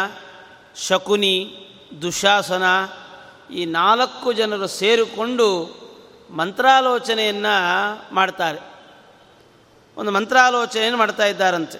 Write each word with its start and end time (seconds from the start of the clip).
ಶಕುನಿ, 0.77 1.57
ದುಶಾಸನ 2.03 2.63
ಈ 3.53 3.65
ನಾಲ್ಕು 3.65 4.33
ಜನರು 4.33 4.67
ಸೇರಿಕೊಂಡು 4.67 5.49
ಮಂತ್ರಾಲೋಚನೆಯನ್ನು 6.31 8.15
ಮಾಡ್ತಾರೆ. 8.15 8.59
ಒಂದು 9.97 10.11
ಮಂತ್ರಾಲೋಚನೆಯನ್ನು 10.11 10.99
ಮಾಡ್ತಾ 10.99 11.27
ಇದ್ದಾರಂತೆ. 11.27 11.79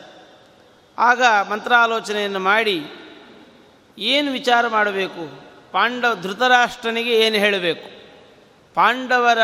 ಆಗ 0.99 1.23
ಮಂತ್ರಾಲೋಚನೆಯನ್ನು 1.49 2.39
ಮಾಡಿ 2.39 2.87
ಏನು 3.99 4.33
ವಿಚಾರ 4.33 4.69
ಮಾಡಬೇಕು? 4.69 5.43
ಪಾಂಡವ 5.73 6.15
ಧೃತರಾಷ್ಟ್ರನಿಗೆ 6.23 7.27
ಏನು 7.27 7.37
ಹೇಳಬೇಕು? 7.37 7.89
ಪಾಂಡವರ 8.75 9.39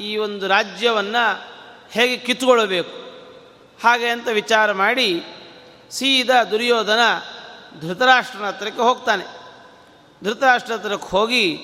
ಈ 0.00 0.16
ಒಂದು 0.16 0.48
ರಾಜ್ಯವನ್ನು 0.48 1.42
ಹೇಗೆ 1.90 2.16
ಕಿತ್ತುಕೊಳ್ಳಬೇಕು? 2.16 3.01
ಹಾಗೆ 3.82 4.08
ಅಂತ 4.08 4.28
ವಿಚಾರ 4.28 4.72
ಮಾಡಿ 4.72 5.24
ಸೀದಾ 5.90 6.44
ದುರ್ಯೋಧನ 6.44 6.98
ಧೃತರಾಷ್ಟ್ರನ 7.80 8.44
ಹತ್ರಕ್ಕೆ 8.44 8.82
ಹೋಗ್ತಾನೆ. 8.82 9.24
ಧೃತರಾಷ್ಟ್ರ 10.24 10.72
ಹತ್ರಕ್ಕೆ 10.72 11.08
ಹೋಗಿ, 11.08 11.56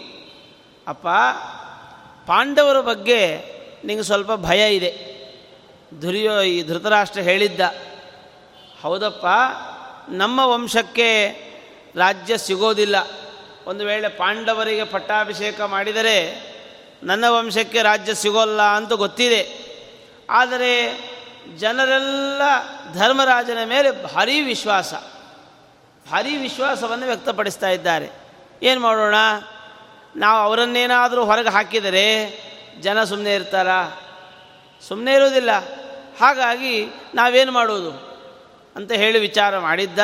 ಅಪ್ಪ, 0.86 1.06
ಪಾಂಡವರ 2.27 2.80
ಬಗ್ಗೆ 2.80 3.36
ನಿಮಗೆ 3.84 4.02
ಸ್ವಲ್ಪ 4.02 4.33
ಭಯ 4.33 4.77
ಇದೆ. 4.77 5.18
ದುರ್ಯೋ, 6.02 6.40
ಈ 6.40 6.62
ಧೃತರಾಷ್ಟ್ರ 6.62 7.20
ಹೇಳಿದ್ದ. 7.20 7.61
ಹೌದಪ್ಪ, 8.83 9.27
ನಮ್ಮ 10.08 10.40
ವಂಶಕ್ಕೆ 10.45 11.28
ರಾಜ್ಯ 11.96 12.39
ಸಿಗೋದಿಲ್ಲ. 12.39 12.96
ಒಂದು 13.67 13.84
ವೇಳೆ 13.84 14.08
ಪಾಂಡವರಿಗೆ 14.08 14.84
ಪಟ್ಟಾಭಿಷೇಕ 14.84 15.61
ಮಾಡಿದರೆ 15.61 16.48
ನನ್ನ 17.02 17.24
ವಂಶಕ್ಕೆ 17.28 17.83
ರಾಜ್ಯ 17.83 18.14
ಸಿಗೋಲ್ಲ 18.14 18.62
ಅಂತ 18.62 18.92
ಗೊತ್ತಿದೆ. 18.92 19.68
ಆದರೆ 20.30 21.08
ಜನರೆಲ್ಲ 21.57 22.42
ಧರ್ಮರಾಜನ 22.95 23.59
ಮೇಲೆ 23.64 23.91
ಭಾರೀ 23.91 24.41
ವಿಶ್ವಾಸ. 24.41 24.95
ಭಾರೀ 26.11 26.36
ವಿಶ್ವಾಸವನ್ನು 26.36 27.07
ವ್ಯಕ್ತಪಡಿಸ್ತಾ 27.07 27.69
ಇದ್ದಾರೆ. 27.69 28.11
ಏನು 28.63 28.81
ಮಾಡೋಣ? 28.81 29.14
ನಾವು 30.17 30.41
ಅವರನ್ನೇನಾದರೂ 30.41 31.25
ಹೊರಗೆ 31.25 31.48
ಹಾಕಿದರೆ 31.48 32.39
ಜನ 32.81 33.05
ಸುಮ್ಮನೆ 33.05 33.35
ಇರ್ತಾರ? 33.35 33.69
ಸುಮ್ಮನೆ 34.89 35.13
ಇರೋದಿಲ್ಲ 35.13 35.51
ಹಾಗಾಗಿ 36.20 36.87
ನಾವೇನು 37.14 37.53
ಮಾಡೋದು? 37.53 38.08
ಅಂತ 38.77 38.92
ಹೇಳಿ 38.92 39.19
ವಿಚಾರ 39.19 39.58
ಮಾಡಿದ್ದ. 39.58 39.98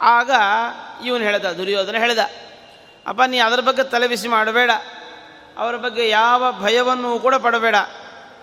ಆಗ 0.00 0.30
ಇವನು 1.04 1.24
ಹೇಳ್ದ, 1.24 1.44
ದುರ್ಯೋಧನ 1.44 1.96
ಹೇಳ್ದ, 1.96 2.18
ಅಪ್ಪ, 3.06 3.22
ನೀ 3.22 3.38
ಅದರ 3.38 3.60
ಬಗ್ಗೆ 3.60 3.82
ತಲೆಬಿಸಿ 3.82 4.28
ಮಾಡಬೇಡ. 4.28 4.70
ಅವರ 5.58 5.76
ಬಗ್ಗೆ 5.76 6.08
ಯಾವ 6.08 6.52
ಭಯವನ್ನು 6.60 7.18
ಕೂಡ 7.18 7.34
ಪಡಬೇಡ. 7.34 7.76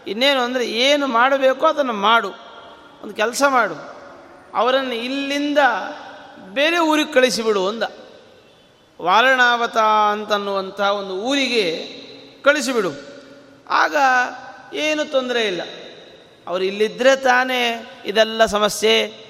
ಇನ್ನೇನು 0.08 0.42
ಅಂದರೆ 0.42 0.68
ಏನು 0.68 1.08
ಮಾಡಬೇಕೋ 1.08 1.68
ಅದನ್ನು 1.68 1.94
ಮಾಡು. 1.94 2.30
ಒಂದು 3.04 3.14
ಕೆಲಸ 3.14 3.44
ಮಾಡು. 3.48 3.76
ಅವರನ್ನು 4.54 4.96
ಇಲ್ಲಿಂದ 4.96 5.58
ಬೇರೆ 6.54 6.80
ಊರಿಗೆ 6.80 7.14
ಕಳಿಸಿಬಿಡು 7.14 7.68
ಅಂದ. 7.68 7.84
ವಾರಣಾವತ 9.02 9.78
ಅಂತನ್ನುವಂಥ 10.12 10.80
ಒಂದು 10.80 11.16
ಊರಿಗೆ 11.16 11.96
ಕಳಿಸಿಬಿಡು. 12.44 12.92
ಆಗ 13.70 13.96
ಏನು 14.74 15.06
ತೊಂದರೆ 15.06 15.48
ಇಲ್ಲ. 15.48 15.62
ಅವರು 16.48 16.64
ಇಲ್ಲಿದ್ದರೆ 16.64 17.16
ತಾನೇ 17.16 17.86
ಇದೆಲ್ಲ 18.06 18.46
ಸಮಸ್ಯೆ. 18.46 19.26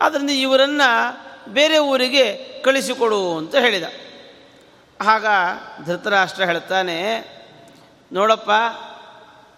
ಆದ್ದರಿಂದ 0.00 0.30
ಇವರನ್ನು 0.30 1.20
ಬೇರೆ 1.52 1.78
ಊರಿಗೆ 1.78 2.36
ಕಳಿಸಿಕೊಡು 2.64 3.38
ಅಂತ 3.38 3.56
ಹೇಳಿದ. 3.56 3.84
ಆಗ 5.00 5.26
ಧೃತರಾಷ್ಟ್ರ 5.86 6.44
ಹೇಳ್ತಾನೆ, 6.44 6.98
ನೋಡಪ್ಪ 8.12 8.50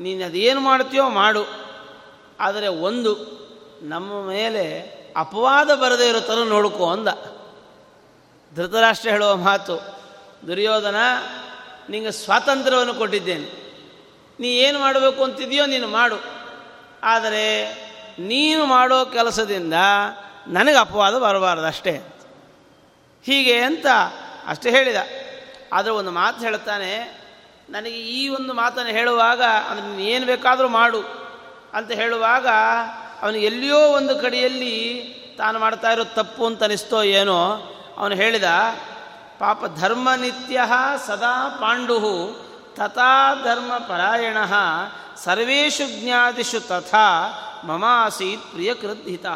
ನೀನು 0.03 0.25
ಅದೇನು 0.25 0.61
ಮಾಡ್ತೀಯೋ 0.61 1.09
ಮಾಡು. 1.09 1.47
ಆದರೆ 2.41 2.69
ಒಂದು, 2.69 3.43
ನಮ್ಮ 3.83 4.27
ಮೇಲೆ 4.27 4.81
ಅಪವಾದ 5.17 5.75
ಬರದೇ 5.75 6.09
ಇರೋ 6.09 6.21
ಥರ 6.21 6.35
ನೋಡ್ಕೋ 6.35 6.91
ಅಂದ. 6.91 7.09
ಧೃತರಾಷ್ಟ್ರ 8.57 9.09
ಹೇಳುವ 9.09 9.37
ಮಾತು, 9.37 10.01
ದುರ್ಯೋಧನ 10.47 10.97
ನಿಮಗೆ 11.89 12.11
ಸ್ವಾತಂತ್ರ್ಯವನ್ನು 12.11 12.95
ಕೊಟ್ಟಿದ್ದೇನೆ. 12.95 13.63
ನೀ 14.41 14.49
ಏನು 14.49 14.79
ಮಾಡಬೇಕು 14.79 15.25
ಅಂತಿದೆಯೋ 15.25 15.67
ನೀನು 15.67 15.89
ಮಾಡು. 15.89 16.25
ಆದರೆ 17.03 17.75
ನೀನು 18.19 18.67
ಮಾಡೋ 18.67 19.05
ಕೆಲಸದಿಂದ 19.05 19.75
ನನಗೆ 20.49 20.77
ಅಪವಾದ 20.77 21.19
ಬರಬಾರ್ದು 21.19 21.67
ಅಷ್ಟೇ. 21.67 22.01
ಹೀಗೆ 23.25 23.59
ಅಂತ 23.59 23.87
ಅಷ್ಟೇ 24.47 24.71
ಹೇಳಿದ. 24.71 24.97
ಆದರೆ 25.73 25.93
ಒಂದು 25.93 26.11
ಮಾತು 26.11 26.41
ಹೇಳ್ತಾನೆ 26.41 27.22
ನನಗೆ 27.73 27.99
ಈ 28.15 28.29
ಒಂದು 28.29 28.53
ಮಾತನ್ನು 28.55 28.93
ಹೇಳುವಾಗ 28.93 29.43
ಅಂದರೆ 29.71 29.87
ನೀನು 29.87 30.01
ಏನು 30.01 30.27
ಬೇಕಾದರೂ 30.27 30.69
ಮಾಡು 30.69 31.01
ಅಂತ 31.75 31.91
ಹೇಳುವಾಗ 31.91 32.49
ಅವನು 33.23 33.37
ಎಲ್ಲಿಯೋ 33.37 33.79
ಒಂದು 33.79 34.19
ಕಡೆಯಲ್ಲಿ 34.19 34.75
ತಾನು 35.39 35.59
ಮಾಡ್ತಾ 35.59 35.91
ಇರೋ 35.93 36.05
ತಪ್ಪು 36.05 36.47
ಅಂತ 36.47 36.63
ಅನಿಸ್ತೋ 36.63 37.03
ಏನೋ, 37.03 37.41
ಅವನು 37.99 38.15
ಹೇಳಿದ, 38.15 38.49
ಪಾಪ 39.39 39.65
ಧರ್ಮನಿತ್ಯ 39.81 40.61
ಸದಾ 41.07 41.49
ಪಾಂಡು 41.49 41.99
ತಥಾ 42.75 43.35
ಧರ್ಮ 43.45 43.73
ಪರಾಯಣ 43.79 44.37
ಸರ್ವೇಷು 45.25 45.87
ಜ್ಞಾತಿಷು 46.01 46.61
ತಥಾ 46.61 47.07
ಮಮಾಸೀತ್ 47.65 48.47
ಪ್ರಿಯಕೃದ್ಧಿತ. 48.53 49.27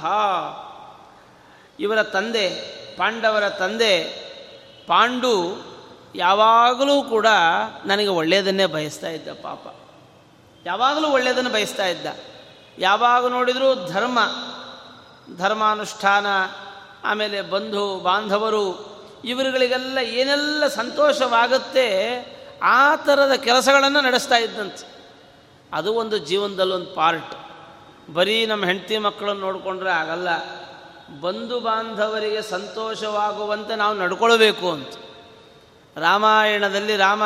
ಇವರ 1.80 2.02
ತಂದೆ, 2.02 2.46
ಪಾಂಡವರ 2.96 3.48
ತಂದೆ 3.48 3.94
ಪಾಂಡು 4.86 5.34
ಯಾವಾಗಲೂ 6.16 7.02
ಕೂಡ 7.02 7.26
ನನಗೆ 7.86 8.08
ಒಳ್ಳೆಯದನ್ನೇ 8.08 8.66
ಬಯಸ್ತಾ 8.66 9.08
ಇದ್ದ 9.08 9.28
ಪಾಪ. 9.28 9.74
ಯಾವಾಗಲೂ 10.66 11.08
ಒಳ್ಳೆಯದನ್ನು 11.08 11.50
ಬಯಸ್ತಾ 11.50 11.86
ಇದ್ದ. 11.86 12.06
ಯಾವಾಗ 12.78 13.26
ನೋಡಿದರೂ 13.26 13.74
ಧರ್ಮ, 13.74 14.18
ಧರ್ಮಾನುಷ್ಠಾನ, 15.36 16.26
ಆಮೇಲೆ 17.04 17.42
ಬಂಧು, 17.42 18.00
ಬಾಂಧವರು, 18.00 18.96
ಇವರುಗಳಿಗೆಲ್ಲ 19.24 19.98
ಏನೆಲ್ಲ 19.98 20.66
ಸಂತೋಷವಾಗುತ್ತೆ 20.66 21.86
ಆ 22.62 22.96
ಥರದ 22.96 23.32
ಕೆಲಸಗಳನ್ನು 23.32 24.00
ನಡೆಸ್ತಾ 24.00 24.36
ಇದ್ದಂತೆ. 24.36 24.88
ಅದು 25.72 25.94
ಒಂದು 25.94 26.18
ಜೀವನದಲ್ಲೊಂದು 26.18 26.86
ಪಾರ್ಟ್. 26.86 27.34
ಬರೀ 28.14 28.46
ನಮ್ಮ 28.46 28.64
ಹೆಂಡತಿ 28.64 28.98
ಮಕ್ಕಳನ್ನು 28.98 29.42
ನೋಡಿಕೊಂಡ್ರೆ 29.42 29.90
ಆಗಲ್ಲ. 29.90 30.28
ಬಂಧು 31.20 31.60
ಬಾಂಧವರಿಗೆ 31.60 32.42
ಸಂತೋಷವಾಗುವಂತೆ 32.42 33.76
ನಾವು 33.76 33.98
ನಡ್ಕೊಳ್ಬೇಕು 33.98 34.70
ಅಂತ. 34.70 34.88
ರಾಮಾಯಣದಲ್ಲಿ 35.96 36.96
ರಾಮ 36.96 37.22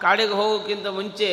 ಕಾಡಿಗೆ 0.00 0.32
ಹೋಗೋಕ್ಕಿಂತ 0.32 0.86
ಮುಂಚೆ 0.86 1.30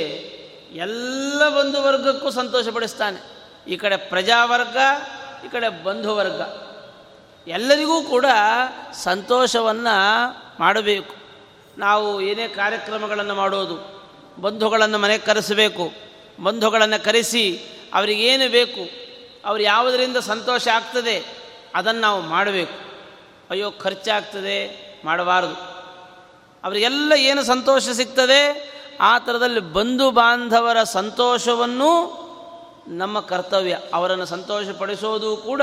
ಎಲ್ಲ 0.75 1.49
ಬಂಧು 1.49 1.83
ವರ್ಗಕ್ಕೂ 1.83 2.29
ಸಂತೋಷಪಡಿಸ್ತಾನೆ. 2.29 3.19
ಈ 3.67 3.77
ಕಡೆ 3.77 3.97
ಪ್ರಜಾವರ್ಗ, 3.97 4.77
ಈ 5.45 5.49
ಕಡೆ 5.49 5.83
ಬಂಧುವರ್ಗ 5.83 6.41
ಎಲ್ಲರಿಗೂ 7.47 8.01
ಕೂಡ 8.01 8.25
ಸಂತೋಷವನ್ನು 8.91 9.95
ಮಾಡಬೇಕು. 10.59 11.15
ನಾವು 11.77 12.21
ಏನೇ 12.21 12.47
ಕಾರ್ಯಕ್ರಮಗಳನ್ನು 12.47 13.35
ಮಾಡೋದು, 13.35 13.77
ಬಂಧುಗಳನ್ನು 14.41 14.97
ಮನೆಗೆ 14.97 15.25
ಕರೆಸಬೇಕು, 15.25 15.93
ಬಂಧುಗಳನ್ನು 16.43 17.03
ಕರೆಸಿ 17.03 17.57
ಅವರಿಗೇನು 17.93 18.51
ಬೇಕು, 18.51 18.83
ಅವ್ರು 19.45 19.63
ಯಾವುದರಿಂದ 19.63 20.17
ಸಂತೋಷ 20.17 20.67
ಆಗ್ತದೆ, 20.67 21.25
ಅದನ್ನು 21.75 22.01
ನಾವು 22.01 22.21
ಮಾಡಬೇಕು. 22.21 22.77
ಅಯ್ಯೋ, 23.49 23.71
ಖರ್ಚಾಗ್ತದೆ, 23.71 24.57
ಮಾಡಬಾರದು. 25.05 25.72
ಅವರಿಗೆಲ್ಲ 26.63 27.13
ಏನು 27.13 27.43
ಸಂತೋಷ 27.43 27.89
ಸಿಗ್ತದೆ? 27.89 28.73
ಆ 29.01 29.19
ಥರದಲ್ಲಿ 29.19 29.59
ಬಂಧು 29.59 30.11
ಬಾಂಧವರ 30.11 30.83
ಸಂತೋಷವನ್ನು 30.83 32.23
ನಮ್ಮ 32.87 33.19
ಕರ್ತವ್ಯ. 33.19 33.79
ಅವರನ್ನು 33.93 34.25
ಸಂತೋಷಪಡಿಸೋದು 34.25 35.37
ಕೂಡ 35.37 35.61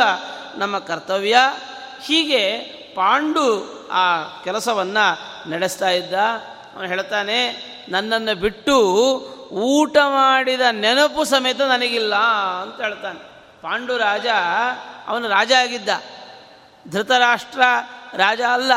ನಮ್ಮ 0.56 0.78
ಕರ್ತವ್ಯ. 0.78 1.36
ಹೀಗೆ 2.02 2.58
ಪಾಂಡು 2.94 3.80
ಆ 3.92 4.22
ಕೆಲಸವನ್ನು 4.44 5.50
ನಡೆಸ್ತಾ 5.50 5.88
ಇದ್ದ. 5.88 6.14
ಅವನು 6.74 6.88
ಹೇಳ್ತಾನೆ, 6.88 7.40
ನನ್ನನ್ನು 7.88 8.40
ಬಿಟ್ಟು 8.40 8.78
ಊಟ 9.52 9.96
ಮಾಡಿದ 10.08 10.60
ನೆನಪು 10.70 11.24
ಸಮೇತ 11.24 11.60
ನನಗಿಲ್ಲ 11.60 12.14
ಅಂತ 12.62 12.80
ಹೇಳ್ತಾನೆ. 12.80 13.18
ಪಾಂಡು 13.62 13.96
ರಾಜ, 13.96 14.26
ಅವನು 15.08 15.28
ರಾಜ 15.28 15.52
ಆಗಿದ್ದ. 15.52 15.88
ಧೃತರಾಷ್ಟ್ರ 16.90 17.62
ರಾಜ 18.16 18.40
ಅಲ್ಲ. 18.52 18.72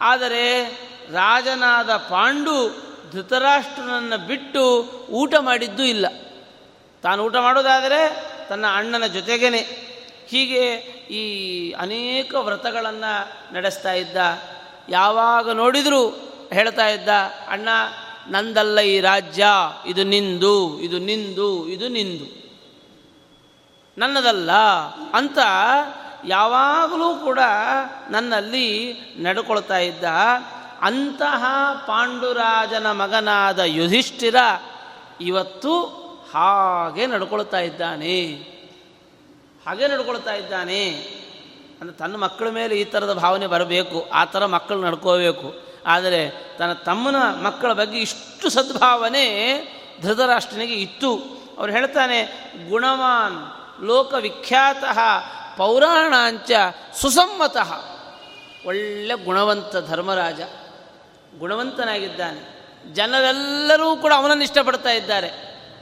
ಆದರೆ 0.00 0.70
ರಾಜನಾದ 1.12 1.96
ಪಾಂಡು 1.96 2.86
ಧೃತರಾಷ್ಟ್ರನನ್ನು 3.12 4.26
ಬಿಟ್ಟು 4.26 4.62
ಊಟ 5.10 5.34
ಮಾಡಿದ್ದೂ 5.40 5.82
ಇಲ್ಲ. 5.82 6.06
ತಾನು 7.02 7.24
ಊಟ 7.24 7.36
ಮಾಡೋದಾದರೆ 7.36 8.00
ತನ್ನ 8.48 8.66
ಅಣ್ಣನ 8.74 9.06
ಜೊತೆಗೇನೆ. 9.06 9.86
ಹೀಗೆ 10.26 10.64
ಈ 11.10 11.22
ಅನೇಕ 11.72 12.34
ವ್ರತಗಳನ್ನು 12.34 13.54
ನಡೆಸ್ತಾ 13.54 13.92
ಇದ್ದ, 13.92 14.16
ಯಾವಾಗ 14.88 15.50
ನೋಡಿದರೂ 15.50 16.08
ಹೇಳ್ತಾ 16.52 16.86
ಇದ್ದ, 16.86 17.08
ಅಣ್ಣ, 17.48 17.68
ನಂದಲ್ಲ 18.28 18.80
ಈ 18.80 19.00
ರಾಜ್ಯ, 19.00 19.46
ಇದು 19.86 20.04
ನಿಂದು 20.04 20.80
ಇದು 20.80 20.98
ನಿಂದು 20.98 21.68
ಇದು 21.68 21.88
ನಿಂದು. 21.88 22.46
ನನ್ನದಲ್ಲ 23.98 24.52
ಅಂತ 25.12 25.38
ಯಾವಾಗಲೂ 26.24 27.14
ಕೂಡ 27.14 27.38
ನನ್ನಲ್ಲಿ 28.10 28.94
ನಡ್ಕೊಳ್ತಾ 29.18 29.78
ಇದ್ದ 29.78 30.04
ಅಂತಹ 30.82 31.44
ಪಾಂಡುರಾಜನ 31.86 32.92
ಮಗನಾದ 32.92 33.58
ಯುಧಿಷ್ಠಿರ 33.58 34.36
ಇವತ್ತು 35.20 35.80
ಹಾಗೆ 36.34 37.06
ನಡ್ಕೊಳ್ತಾ 37.06 37.60
ಇದ್ದಾನೆ. 37.60 38.32
ಹಾಗೆ 39.66 39.88
ನಡ್ಕೊಳ್ತಾ 39.88 40.34
ಇದ್ದಾನೆ. 40.34 40.88
ಅಂದರೆ 41.80 41.96
ತನ್ನ 41.96 42.16
ಮಕ್ಕಳ 42.16 42.48
ಮೇಲೆ 42.48 42.74
ಈ 42.74 42.84
ಥರದ 42.84 43.12
ಭಾವನೆ 43.12 43.46
ಬರಬೇಕು, 43.46 44.08
ಆ 44.12 44.24
ಥರ 44.24 44.46
ಮಕ್ಕಳು 44.46 44.80
ನಡ್ಕೋಬೇಕು. 44.80 45.66
ಆದರೆ 45.86 46.30
ತನ್ನ 46.58 46.72
ತಮ್ಮನ 46.72 47.16
ಮಕ್ಕಳ 47.42 47.72
ಬಗ್ಗೆ 47.72 47.98
ಇಷ್ಟು 47.98 48.50
ಸದ್ಭಾವನೆ 48.50 49.26
ಧೃತರಾಷ್ಟ್ರನಿಗೆ 50.02 50.74
ಇತ್ತು. 50.74 51.12
ಅವ್ರು 51.58 51.72
ಹೇಳ್ತಾನೆ, 51.72 52.22
ಗುಣವಾನ್ 52.70 53.36
ಲೋಕವಿಖ್ಯಾತ 53.84 54.84
ಪೌರಾಣಾಂಚ 55.56 56.50
ಸುಸಮ್ಮತಃ 56.94 57.84
ಒಳ್ಳೆ 58.66 59.24
ಗುಣವಂತ 59.24 59.76
ಧರ್ಮರಾಜ. 59.76 60.40
ಗುಣವಂತನಾಗಿದ್ದಾನೆ. 61.38 62.56
ಜನರೆಲ್ಲರೂ 62.92 63.96
ಕೂಡ 63.96 64.12
ಅವನನ್ನು 64.12 64.44
ಇಷ್ಟಪಡ್ತಾ 64.44 64.90
ಇದ್ದಾರೆ. 64.90 65.28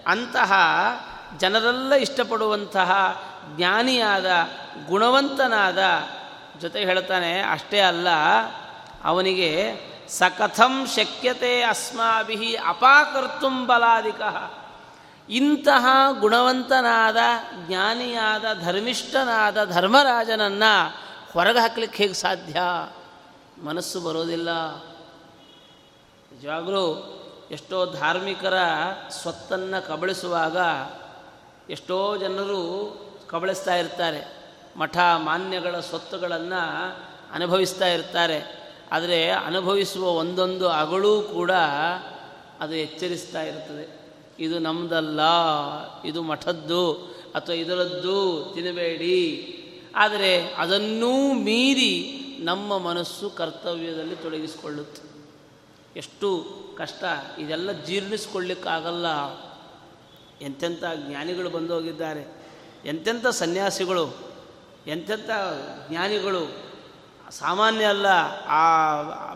ಅಂತಹ 0.06 0.52
ಜನರೆಲ್ಲ 1.38 1.94
ಇಷ್ಟಪಡುವಂತಹ 1.94 3.22
ಜ್ಞಾನಿಯಾದ, 3.56 4.26
ಗುಣವಂತನಾದ, 4.86 5.78
ಜೊತೆ 6.60 6.84
ಹೇಳ್ತಾನೆ, 6.84 7.40
ಅಷ್ಟೇ 7.40 7.80
ಅಲ್ಲ, 7.80 8.08
ಅವನಿಗೆ 9.04 9.74
ಸಕಥಂ 10.08 10.86
ಶಕ್ಯತೆ 10.86 11.62
ಅಸ್ಮಾಭಿ 11.62 12.56
ಅಪಾಕರ್ತುಂ 12.56 13.66
ಬಲಾಧಿಕ 13.66 14.20
ಇಂತಹ 15.30 15.86
ಗುಣವಂತನಾದ, 16.20 17.16
ಜ್ಞಾನಿಯಾದ, 17.66 18.44
ಧರ್ಮಿಷ್ಠನಾದ 18.64 19.70
ಧರ್ಮರಾಜನನ್ನು 19.72 20.94
ಹೊರಗೆ 21.32 21.58
ಹಾಕ್ಲಿಕ್ಕೆ 21.58 22.02
ಹೇಗೆ 22.02 22.14
ಸಾಧ್ಯ? 22.14 22.60
ಮನಸ್ಸು 23.64 24.00
ಬರೋದಿಲ್ಲ. 24.00 24.48
ನಿಜವಾಗಲೂ 26.44 27.14
ಎಷ್ಟೋ 27.50 27.86
ಧಾರ್ಮಿಕರ 27.86 28.54
ಸ್ವತ್ತನ್ನು 29.10 29.88
ಕಬಳಿಸುವಾಗ 29.88 30.56
ಎಷ್ಟೋ 31.70 32.16
ಜನರು 32.16 32.60
ಕಬಳಿಸ್ತಾ 33.28 33.76
ಇರ್ತಾರೆ. 33.76 34.36
ಮಠ 34.76 34.96
ಮಾನ್ಯಗಳ 35.16 35.80
ಸ್ವತ್ತುಗಳನ್ನು 35.80 36.96
ಅನುಭವಿಸ್ತಾ 37.32 37.86
ಇರ್ತಾರೆ. 37.88 38.68
ಆದರೆ 38.92 39.30
ಅನುಭವಿಸುವ 39.30 40.08
ಒಂದೊಂದು 40.08 40.68
ಅಗಳೂ 40.68 41.22
ಕೂಡ 41.22 41.50
ಅದು 42.60 42.74
ಎಚ್ಚರಿಸ್ತಾ 42.74 43.42
ಇರ್ತದೆ. 43.42 44.12
ಇದು 44.38 44.58
ನಮ್ಮದಲ್ಲ 44.58 45.20
ಇದು 46.04 46.22
ಮಠದ್ದು 46.22 46.92
ಅಥವಾ 47.34 47.56
ಇದರದ್ದು 47.56 48.50
ತಿನ್ನಬೇಡಿ 48.54 49.56
ಆದರೆ 49.96 50.54
ಅದನ್ನೂ 50.56 51.32
ಮೀರಿ 51.32 52.20
ನಮ್ಮ 52.40 52.78
ಮನಸ್ಸು 52.78 53.30
ಕರ್ತವ್ಯದಲ್ಲಿ 53.30 54.16
ತೊಡಗಿಸಿಕೊಳ್ಳುತ್ತೆ. 54.16 55.14
ಎಷ್ಟು 55.96 56.44
ಕಷ್ಟ, 56.78 57.04
ಇದೆಲ್ಲ 57.38 57.72
ಜೀರ್ಣಿಸ್ಕೊಳ್ಳಿಕ್ಕಾಗಲ್ಲ. 57.72 59.06
ಎಂತೆಂಥ 60.40 60.84
ಜ್ಞಾನಿಗಳು 61.08 61.50
ಬಂದು 61.50 61.74
ಹೋಗಿದ್ದಾರೆ 61.74 62.44
ಎಂತೆಂಥ 62.84 63.26
ಸನ್ಯಾಸಿಗಳು, 63.26 64.14
ಎಂತೆಂಥ 64.86 65.30
ಜ್ಞಾನಿಗಳು. 65.88 66.64
ಸಾಮಾನ್ಯ 67.30 67.84
ಅಲ್ಲ, 67.84 68.06
ಆ 68.48 68.64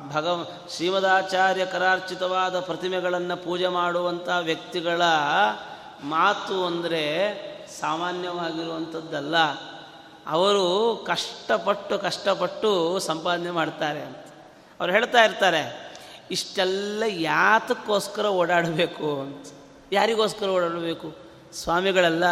ಭಗವ, 0.09 0.47
ಶ್ರೀಮದಾಚಾರ್ಯ 0.77 1.67
ಕರಾರ್ಚಿತವಾದ 1.67 2.61
ಪ್ರತಿಮೆಗಳನ್ನು 2.61 3.45
ಪೂಜೆ 3.45 3.69
ಮಾಡುವಂಥ 3.69 4.29
ವ್ಯಕ್ತಿಗಳ 4.41 5.03
ಮಾತು 6.05 6.67
ಅಂದರೆ 6.67 7.03
ಸಾಮಾನ್ಯವಾಗಿರುವಂಥದ್ದಲ್ಲ. 7.81 9.37
ಅವರು 10.27 10.97
ಕಷ್ಟಪಟ್ಟು 11.07 11.99
ಕಷ್ಟಪಟ್ಟು 11.99 12.99
ಸಂಪಾದನೆ 12.99 13.51
ಮಾಡ್ತಾರೆ 13.51 14.03
ಅಂತ. 14.03 14.27
ಅವ್ರು 14.81 14.93
ಹೇಳ್ತಾ 14.93 15.25
ಇರ್ತಾರೆ 15.25 15.88
ಇಷ್ಟೆಲ್ಲ 16.31 17.03
ಯಾತಕ್ಕೋಸ್ಕರ 17.07 18.27
ಓಡಾಡಬೇಕು 18.27 19.21
ಅಂತ. 19.21 19.47
ಯಾರಿಗೋಸ್ಕರ 19.93 20.49
ಓಡಾಡಬೇಕು? 20.49 21.17
ಸ್ವಾಮಿಗಳೆಲ್ಲ, 21.53 22.25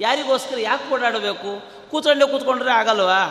ಯಾರಿಗೋಸ್ಕರ 0.00 0.58
ಯಾಕೆ 0.58 0.94
ಓಡಾಡಬೇಕು? 0.94 1.50
ಕೂತ್ಕೊಂಡೆ 1.90 2.30
ಕೂತ್ಕೊಂಡ್ರೆ 2.30 2.70
ಆಗಲ್ವಾ? 2.70 3.22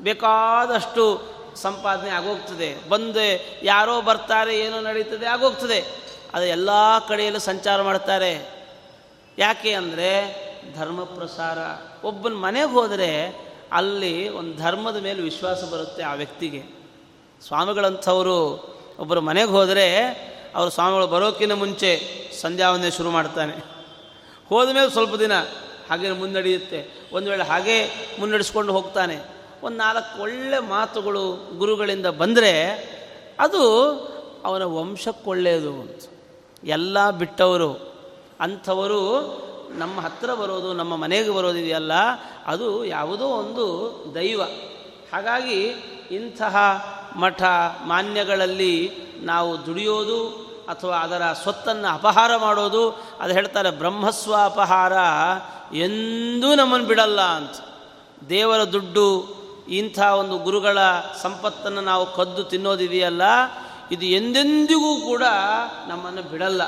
ಬೇಕಾದಷ್ಟು 0.00 1.34
ಸಂಪಾದನೆ 1.56 2.10
ಆಗೋಗ್ತದೆ. 2.10 2.88
ಬಂದು, 2.88 3.26
ಯಾರೋ 3.64 4.00
ಬರ್ತಾರೆ, 4.00 4.60
ಏನೋ 4.60 4.80
ನಡೀತದೆ, 4.80 5.26
ಆಗೋಗ್ತದೆ. 5.26 6.04
ಅದು 6.34 6.44
ಎಲ್ಲ 6.44 6.70
ಕಡೆಯಲ್ಲೂ 7.08 7.40
ಸಂಚಾರ 7.40 7.82
ಮಾಡ್ತಾರೆ. 7.82 8.32
ಯಾಕೆ 9.38 9.72
ಅಂದರೆ 9.72 10.10
ಧರ್ಮ 10.78 11.04
ಪ್ರಸಾರ. 11.04 11.58
ಒಬ್ಬನ 12.06 12.32
ಮನೆಗೆ 12.32 12.66
ಹೋದರೆ 12.66 13.10
ಅಲ್ಲಿ 13.72 14.28
ಒಂದು 14.28 14.58
ಧರ್ಮದ 14.58 14.96
ಮೇಲೆ 14.96 15.22
ವಿಶ್ವಾಸ 15.22 15.64
ಬರುತ್ತೆ 15.64 16.02
ಆ 16.02 16.14
ವ್ಯಕ್ತಿಗೆ. 16.14 16.62
ಸ್ವಾಮಿಗಳಂಥವರು 17.46 18.73
ಒಬ್ಬರು 18.98 19.20
ಮನೆಗೆ 19.20 19.50
ಹೋದರೆ 19.50 20.06
ಅವರು 20.54 20.70
ಸ್ವಾಮಿಗಳು 20.70 21.06
ಬರೋಕ್ಕಿಂತ 21.06 21.52
ಮುಂಚೆ 21.52 22.00
ಸಂಧ್ಯಾವನ್ನೇ 22.42 22.90
ಶುರು 22.90 23.10
ಮಾಡ್ತಾನೆ. 23.10 23.74
ಹೋದ 24.48 24.68
ಮೇಲೆ 24.74 24.90
ಸ್ವಲ್ಪ 24.90 25.14
ದಿನ 25.14 25.32
ಹಾಗೆ 25.90 26.12
ಮುನ್ನಡೆಯುತ್ತೆ. 26.12 27.08
ಒಂದು 27.12 27.30
ವೇಳೆ 27.30 27.44
ಹಾಗೇ 27.44 27.90
ಮುನ್ನಡೆಸ್ಕೊಂಡು 28.20 28.72
ಹೋಗ್ತಾನೆ. 28.72 29.18
ಒಂದು 29.62 29.76
ನಾಲ್ಕು 29.76 30.22
ಒಳ್ಳೆ 30.22 30.58
ಮಾತುಗಳು 30.58 31.48
ಗುರುಗಳಿಂದ 31.58 32.06
ಬಂದರೆ 32.06 32.70
ಅದು 33.40 33.90
ಅವನ 34.44 34.62
ವಂಶಕ್ಕೊಳ್ಳೆಯದು 34.62 35.72
ಅಂತ. 35.72 36.02
ಎಲ್ಲ 36.64 37.10
ಬಿಟ್ಟವರು, 37.10 37.72
ಅಂಥವರು 38.40 39.20
ನಮ್ಮ 39.78 40.00
ಹತ್ತಿರ 40.00 40.34
ಬರೋದು, 40.34 40.72
ನಮ್ಮ 40.72 40.96
ಮನೆಗೆ 40.96 41.30
ಬರೋದಿದೆಯಲ್ಲ 41.30 41.92
ಅದು 42.46 42.84
ಯಾವುದೋ 42.84 43.26
ಒಂದು 43.26 43.94
ದೈವ. 44.14 44.42
ಹಾಗಾಗಿ 45.12 45.74
ಇಂತಹ 46.10 46.56
ಮಠ 47.16 47.42
ಮಾನ್ಯಗಳಲ್ಲಿ 47.86 48.92
ನಾವು 49.22 49.66
ದುಡಿಯೋದು 49.66 50.44
ಅಥವಾ 50.68 50.96
ಅದರ 50.96 51.22
ಸ್ವತ್ತನ್ನು 51.42 51.94
ಅಪಹಾರ 51.94 52.36
ಮಾಡೋದು, 52.36 52.90
ಅದು 53.20 53.32
ಹೇಳ್ತಾರೆ 53.32 53.70
ಬ್ರಹ್ಮಸ್ವ 53.70 54.34
ಅಪಹಾರ 54.44 54.92
ಎಂದೂ 55.74 56.54
ನಮ್ಮನ್ನು 56.54 56.86
ಬಿಡಲ್ಲ 56.86 57.20
ಅಂತ. 57.20 57.54
ದೇವರ 58.28 58.64
ದುಡ್ಡು, 58.64 59.34
ಇಂಥ 59.68 59.98
ಒಂದು 59.98 60.38
ಗುರುಗಳ 60.38 60.78
ಸಂಪತ್ತನ್ನು 61.22 61.80
ನಾವು 61.80 62.14
ಕದ್ದು 62.14 62.44
ತಿನ್ನೋದಿದೆಯಲ್ಲ, 62.44 63.22
ಇದು 63.92 64.06
ಎಂದೆಂದಿಗೂ 64.06 65.00
ಕೂಡ 65.00 65.22
ನಮ್ಮನ್ನು 65.88 66.22
ಬಿಡಲ್ಲ. 66.22 66.62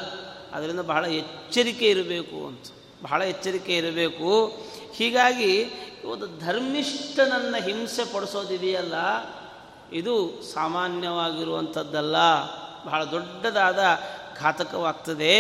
ಅದರಿಂದ 0.55 0.81
ಬಹಳ 0.81 1.05
ಎಚ್ಚರಿಕೆ 1.05 1.91
ಇರಬೇಕು 1.91 2.47
ಅಂತ. 2.47 2.65
ಬಹಳ 3.03 3.23
ಎಚ್ಚರಿಕೆ 3.23 3.77
ಇರಬೇಕು. 3.77 4.59
ಹೀಗಾಗಿ 4.95 5.71
ಒಂದು 6.07 6.27
ಧರ್ಮಿಷ್ಠನನ್ನು 6.41 7.59
ಹಿಂಸೆ 7.63 8.05
ಪಡಿಸೋದಿದೆಯಲ್ಲ, 8.13 8.95
ಇದು 9.93 10.15
ಸಾಮಾನ್ಯವಾಗಿರುವಂಥದ್ದಲ್ಲ. 10.53 12.17
ಬಹಳ 12.87 13.01
ದೊಡ್ಡದಾದ 13.05 13.81
ಘಾತಕವಾಗ್ತದೆ. 14.41 15.33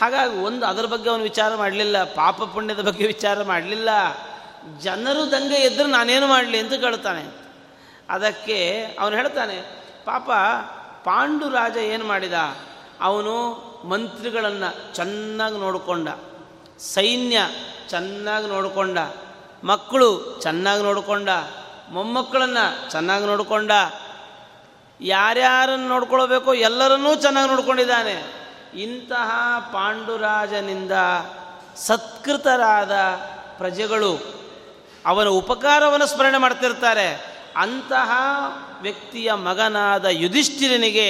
ಹಾಗಾಗಿ 0.00 0.34
ಒಂದು 0.38 0.66
ಅದರ 0.66 0.86
ಬಗ್ಗೆ 0.86 1.08
ಅವನು 1.10 1.22
ವಿಚಾರ 1.22 1.50
ಮಾಡಲಿಲ್ಲ, 1.56 2.04
ಪಾಪ 2.04 2.42
ಪುಣ್ಯದ 2.54 2.80
ಬಗ್ಗೆ 2.80 3.06
ವಿಚಾರ 3.06 3.42
ಮಾಡಲಿಲ್ಲ. 3.42 3.90
ಜನರು 4.80 5.22
ದಂಗೆ 5.30 5.58
ಎದ್ದರೆ 5.58 5.88
ನಾನೇನು 5.88 6.26
ಮಾಡಲಿ 6.26 6.58
ಅಂತ 6.58 6.74
ಕೇಳ್ತಾನೆ. 6.74 7.24
ಅದಕ್ಕೆ 8.08 8.58
ಅವನು 9.00 9.14
ಹೇಳ್ತಾನೆ, 9.16 9.56
ಪಾಪ 10.04 10.30
ಪಾಂಡು 11.04 11.48
ರಾಜ 11.48 11.76
ಏನು 11.76 12.04
ಮಾಡಿದ? 12.04 12.38
ಅವನು 13.00 13.34
ಮಂತ್ರಿಗಳನ್ನು 13.88 14.94
ಚೆನ್ನಾಗಿ 14.94 15.58
ನೋಡಿಕೊಂಡ, 15.58 16.08
ಸೈನ್ಯ 16.78 17.38
ಚೆನ್ನಾಗಿ 17.88 18.48
ನೋಡಿಕೊಂಡ 18.48 18.98
ಮಕ್ಕಳು 19.64 20.40
ಚೆನ್ನಾಗಿ 20.42 20.82
ನೋಡಿಕೊಂಡ, 20.82 21.28
ಮೊಮ್ಮಕ್ಕಳನ್ನು 21.90 22.90
ಚೆನ್ನಾಗಿ 22.90 23.26
ನೋಡಿಕೊಂಡ, 23.26 23.70
ಯಾರ್ಯಾರನ್ನು 25.00 25.88
ನೋಡ್ಕೊಳ್ಬೇಕೋ 25.88 26.52
ಎಲ್ಲರನ್ನೂ 26.52 27.14
ಚೆನ್ನಾಗಿ 27.14 27.50
ನೋಡ್ಕೊಂಡಿದ್ದಾನೆ. 27.50 28.42
ಇಂತಹ 28.74 29.30
ಪಾಂಡುರಾಜನಿಂದ 29.72 30.92
ಸತ್ಕೃತರಾದ 31.76 32.92
ಪ್ರಜೆಗಳು 33.58 34.42
ಅವನ 35.06 35.28
ಉಪಕಾರವನ್ನು 35.28 36.06
ಸ್ಮರಣೆ 36.06 36.38
ಮಾಡ್ತಿರ್ತಾರೆ. 36.38 37.38
ಅಂತಹ 37.56 38.10
ವ್ಯಕ್ತಿಯ 38.80 39.32
ಮಗನಾದ 39.32 40.04
ಯುಧಿಷ್ಠಿರನಿಗೆ 40.04 41.08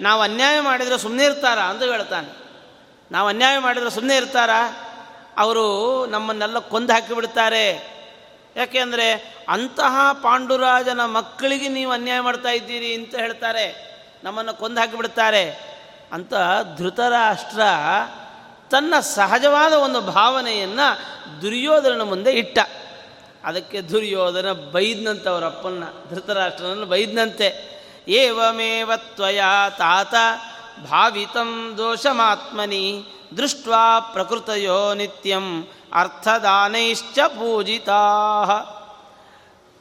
ನಾವು 0.00 0.22
ಅನ್ಯಾಯ 0.22 0.60
ಮಾಡಿದರೆ 0.60 0.98
ಸುಮ್ಮನೆ 0.98 1.24
ಇರ್ತಾರ 1.24 1.58
ಅಂತ 1.58 1.82
ಹೇಳ್ತಾನೆ. 1.82 2.44
ನಾವು 3.12 3.28
ಅನ್ಯಾಯ 3.28 3.58
ಮಾಡಿದರೆ 3.58 3.90
ಸುಮ್ಮನೆ 3.90 4.16
ಇರ್ತಾರ? 4.16 4.50
ಅವರು 5.36 6.06
ನಮ್ಮನ್ನೆಲ್ಲ 6.06 6.58
ಕೊಂದು 6.58 6.92
ಹಾಕಿಬಿಡ್ತಾರೆ. 6.92 7.94
ಯಾಕೆಂದರೆ 8.56 9.36
ಅಂತಹ 9.48 10.12
ಪಾಂಡುರಾಜನ 10.12 11.04
ಮಕ್ಕಳಿಗೆ 11.04 11.68
ನೀವು 11.68 11.92
ಅನ್ಯಾಯ 11.92 12.20
ಮಾಡ್ತಾ 12.20 12.48
ಇದ್ದೀರಿ 12.48 12.94
ಅಂತ 12.94 13.14
ಹೇಳ್ತಾರೆ. 13.14 13.94
ನಮ್ಮನ್ನು 14.24 14.54
ಕೊಂದು 14.54 14.80
ಹಾಕಿಬಿಡ್ತಾರೆ. 14.80 15.74
ಅಂತ 16.12 16.32
ಧೃತರಾಷ್ಟ್ರ 16.76 17.60
ತನ್ನ 18.70 18.94
ಸಹಜವಾದ 19.00 19.72
ಒಂದು 19.72 20.00
ಭಾವನೆಯನ್ನು 20.00 21.42
ದುರ್ಯೋಧನ 21.42 22.02
ಮುಂದೆ 22.02 22.32
ಇಟ್ಟ. 22.32 22.58
ಅದಕ್ಕೆ 23.44 23.80
ದುರ್ಯೋಧನ 23.80 24.52
ಬೈದ್ನಂತೆ 24.52 25.28
ಅವರ 25.28 25.44
ಅಪ್ಪನ 25.44 25.84
ಧೃತರಾಷ್ಟ್ರನನ್ನು 26.10 26.86
ಬೈದ್ನಂತೆ. 26.86 27.74
ಏವಮೇವ 28.08 28.92
ತ್ವಯ 28.96 29.40
ತಾತ 29.78 30.14
ಭಾವಿತಂ 30.90 31.74
ದೋಷಮಾತ್ಮನಿ 31.78 33.04
ದೃಷ್ಟ 33.36 33.68
ಪ್ರಕೃತಯೋ 34.12 34.94
ನಿತ್ಯಂ 34.94 35.68
ಅರ್ಥದಾನೈಶ್ಚ 35.92 37.18
ಪೂಜಿತಾ. 37.28 38.00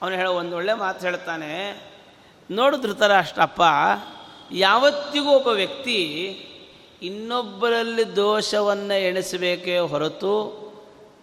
ಅವನು 0.02 0.16
ಹೇಳೋ 0.16 0.34
ಒಂದು 0.34 0.56
ಒಳ್ಳೆ 0.56 0.74
ಮಾತು 0.74 1.06
ಹೇಳ್ತಾನೆ. 1.06 1.82
ನೋಡು 2.52 2.82
ಧೃತರಾಷ್ಟ್ರಪ್ಪ, 2.82 3.62
ಯಾವತ್ತಿಗೂ 4.52 5.30
ಒಬ್ಬ 5.30 5.48
ವ್ಯಕ್ತಿ 5.48 6.04
ಇನ್ನೊಬ್ಬರಲ್ಲಿ 7.02 8.16
ದೋಷವನ್ನು 8.16 9.00
ಎಣಿಸಬೇಕೇ 9.00 9.80
ಹೊರತು 9.80 10.64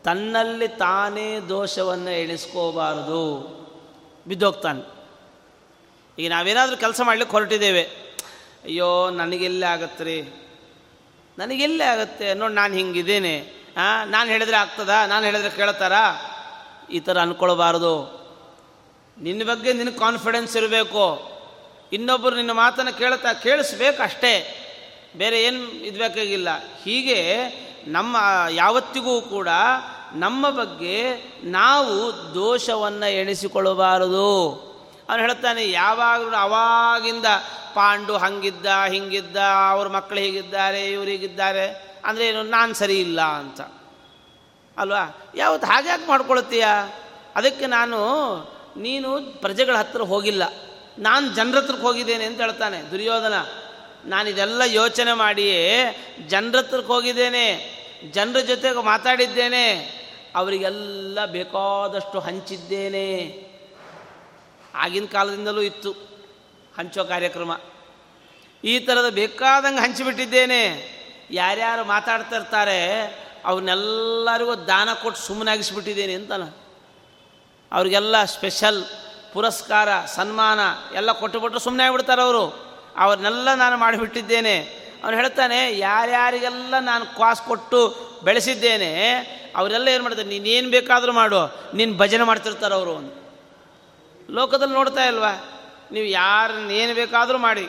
ತನ್ನಲ್ಲಿ 0.05 0.69
ತಾನೇ 0.69 1.41
ದೋಷವನ್ನು 1.41 2.11
ಎಣಿಸ್ಕೋಬಾರದು. 2.11 3.61
ಬಿದ್ದೋಗ್ತಾನೆ. 4.29 4.89
ಈಗ 6.19 6.31
ನಾವೇನಾದರೂ 6.31 6.77
ಕೆಲಸ 6.77 7.01
ಮಾಡಲಿಕ್ಕೆ 7.05 7.37
ಹೊರಟಿದ್ದೇವೆ. 7.37 7.83
ಅಯ್ಯೋ, 8.65 9.11
ನನಗೆಲ್ಲೇ 9.11 9.67
ಆಗತ್ತೆ 9.67 10.05
ರೀ 10.05 10.35
ನನಗೆಲ್ಲೇ 11.39 11.85
ಆಗುತ್ತೆ? 11.85 12.35
ನೋಡಿ 12.35 12.55
ನಾನು 12.55 12.75
ಹಿಂಗಿದ್ದೇನೆ. 12.75 13.53
ನಾನು 14.05 14.31
ಹೇಳಿದ್ರೆ 14.31 14.57
ಆಗ್ತದಾ? 14.57 15.07
ನಾನು 15.07 15.25
ಹೇಳಿದ್ರೆ 15.25 15.57
ಕೇಳ್ತಾರಾ? 15.57 16.27
ಈ 16.93 17.01
ಥರ 17.01 17.19
ಅಂದ್ಕೊಳ್ಬಾರ್ದು 17.19 18.21
ನಿನ್ನ 19.19 19.45
ಬಗ್ಗೆ 19.45 19.73
ನಿನಗೆ 19.73 19.99
ಕಾನ್ಫಿಡೆನ್ಸ್ 19.99 20.57
ಇರಬೇಕು. 20.57 21.31
ಇನ್ನೊಬ್ಬರು 21.93 22.37
ನಿನ್ನ 22.37 22.51
ಮಾತನ್ನು 22.51 22.99
ಕೇಳ್ತಾ 22.99 23.33
ಕೇಳಿಸ್ಬೇಕು 23.33 24.03
ಅಷ್ಟೇ 24.03 24.57
ಬೇರೆ 25.17 25.43
ಏನು 25.43 25.71
ಇದು 25.71 25.99
ಹೀಗೆ 26.85 27.47
ನಮ್ಮ, 27.87 28.17
ಯಾವತ್ತಿಗೂ 28.51 29.21
ಕೂಡ 29.21 29.49
ನಮ್ಮ 30.15 30.51
ಬಗ್ಗೆ 30.51 31.17
ನಾವು 31.45 32.13
ದೋಷವನ್ನು 32.35 33.13
ಎಣಿಸಿಕೊಳ್ಳಬಾರದು. 33.13 34.70
ಅವನು 35.11 35.23
ಹೇಳ್ತಾನೆ 35.23 35.71
ಯಾವಾಗಲೂ 35.71 36.37
ಅವಾಗಿಂದ 36.37 37.25
ಪಾಂಡು 37.75 38.17
ಹಂಗಿದ್ದ, 38.17 38.67
ಹಿಂಗಿದ್ದ, 38.89 39.37
ಅವ್ರ 39.71 39.89
ಮಕ್ಕಳು 39.89 40.19
ಹೀಗಿದ್ದಾರೆ, 40.19 40.93
ಇವ್ರು 40.93 41.11
ಹೀಗಿದ್ದಾರೆ, 41.11 41.97
ಅಂದರೆ 42.05 42.27
ಏನು, 42.27 42.43
ನಾನು 42.43 42.75
ಸರಿ 42.75 43.01
ಇಲ್ಲ 43.01 43.21
ಅಂತ. 43.21 43.61
ಅಲ್ವಾ? 44.79 45.33
ಯಾವತ್ತು 45.35 45.67
ಹಾಗೆ 45.67 45.89
ಯಾಕೆ 45.89 46.09
ಮಾಡ್ಕೊಳ್ತೀಯ? 46.09 46.67
ಅದಕ್ಕೆ 47.37 47.67
ನಾನು, 47.67 47.99
ನೀನು 48.77 49.21
ಪ್ರಜೆಗಳ 49.21 49.77
ಹತ್ರ 49.77 50.01
ಹೋಗಿಲ್ಲ. 50.01 50.43
ನಾನು 50.99 51.35
ಜನರ 51.35 51.59
ಹತ್ರಕ್ಕೆ 51.59 51.87
ಹೋಗಿದ್ದೇನೆ 51.87 52.25
ಅಂತ 52.25 52.41
ಹೇಳ್ತಾನೆ, 52.41 52.91
ದುರ್ಯೋಧನ. 52.91 53.35
ನಾನಿದೆಲ್ಲ 54.05 54.63
ಯೋಚನೆ 54.67 55.13
ಮಾಡಿಯೇ 55.13 55.85
ಜನರ 56.29 56.59
ಹತ್ರಕ್ಕೆ 56.59 56.93
ಹೋಗಿದ್ದೇನೆ, 56.93 57.47
ಜನರ 58.13 58.39
ಜೊತೆಗೆ 58.39 58.85
ಮಾತಾಡಿದ್ದೇನೆ, 58.85 60.01
ಅವರಿಗೆಲ್ಲ 60.35 61.25
ಬೇಕಾದಷ್ಟು 61.25 62.21
ಹಂಚಿದ್ದೇನೆ. 62.21 63.50
ಆಗಿನ 64.75 65.05
ಕಾಲದಿಂದಲೂ 65.05 65.61
ಇತ್ತು 65.61 65.93
ಹಂಚೋ 66.79 67.05
ಕಾರ್ಯಕ್ರಮ. 67.05 67.61
ಈ 68.65 68.79
ಥರದ 68.79 69.09
ಬೇಕಾದಂಗೆ 69.09 69.81
ಹಂಚಿಬಿಟ್ಟಿದ್ದೇನೆ 69.81 70.91
ಯಾರ್ಯಾರು 71.31 71.85
ಮಾತಾಡ್ತಾ 71.85 72.37
ಇರ್ತಾರೆ, 72.37 73.03
ಅವನ್ನೆಲ್ಲರಿಗೂ 73.45 74.55
ದಾನ 74.55 74.89
ಕೊಟ್ಟು 75.03 75.21
ಸುಮ್ಮನಾಗಿಸ್ಬಿಟ್ಟಿದ್ದೇನೆ 75.21 76.15
ಅಂತಾನ 76.15 76.43
ಅವ್ರಿಗೆಲ್ಲ 77.73 78.25
ಸ್ಪೆಷಲ್ 78.25 78.85
ಪುರಸ್ಕಾರ, 79.33 80.07
ಸನ್ಮಾನ 80.07 80.61
ಎಲ್ಲ 80.95 81.13
ಕೊಟ್ಟುಬಿಟ್ರೆ 81.13 81.61
ಸುಮ್ಮನೆ 81.61 81.85
ಆಗಿಬಿಡ್ತಾರೆ 81.85 82.23
ಅವರು. 82.23 82.45
ಅವ್ರನ್ನೆಲ್ಲ 82.97 83.55
ನಾನು 83.55 83.77
ಮಾಡಿಬಿಟ್ಟಿದ್ದೇನೆ. 83.77 84.81
ಅವನು 85.05 85.17
ಹೇಳ್ತಾನೆ, 85.17 85.79
ಯಾರ್ಯಾರಿಗೆಲ್ಲ 85.79 86.79
ನಾನು 86.79 87.07
ಕ್ವಾಸ್ 87.07 87.43
ಕೊಟ್ಟು 87.43 88.11
ಬೆಳೆಸಿದ್ದೇನೆ, 88.25 89.15
ಅವರೆಲ್ಲ 89.57 89.89
ಏನು 89.89 90.03
ಮಾಡ್ತಾರೆ, 90.03 90.29
ನೀನೇನು 90.29 90.71
ಬೇಕಾದರೂ 90.71 91.13
ಮಾಡು, 91.13 91.41
ನೀನು 91.77 91.97
ಭಜನೆ 91.97 92.23
ಮಾಡ್ತಿರ್ತಾರೆ 92.23 92.75
ಅವರು 92.75 93.20
ಲೋಕದಲ್ಲಿ 94.31 94.75
ನೋಡ್ತಾ 94.75 95.05
ಇಲ್ವಾ? 95.05 95.51
ನೀವು 95.93 96.07
ಯಾರನ್ನ 96.07 96.71
ಏನು 96.71 96.95
ಬೇಕಾದರೂ 96.95 97.39
ಮಾಡಿ. 97.39 97.69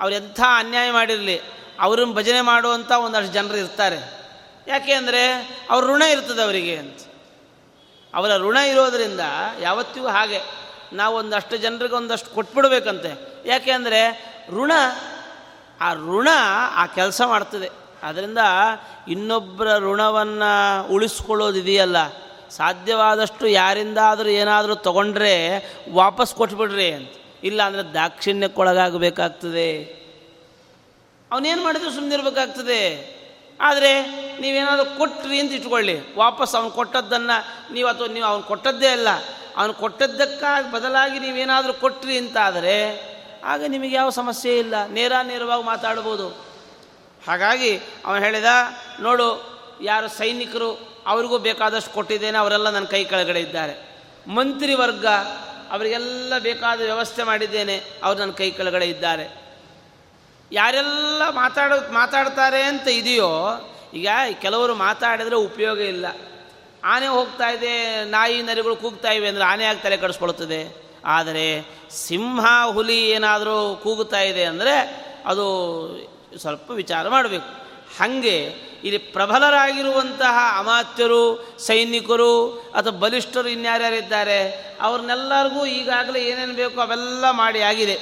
ಅವ್ರು 0.00 0.14
ಎಂಥ 0.14 0.40
ಅನ್ಯಾಯ 0.40 0.92
ಮಾಡಿರಲಿ, 0.92 1.40
ಅವ್ರನ್ನ 1.80 2.12
ಭಜನೆ 2.12 2.40
ಮಾಡುವಂಥ 2.40 2.92
ಒಂದಷ್ಟು 2.92 3.32
ಜನರು 3.32 3.56
ಇರ್ತಾರೆ. 3.56 3.96
ಯಾಕೆ 4.66 4.92
ಅಂದರೆ 4.92 5.32
ಅವ್ರ 5.70 5.84
ಋಣ 5.84 6.02
ಇರ್ತದೆ 6.02 6.42
ಅವರಿಗೆ 6.42 6.76
ಅಂತ. 6.76 6.98
ಅವರ 8.14 8.36
ಋಣ 8.36 8.56
ಇರೋದರಿಂದ 8.56 9.20
ಯಾವತ್ತಿಗೂ 9.60 10.06
ಹಾಗೆ. 10.06 10.40
ನಾವು 10.92 11.16
ಒಂದಷ್ಟು 11.16 11.56
ಜನರಿಗೆ 11.56 11.94
ಒಂದಷ್ಟು 11.94 12.30
ಕೊಟ್ಬಿಡ್ಬೇಕಂತೆ. 12.30 13.42
ಯಾಕೆ 13.48 13.70
ಅಂದರೆ 13.70 14.24
ಋಣ, 14.50 14.72
ಆ 15.80 15.94
ಋಣ 15.94 16.28
ಆ 16.74 16.86
ಕೆಲಸ 16.86 17.22
ಮಾಡ್ತದೆ. 17.26 17.70
ಅದರಿಂದ 18.02 18.38
ಇನ್ನೊಬ್ಬರ 19.08 19.78
ಋಣವನ್ನು 19.78 20.86
ಉಳಿಸ್ಕೊಳ್ಳೋದಿದೆಯಲ್ಲ. 20.88 21.96
ಸಾಧ್ಯವಾದಷ್ಟು 22.50 23.46
ಯಾರಿಂದಾದರೂ 23.46 24.28
ಏನಾದರೂ 24.28 24.74
ತೊಗೊಂಡ್ರೆ 24.74 25.58
ವಾಪಸ್ 25.92 26.34
ಕೊಟ್ಬಿಡ್ರಿ 26.34 26.92
ಅಂತ. 26.92 27.08
ಇಲ್ಲ 27.44 27.62
ಅಂದರೆ 27.62 27.82
ದಾಕ್ಷಿಣ್ಯಕ್ಕೊಳಗಾಗಬೇಕಾಗ್ತದೆ 27.82 29.98
ಅವನೇನು 31.30 31.62
ಮಾಡಿದ್ರು 31.62 31.90
ಸುಮ್ಮನೆ 31.90 32.14
ಇರಬೇಕಾಗ್ತದೆ 32.14 33.18
ಆದರೆ 33.60 34.06
ನೀವೇನಾದರೂ 34.40 34.98
ಕೊಟ್ಟ್ರಿ 34.98 35.40
ಅಂತ 35.40 35.52
ಇಟ್ಕೊಳ್ಳಿ. 35.52 36.16
ವಾಪಸ್ 36.16 36.54
ಅವನು 36.54 36.70
ಕೊಟ್ಟದ್ದನ್ನು 36.70 37.72
ನೀವು 37.72 37.88
ಅಥವಾ 37.88 38.06
ನೀವು 38.06 38.26
ಅವನು 38.26 38.42
ಕೊಟ್ಟದ್ದೇ 38.42 38.86
ಅಲ್ಲ. 38.86 39.08
ಅವನು 39.56 39.74
ಕೊಟ್ಟದ್ದಕ್ಕಾಗಿ 39.74 40.72
ಬದಲಾಗಿ 40.72 41.18
ನೀವೇನಾದರೂ 41.18 41.72
ಕೊಟ್ರಿ 41.72 42.18
ಅಂತಾದರೆ 42.18 43.08
ಆಗ 43.44 43.64
ನಿಮಗೆ 43.68 43.96
ಯಾವ 43.96 44.10
ಸಮಸ್ಯೆ 44.10 44.58
ಇಲ್ಲ. 44.58 44.86
ನೇರ 44.86 45.12
ನೇರವಾಗಿ 45.22 45.62
ಮಾತಾಡ್ಬೋದು. 45.62 46.48
ಹಾಗಾಗಿ 47.28 47.80
ಅವನು 48.06 48.24
ಹೇಳಿದ, 48.24 48.44
ನೋಡು, 49.00 49.58
ಯಾರು 49.82 50.08
ಸೈನಿಕರು 50.08 50.87
ಅವರಿಗೂ 51.08 51.38
ಬೇಕಾದಷ್ಟು 51.38 51.90
ಕೊಟ್ಟಿದ್ದೇನೆ, 51.90 52.38
ಅವರೆಲ್ಲ 52.38 52.70
ನನ್ನ 52.70 52.84
ಕೈ 52.84 53.04
ಕೆಳಗಡೆ 53.04 53.40
ಇದ್ದಾರೆ. 53.40 53.74
ಮಂತ್ರಿ 54.30 54.74
ವರ್ಗ 54.74 55.06
ಅವರಿಗೆಲ್ಲ 55.70 56.38
ಬೇಕಾದ 56.38 56.80
ವ್ಯವಸ್ಥೆ 56.80 57.22
ಮಾಡಿದ್ದೇನೆ, 57.22 57.76
ಅವರು 58.02 58.18
ನನ್ನ 58.18 58.32
ಕೈ 58.32 58.50
ಕೆಳಗಡೆ 58.50 58.86
ಇದ್ದಾರೆ. 58.86 59.26
ಯಾರೆಲ್ಲ 60.52 61.22
ಮಾತಾಡೋ, 61.30 61.76
ಮಾತಾಡ್ತಾರೆ 61.92 62.62
ಅಂತ 62.62 62.88
ಇದೆಯೋ, 62.88 63.30
ಈಗ 63.94 64.08
ಕೆಲವರು 64.42 64.74
ಮಾತಾಡಿದರೆ 64.74 65.36
ಉಪಯೋಗ 65.36 65.78
ಇಲ್ಲ. 65.78 66.06
ಆನೆ 66.84 67.06
ಹೋಗ್ತಾ 67.06 67.48
ಇದೆ, 67.48 68.04
ನಾಯಿ 68.04 68.42
ನರಿಗಳು 68.42 68.76
ಕೂಗ್ತಾ 68.76 69.10
ಇವೆ 69.10 69.28
ಅಂದರೆ 69.28 69.44
ಆನೆ 69.44 69.64
ಆಗಿ 69.64 69.80
ತಲೆ 69.82 69.96
ಕಡಿಸ್ಕೊಳ್ತದೆ? 69.96 70.60
ಆದರೆ 71.04 71.46
ಸಿಂಹ, 71.90 72.44
ಹುಲಿ 72.70 72.98
ಏನಾದರೂ 73.10 73.56
ಕೂಗುತ್ತಾ 73.82 74.20
ಇದೆ 74.20 74.44
ಅಂದರೆ 74.44 74.74
ಅದು 75.26 75.46
ಸ್ವಲ್ಪ 76.40 76.70
ವಿಚಾರ 76.70 77.08
ಮಾಡಬೇಕು. 77.08 77.48
ಹಾಗೆ 77.98 78.67
ಇಲ್ಲಿ 78.84 78.98
ಪ್ರಬಲರಾಗಿರುವಂತಹ 78.98 80.36
ಅಮಾತ್ಯರು, 80.58 81.22
ಸೈನಿಕರು 81.58 82.32
ಅಥವಾ 82.74 82.98
ಬಲಿಷ್ಠರು 82.98 83.48
ಇನ್ಯಾರ್ಯಾರಿದ್ದಾರೆ, 83.48 84.40
ಅವ್ರನ್ನೆಲ್ಲರಿಗೂ 84.80 85.66
ಈಗಾಗಲೇ 85.66 86.20
ಏನೇನು 86.24 86.54
ಬೇಕೋ 86.54 86.80
ಅವೆಲ್ಲ 86.80 87.30
ಮಾಡಿ 87.30 87.60
ಆಗಿದೆ. 87.60 87.96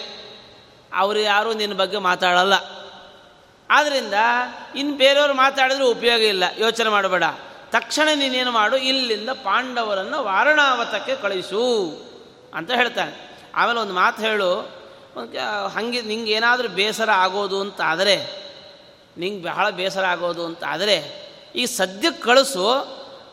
ಅವರು 0.95 1.19
ಯಾರೂ 1.19 1.53
ನಿನ್ನ 1.53 1.75
ಬಗ್ಗೆ 1.75 1.99
ಮಾತಾಡಲ್ಲ. 1.99 2.55
ಆದ್ದರಿಂದ 3.71 4.15
ಇನ್ನು 4.77 4.97
ಬೇರೆಯವರು 4.97 5.35
ಮಾತಾಡಿದ್ರೆ 5.35 5.85
ಉಪಯೋಗ 5.85 6.23
ಇಲ್ಲ, 6.23 6.45
ಯೋಚನೆ 6.59 6.89
ಮಾಡಬೇಡ. 6.89 7.25
ತಕ್ಷಣ 7.71 8.09
ನೀನೇನು 8.15 8.51
ಮಾಡು, 8.51 8.77
ಇಲ್ಲಿಂದ 8.77 9.29
ಪಾಂಡವರನ್ನು 9.29 10.25
ವಾರಣಾವತಕ್ಕೆ 10.25 11.15
ಕಳಿಸು 11.17 11.65
ಅಂತ 12.55 12.71
ಹೇಳ್ತಾನೆ. 12.71 13.15
ಆಮೇಲೆ 13.55 13.79
ಒಂದು 13.81 13.95
ಮಾತು 13.95 14.23
ಹೇಳು, 14.23 14.51
ಹಂಗೆ 15.69 16.03
ನಿಂಗೆ 16.03 16.33
ಏನಾದರೂ 16.33 16.69
ಬೇಸರ 16.69 17.11
ಆಗೋದು 17.11 17.61
ಅಂತ 17.61 17.81
ಆದರೆ 17.87 18.46
ನಿಂಗೆ 19.19 19.43
ಬಹಳ 19.45 19.71
ಬೇಸರ 19.71 20.05
ಆಗೋದು 20.05 20.47
ಅಂತ. 20.47 20.65
ಆದರೆ 20.65 20.97
ಈ 21.55 21.67
ಸದ್ಯಕ್ಕೆ 21.67 22.23
ಕಳಿಸು, 22.23 22.67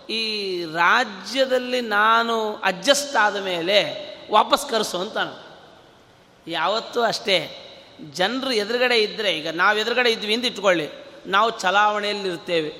ಈ 0.09 0.21
ರಾಜ್ಯದಲ್ಲಿ 0.65 1.81
ನಾನು 1.81 2.55
ಅಡ್ಜಸ್ಟ್ 2.55 3.15
ಆದ 3.15 3.35
ಮೇಲೆ 3.35 3.77
ವಾಪಸ್ 4.31 4.69
ಕರೆಸು 4.69 4.97
ಅಂತಾನು. 4.97 5.35
ಯಾವತ್ತೂ 6.47 7.01
ಅಷ್ಟೇ, 7.01 7.37
ಜನರು 8.11 8.51
ಎದುರುಗಡೆ 8.51 8.97
ಇದ್ದರೆ 8.99 9.37
ಈಗ 9.37 9.47
ನಾವು 9.47 9.77
ಎದುರುಗಡೆ 9.77 10.11
ಇದ್ವಿ 10.11 10.33
ಅಂತ 10.33 10.45
ಇಟ್ಕೊಳ್ಳಿ, 10.45 10.89
ನಾವು 11.25 11.49
ಚಲಾವಣೆಯಲ್ಲಿ 11.49 12.29
ಇರ್ತೇವೆ. 12.29 12.71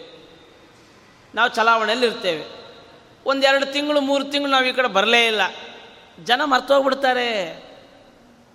ನಾವು 1.35 1.49
ಚಲಾವಣೆಯಲ್ಲಿ 1.49 2.09
ಚಲಾವಣೆಯಲ್ಲಿರ್ತೇವೆ 2.09 2.63
ಒಂದೆರಡು 3.25 3.65
ತಿಂಗಳು, 3.65 4.01
ಮೂರು 4.01 4.23
ತಿಂಗಳು 4.23 4.51
ನಾವು 4.51 4.65
ಈ 4.65 4.71
ಕಡೆ 4.71 4.87
ಬರಲೇ 4.87 5.25
ಇಲ್ಲ. 5.25 5.41
ಜನ 6.23 6.41
ಮರ್ತೋಗ್ಬಿಡ್ತಾರೆ. 6.43 7.27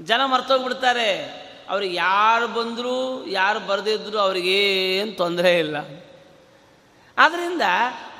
ಜನ 0.00 0.20
ಮರ್ತೋಗ್ಬಿಡ್ತಾರೆ. 0.24 1.47
ಅವ್ರಿಗೆ 1.68 1.94
ಯಾರು 1.94 2.48
ಬಂದರೂ, 2.48 3.26
ಯಾರು 3.26 3.60
ಬರದಿದ್ದರೂ 3.60 4.18
ಅವ್ರಿಗೇನು 4.18 5.12
ತೊಂದರೆ 5.12 5.58
ಇಲ್ಲ. 5.58 5.76
ಆದ್ದರಿಂದ 7.18 7.62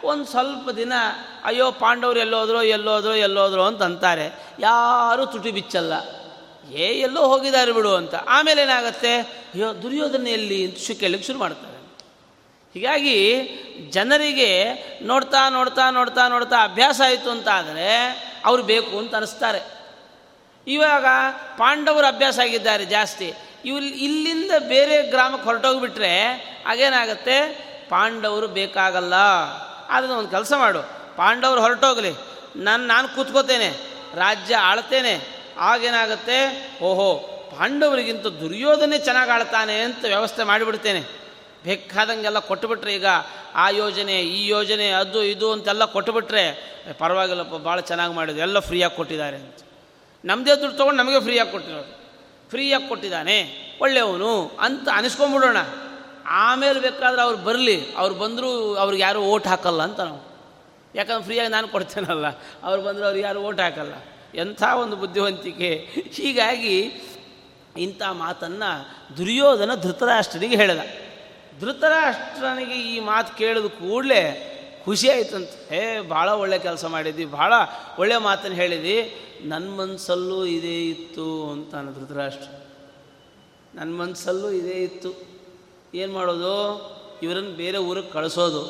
ಒಂದು 0.04 0.24
ಸ್ವಲ್ಪ 0.24 0.70
ದಿನ, 0.70 0.92
ಅಯ್ಯೋ 1.44 1.72
ಪಾಂಡವರು 1.72 2.18
ಎಲ್ಲೋದ್ರೋ 2.18 2.62
ಎಲ್ಲೋದ್ರೋ 2.62 3.14
ಎಲ್ಲೋದ್ರೋ 3.14 3.64
ಅಂತ 3.64 3.82
ಅಂತಾರೆ. 3.82 4.38
ಯಾರೂ 4.60 5.26
ತುಟಿ 5.26 5.50
ಬಿಚ್ಚಲ್ಲ. 5.50 5.92
ಏ, 6.72 7.00
ಎಲ್ಲೋ 7.00 7.26
ಹೋಗಿದ್ದಾರೆ 7.26 7.72
ಬಿಡು 7.72 7.94
ಅಂತ. 7.94 8.14
ಆಮೇಲೆ 8.14 8.62
ಏನಾಗುತ್ತೆ? 8.62 9.16
ಅಯ್ಯೋ, 9.20 9.82
ದುರ್ಯೋಧನ 9.82 10.26
ಎಲ್ಲಿ 10.26 10.64
ಅಂತ 10.64 11.00
ಕೇಳಲಿಕ್ಕೆ 11.00 11.26
ಶುರು 11.26 11.38
ಮಾಡ್ತಾರೆ. 11.38 11.78
ಹೀಗಾಗಿ 12.74 13.48
ಜನರಿಗೆ 13.90 14.72
ನೋಡ್ತಾ 15.02 15.48
ನೋಡ್ತಾ 15.48 15.90
ನೋಡ್ತಾ 15.90 16.28
ನೋಡ್ತಾ 16.28 16.64
ಅಭ್ಯಾಸ 16.64 17.00
ಆಯಿತು 17.04 17.30
ಅಂತ 17.30 17.48
ಆದರೆ 17.48 18.08
ಅವ್ರು 18.44 18.62
ಬೇಕು 18.62 18.98
ಅಂತ 18.98 19.14
ಅನಿಸ್ತಾರೆ. 19.14 19.77
ಇವಾಗ 20.68 21.06
ಪಾಂಡವರು 21.58 22.06
ಅಭ್ಯಾಸ 22.06 22.38
ಆಗಿದ್ದಾರೆ 22.38 22.84
ಜಾಸ್ತಿ. 22.84 23.32
ಇವ್ 23.64 23.84
ಇಲ್ಲಿಂದ 23.84 24.50
ಬೇರೆ 24.58 25.02
ಗ್ರಾಮಕ್ಕೆ 25.02 25.44
ಹೊರಟೋಗ್ಬಿಟ್ರೆ 25.44 26.20
ಆಗೇನಾಗುತ್ತೆ? 26.66 27.68
ಪಾಂಡವರು 27.88 28.48
ಬೇಕಾಗಲ್ಲ. 28.48 29.14
ಅದನ್ನು 29.88 30.16
ಒಂದು 30.16 30.28
ಕೆಲಸ 30.28 30.52
ಮಾಡು. 30.56 30.82
ಪಾಂಡವರು 31.16 31.60
ಹೊರಟೋಗಲಿ. 31.60 32.12
ನಾನು 32.56 32.86
ನಾನು 32.86 33.08
ಕೂತ್ಕೋತೇನೆ. 33.08 33.68
ರಾಜ್ಯ 34.14 34.56
ಆಳ್ತೇನೆ. 34.56 35.38
ಆಗೇನಾಗುತ್ತೆ? 35.58 36.70
ಓಹೋ, 36.82 37.14
ಪಾಂಡವರಿಗಿಂತ 37.58 38.26
ದುರ್ಯೋಧನೆ 38.26 38.98
ಚೆನ್ನಾಗಿ 38.98 39.30
ಆಳ್ತಾನೆ 39.30 39.80
ಅಂತ 39.80 40.04
ವ್ಯವಸ್ಥೆ 40.04 40.44
ಮಾಡಿಬಿಡ್ತೇನೆ. 40.44 41.00
ಬೇಕಾದಂಗೆಲ್ಲ 41.64 42.38
ಕೊಟ್ಟುಬಿಟ್ರೆ 42.38 42.94
ಈಗ 42.94 43.06
ಆ 43.54 43.68
ಯೋಜನೆ, 43.68 44.20
ಈ 44.20 44.48
ಯೋಜನೆ, 44.48 44.90
ಅದು, 44.90 45.22
ಇದು 45.22 45.52
ಅಂತೆಲ್ಲ 45.52 45.84
ಕೊಟ್ಟುಬಿಟ್ರೆ 45.84 46.74
ಪರವಾಗಿಲ್ಲಪ್ಪ, 46.98 47.54
ಭಾಳ 47.54 47.80
ಚೆನ್ನಾಗಿ 47.80 48.14
ಮಾಡಿದ್ರು. 48.14 48.42
ಎಲ್ಲ 48.42 48.58
ಫ್ರೀಯಾಗಿ 48.58 48.96
ಕೊಟ್ಟಿದ್ದಾರೆ 48.96 49.36
ಅಂತ. 49.36 49.56
ನಮ್ಮದೇ 50.24 50.60
ದುಡ್ಡು 50.60 50.76
ತೊಗೊಂಡು 50.76 51.04
ನಮಗೆ 51.04 51.20
ಫ್ರೀಯಾಗಿ 51.20 51.50
ಕೊಟ್ಟಿರೋದು. 51.52 51.98
ಫ್ರೀಯಾಗಿ 52.50 52.88
ಕೊಟ್ಟಿದ್ದಾನೆ. 52.88 53.54
ಒಳ್ಳೆಯವನು 53.80 54.50
ಅಂತ 54.60 54.88
ಅನಿಸ್ಕೊಂಬಿಡೋಣ 54.92 55.56
ಆಮೇಲೆ 56.26 56.80
ಬೇಕಾದ್ರೆ 56.80 57.22
ಅವ್ರು 57.22 57.38
ಬರಲಿ. 57.38 57.94
ಅವ್ರು 57.96 58.14
ಬಂದರೂ 58.14 58.74
ಅವ್ರಿಗೆ 58.74 59.02
ಯಾರೂ 59.02 59.20
ಓಟ್ 59.20 59.46
ಹಾಕಲ್ಲ 59.46 59.82
ಅಂತ 59.82 60.00
ನಾವು. 60.00 60.28
ಯಾಕಂದ್ರೆ 60.94 61.24
ಫ್ರೀಯಾಗಿ 61.24 61.50
ನಾನು 61.50 61.68
ಕೊಡ್ತೇನಲ್ಲ. 61.68 62.26
ಅವ್ರು 62.62 62.82
ಬಂದರೆ 62.82 63.04
ಅವ್ರಿಗೆ 63.04 63.26
ಯಾರು 63.26 63.40
ಓಟ್ 63.40 63.60
ಹಾಕಲ್ಲ. 63.60 63.92
ಎಂಥ 64.34 64.62
ಒಂದು 64.62 64.96
ಬುದ್ಧಿವಂತಿಕೆ. 64.96 65.88
ಹೀಗಾಗಿ 66.12 66.80
ಇಂಥ 67.76 68.02
ಮಾತನ್ನು 68.12 68.96
ದುರ್ಯೋಧನ 69.16 69.70
ಧೃತರಾಷ್ಟ್ರನಿಗೆ 69.74 70.56
ಹೇಳಿದ. 70.56 70.80
ಧೃತರಾಷ್ಟ್ರನಿಗೆ 71.60 72.74
ಈ 72.74 73.00
ಮಾತು 73.00 73.36
ಕೇಳಿದ 73.36 73.66
ಕೂಡಲೇ 73.66 74.54
ಖುಷಿ 74.84 75.10
ಆಯ್ತಂತ. 75.10 75.72
ಏ 75.72 76.00
ಭಾಳ 76.00 76.30
ಒಳ್ಳೆ 76.30 76.58
ಕೆಲಸ 76.58 76.84
ಮಾಡಿದ್ದಿ, 76.84 77.24
ಭಾಳ 77.24 77.52
ಒಳ್ಳೆ 77.98 78.16
ಮಾತನ್ನು 78.16 78.56
ಹೇಳಿದಿ 78.56 79.24
ನನ್ನ 79.44 79.68
ಮನಸ್ಸಲ್ಲೂ 79.80 80.44
ಇದೇ 80.44 80.88
ಇತ್ತು 80.88 81.50
ಅಂತ 81.50 81.74
ಅಂತಾನೆ 81.74 82.00
ಧೃತರಾಷ್ಟ್ರ. 82.00 82.48
ನನ್ನ 83.74 84.00
ಮನಸ್ಸಲ್ಲೂ 84.00 84.50
ಇದೇ 84.50 84.70
ಇತ್ತು. 84.70 85.10
ಏನು 85.94 86.12
ಮಾಡೋದು? 86.12 86.54
ಇವರನ್ನು 87.22 87.50
ಬೇರೆ 87.50 87.78
ಊರಿಗೆ 87.78 88.10
ಕಳಿಸೋದು, 88.10 88.62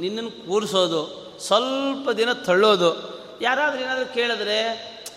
ನಿನ್ನನ್ನು 0.00 0.30
ಕೂರಿಸೋದು, 0.30 1.00
ಸ್ವಲ್ಪ 1.40 2.10
ದಿನ 2.10 2.32
ತಳ್ಳೋದು. 2.32 2.90
ಯಾರಾದರೂ 3.42 3.80
ಏನಾದರೂ 3.82 4.14
ಕೇಳಿದ್ರೆ, 4.14 4.58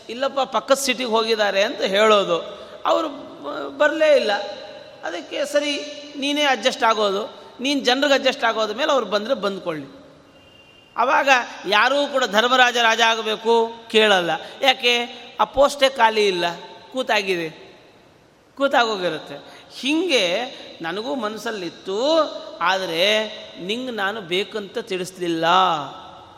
ಇಲ್ಲಪ್ಪ, 0.10 0.40
ಪಕ್ಕದ 0.40 0.76
ಸಿಟಿಗೆ 0.76 1.10
ಹೋಗಿದ್ದಾರೆ 1.10 1.64
ಅಂತ 1.64 1.82
ಹೇಳೋದು. 1.82 2.38
ಅವರು 2.86 3.08
ಬರಲೇ 3.78 4.16
ಇಲ್ಲ. 4.16 4.32
ಅದಕ್ಕೆ 5.04 5.46
ಸರಿ, 5.46 5.74
ನೀನೇ 6.18 6.44
ಅಡ್ಜಸ್ಟ್ 6.44 6.84
ಆಗೋದು. 6.84 7.34
ನೀನು 7.60 7.82
ಜನರಿಗೆ 7.82 8.14
ಅಡ್ಜಸ್ಟ್ 8.14 8.44
ಆಗೋದ 8.44 8.72
ಮೇಲೆ 8.72 8.92
ಅವ್ರು 8.92 9.06
ಬಂದರೆ 9.06 9.34
ಬಂದ್ಕೊಳ್ಳಿ. 9.34 10.01
ಆವಾಗ 10.96 11.30
ಯಾರೂ 11.68 11.98
ಕೂಡ 12.08 12.24
ಧರ್ಮರಾಜ 12.26 12.78
ರಾಜ 12.78 13.02
ಆಗಬೇಕು 13.02 13.54
ಕೇಳಲ್ಲ. 13.92 14.32
ಯಾಕೆ? 14.62 14.94
ಆ 15.40 15.44
ಪೋಸ್ಟೇ 15.44 15.90
ಖಾಲಿ 15.90 16.24
ಇಲ್ಲ, 16.28 16.46
ಕೂತಾಗಿದೆ, 16.94 17.50
ಕೂತಾಗೋಗಿರುತ್ತೆ. 18.58 19.36
ಹೀಗೆ 19.80 20.24
ನನಗೂ 20.82 21.12
ಮನಸ್ಸಲ್ಲಿತ್ತು, 21.16 22.00
ಆದರೆ 22.62 23.04
ನಿಂಗೆ 23.62 23.94
ನಾನು 24.04 24.20
ಬೇಕಂತ 24.22 24.78
ತಿಳಿಸ್ಲಿಲ್ಲ 24.92 25.46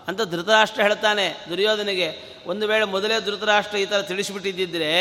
ಅಂತ 0.07 0.21
ಧೃತರಾಷ್ಟ್ರ 0.21 0.81
ಹೇಳ್ತಾನೆ 0.81 1.25
ದುರ್ಯೋಧನಿಗೆ. 1.49 2.09
ಒಂದು 2.47 2.63
ವೇಳೆ 2.67 2.85
ಮೊದಲೇ 2.85 3.17
ಧೃತರಾಷ್ಟ್ರ 3.25 3.77
ಈ 3.77 3.85
ಥರ 3.85 4.01
ತಿಳಿಸ್ಬಿಟ್ಟಿದ್ದಿದ್ರೆ, 4.01 4.93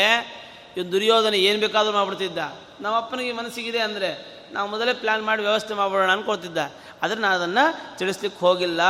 ಇವನು 0.77 0.91
ದುರ್ಯೋಧನ 0.91 1.33
ಏನು 1.47 1.59
ಬೇಕಾದರೂ 1.59 1.93
ಮಾಡ್ಬಿಡ್ತಿದ್ದ. 1.93 2.39
ನಮ್ಮ 2.81 2.95
ಅಪ್ಪನಿಗೆ 2.97 3.33
ಮನಸ್ಸಿಗಿದೆ 3.33 3.79
ಅಂದರೆ, 3.79 4.09
ನಾವು 4.53 4.67
ಮೊದಲೇ 4.69 4.93
ಪ್ಲ್ಯಾನ್ 4.93 5.23
ಮಾಡಿ 5.23 5.41
ವ್ಯವಸ್ಥೆ 5.41 5.73
ಮಾಡ್ಬೋಣ 5.73 6.11
ಅನ್ಕೊಳ್ತಿದ್ದ. 6.11 6.57
ಆದರೆ 7.03 7.19
ನಾನು 7.19 7.35
ಅದನ್ನು 7.35 7.97
ತಿಳಿಸ್ಲಿಕ್ಕೆ 7.97 8.39
ಹೋಗಿಲ್ಲ. 8.39 8.81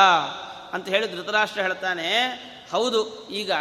ಅಂತ 0.74 0.90
ಹೇಳಿ 0.90 1.16
ಧೃತರಾಷ್ಟ್ರ 1.16 1.62
ಹೇಳ್ತಾನೆ, 1.62 2.10
ಹೌದು, 2.72 3.30
ಈಗ 3.30 3.52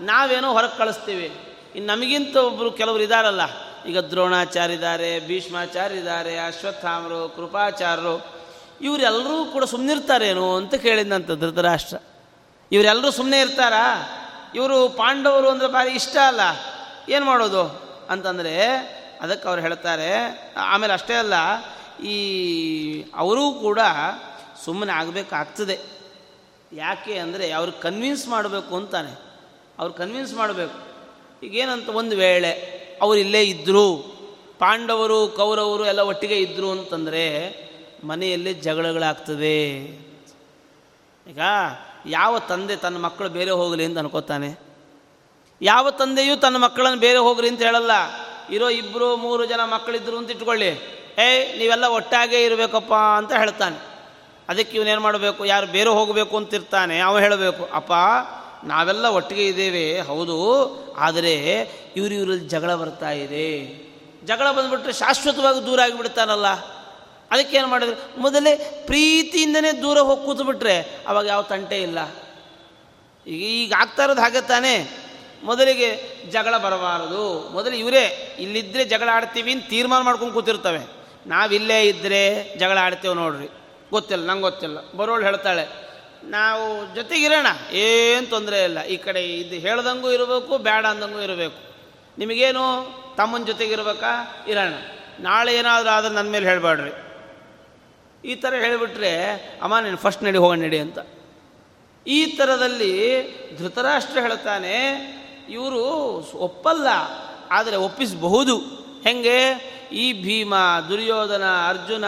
ನಾವೇನೋ 0.00 0.52
ಹೊರಗೆ 0.52 0.78
ಕಳಿಸ್ತೀವಿ. 0.78 1.28
ಇನ್ನು 1.76 1.94
ನಮಗಿಂತ 1.94 2.36
ಒಬ್ಬರು 2.36 2.70
ಕೆಲವರು 2.72 3.02
ಇದ್ದಾರಲ್ಲ 3.02 3.40
ಈಗ 3.86 3.98
ದ್ರೋಣಾಚಾರ್ಯ 3.98 4.74
ಇದ್ದಾರೆ 4.74 5.20
ಭೀಷ್ಮಾಚಾರ್ಯ 5.20 5.96
ಇದ್ದಾರೆ 5.96 6.38
ಅಶ್ವತ್ಥಾಮರು, 6.38 7.28
ಕೃಪಾಚಾರ್ಯರು 7.28 8.40
ಇವರೆಲ್ಲರೂ 8.80 9.44
ಕೂಡ 9.44 9.64
ಸುಮ್ಮನಿರ್ತಾರೇನು 9.64 10.56
ಅಂತ 10.56 10.74
ಕೇಳಿದಂತ 10.74 11.30
ಧೃತರಾಷ್ಟ್ರ. 11.30 11.96
ಇವರೆಲ್ಲರೂ 12.72 13.10
ಸುಮ್ಮನೆ 13.10 13.40
ಇರ್ತಾರಾ? 13.40 13.84
ಇವರು 14.54 14.88
ಪಾಂಡವರು 14.88 15.48
ಅಂದರೆ 15.48 15.68
ಭಾರಿ 15.68 15.90
ಇಷ್ಟ 15.90 16.16
ಅಲ್ಲ, 16.26 16.40
ಏನು 17.08 17.24
ಮಾಡೋದು? 17.24 17.64
ಅಂತಂದರೆ 18.10 18.54
ಅದಕ್ಕೆ 19.20 19.48
ಅವ್ರು 19.48 19.62
ಹೇಳ್ತಾರೆ, 19.62 20.10
ಆಮೇಲೆ 20.56 20.92
ಅಷ್ಟೇ 20.92 21.14
ಅಲ್ಲ, 21.14 21.34
ಈ, 22.04 22.16
ಅವರೂ 23.16 23.52
ಕೂಡ 23.52 23.78
ಸುಮ್ಮನೆ 24.64 24.92
ಆಗಬೇಕಾಗ್ತದೆ. 24.92 25.99
ಯಾಕೆ 26.72 27.18
ಅಂದರೆ 27.18 27.50
ಅವ್ರು 27.50 27.72
ಕನ್ವಿನ್ಸ್ 27.72 28.28
ಮಾಡಬೇಕು 28.28 28.76
ಅಂತಾನೆ. 28.76 29.20
ಅವ್ರು 29.78 29.94
ಕನ್ವಿನ್ಸ್ 29.94 30.34
ಮಾಡಬೇಕು. 30.34 30.90
ಈಗೇನಂತ 31.42 31.88
ಒಂದು 31.88 32.16
ವೇಳೆ 32.16 32.50
ಅವರು 33.02 33.18
ಇಲ್ಲೇ 33.18 33.42
ಇದ್ದರು 33.42 34.20
ಪಾಂಡವರು, 34.58 35.28
ಕೌರವರು 35.28 35.86
ಎಲ್ಲ 35.86 36.00
ಒಟ್ಟಿಗೆ 36.00 36.36
ಇದ್ದರು 36.36 36.70
ಅಂತಂದರೆ 36.70 37.54
ಮನೆಯಲ್ಲಿ 38.04 38.54
ಜಗಳಗಳಾಗ್ತದೆ. 38.54 39.66
ಈಗ 41.26 41.38
ಯಾವ 42.06 42.38
ತಂದೆ 42.38 42.76
ತನ್ನ 42.76 42.96
ಮಕ್ಕಳು 42.96 43.28
ಬೇರೆ 43.28 43.50
ಹೋಗಲಿ 43.50 43.84
ಅಂತ 43.84 43.98
ಅನ್ಕೋತಾನೆ. 43.98 44.58
ಯಾವ 45.62 45.90
ತಂದೆಯೂ 45.90 46.36
ತನ್ನ 46.36 46.56
ಮಕ್ಕಳನ್ನು 46.56 47.00
ಬೇರೆ 47.00 47.18
ಹೋಗ್ರಿ 47.18 47.48
ಅಂತ 47.48 47.62
ಹೇಳಲ್ಲ. 47.62 47.90
ಇರೋ 48.50 48.68
ಇಬ್ಬರು 48.68 49.16
ಮೂರು 49.16 49.46
ಜನ 49.46 49.60
ಮಕ್ಕಳಿದ್ರು 49.64 50.18
ಅಂತ 50.18 50.30
ಇಟ್ಕೊಳ್ಳಿ. 50.30 50.68
ಏಯ್, 51.18 51.58
ನೀವೆಲ್ಲ 51.58 51.84
ಒಟ್ಟಾಗೇ 51.84 52.44
ಇರಬೇಕಪ್ಪ 52.44 52.94
ಅಂತ 52.94 53.32
ಹೇಳ್ತಾನೆ. 53.32 53.89
ಅದಕ್ಕೆ 54.50 54.76
ಇವನೇನು 54.76 55.00
ಮಾಡಬೇಕು? 55.00 55.44
ಯಾರು 55.44 55.66
ಬೇರೆ 55.66 55.90
ಹೋಗಬೇಕು 55.90 56.36
ಅಂತಿರ್ತಾನೆ, 56.36 57.00
ಅವ 57.00 57.18
ಹೇಳಬೇಕು, 57.18 57.68
ಅಪ್ಪ, 57.72 57.92
ನಾವೆಲ್ಲ 58.64 59.06
ಒಟ್ಟಿಗೆ 59.06 59.46
ಇದ್ದೇವೆ, 59.46 60.00
ಹೌದು, 60.00 60.36
ಆದರೆ 60.94 61.34
ಇವರು 61.96 62.14
ಇವರಲ್ಲಿ 62.14 62.48
ಜಗಳ 62.48 62.74
ಬರ್ತಾ 62.74 63.10
ಇದೆ. 63.10 63.66
ಜಗಳ 64.24 64.50
ಬಂದುಬಿಟ್ರೆ 64.50 64.92
ಶಾಶ್ವತವಾಗಿ 64.92 65.66
ದೂರ 65.66 65.80
ಆಗಿಬಿಡ್ತಾನಲ್ಲ. 65.80 66.46
ಅದಕ್ಕೇನು 67.30 67.66
ಮಾಡಿದ್ರು? 67.66 68.20
ಮೊದಲೇ 68.20 68.82
ಪ್ರೀತಿಯಿಂದನೇ 68.86 69.82
ದೂರ 69.82 69.98
ಹೋಗಿ 69.98 70.24
ಕೂತ್ಬಿಟ್ರೆ 70.24 70.98
ಅವಾಗ 71.06 71.26
ಯಾವ 71.26 71.42
ತಂಟೆ 71.42 71.82
ಇಲ್ಲ. 71.82 71.98
ಈಗ 73.26 73.42
ಈಗ 73.42 73.72
ಆಗ್ತಾ 73.78 74.04
ಇರೋದು 74.04 74.20
ಹಾಗೆ 74.20 74.40
ತಾನೇ. 74.40 74.90
ಮೊದಲಿಗೆ 75.44 76.02
ಜಗಳ 76.30 76.56
ಬರಬಾರದು. 76.56 77.48
ಮೊದಲು 77.52 77.76
ಇವರೇ 77.76 78.36
ಇಲ್ಲಿದ್ದರೆ 78.40 78.84
ಜಗಳ 78.84 79.08
ಆಡ್ತೀವಿ 79.12 79.52
ಅಂತ 79.52 79.68
ತೀರ್ಮಾನ 79.68 80.02
ಮಾಡ್ಕೊಂಡು 80.02 80.34
ಕೂತಿರ್ತವೆ. 80.34 80.86
ನಾವಿಲ್ಲೇ 81.26 81.82
ಇದ್ದರೆ 81.82 82.54
ಜಗಳ 82.58 82.78
ಆಡ್ತೇವೆ 82.78 83.14
ನೋಡ್ರಿ. 83.14 83.48
ಗೊತ್ತಿಲ್ಲ, 83.90 84.22
ನಂಗೆ 84.26 84.42
ಗೊತ್ತಿಲ್ಲ. 84.42 84.78
ಬರೋಳು 84.96 85.22
ಹೇಳ್ತಾಳೆ, 85.24 85.64
ನಾವು 86.28 86.64
ಜೊತೆಗಿರೋಣ, 86.94 87.46
ಏನು 87.82 88.26
ತೊಂದರೆ 88.30 88.58
ಇಲ್ಲ. 88.64 88.78
ಈ 88.84 88.96
ಕಡೆ 88.96 89.20
ಇದು 89.36 89.56
ಹೇಳ್ದಂಗೂ 89.66 90.10
ಇರಬೇಕು, 90.10 90.58
ಬೇಡ 90.58 90.86
ಅಂದಂಗೂ 90.86 91.20
ಇರಬೇಕು. 91.20 91.60
ನಿಮಗೇನು, 92.18 92.64
ತಮ್ಮನ 93.16 93.44
ಜೊತೆಗಿರ್ಬೇಕಾ? 93.44 94.12
ಇರೋಣ. 94.48 94.74
ನಾಳೆ 95.20 95.52
ಏನಾದರೂ 95.56 95.90
ಆದ್ರೆ 95.90 96.12
ನನ್ನ 96.14 96.28
ಮೇಲೆ 96.30 96.46
ಹೇಳಬೇಡ್ರಿ 96.46 96.92
ಈ 98.24 98.34
ಥರ 98.34 98.54
ಹೇಳಿಬಿಟ್ರೆ, 98.54 99.12
ಅಮ್ಮ, 99.62 99.78
ನೀನು 99.78 99.96
ಫಸ್ಟ್ 99.96 100.22
ನಡಿ, 100.24 100.38
ಹೋಗೋಣ, 100.38 100.60
ನಡಿ 100.62 100.78
ಅಂತ. 100.78 100.98
ಈ 102.06 102.18
ಥರದಲ್ಲಿ 102.26 102.94
ಧೃತರಾಷ್ಟ್ರ 103.58 104.20
ಹೇಳ್ತಾನೆ, 104.20 104.74
ಇವರು 105.50 105.82
ಒಪ್ಪಲ್ಲ, 106.38 106.88
ಆದರೆ 107.50 107.76
ಒಪ್ಪಿಸಬಹುದು. 107.76 108.56
ಹೆಂಗೆ? 109.02 109.38
ಈ 109.92 110.22
ಭೀಮ, 110.22 110.54
ದುರ್ಯೋಧನ, 110.88 111.42
ಅರ್ಜುನ 111.68 112.04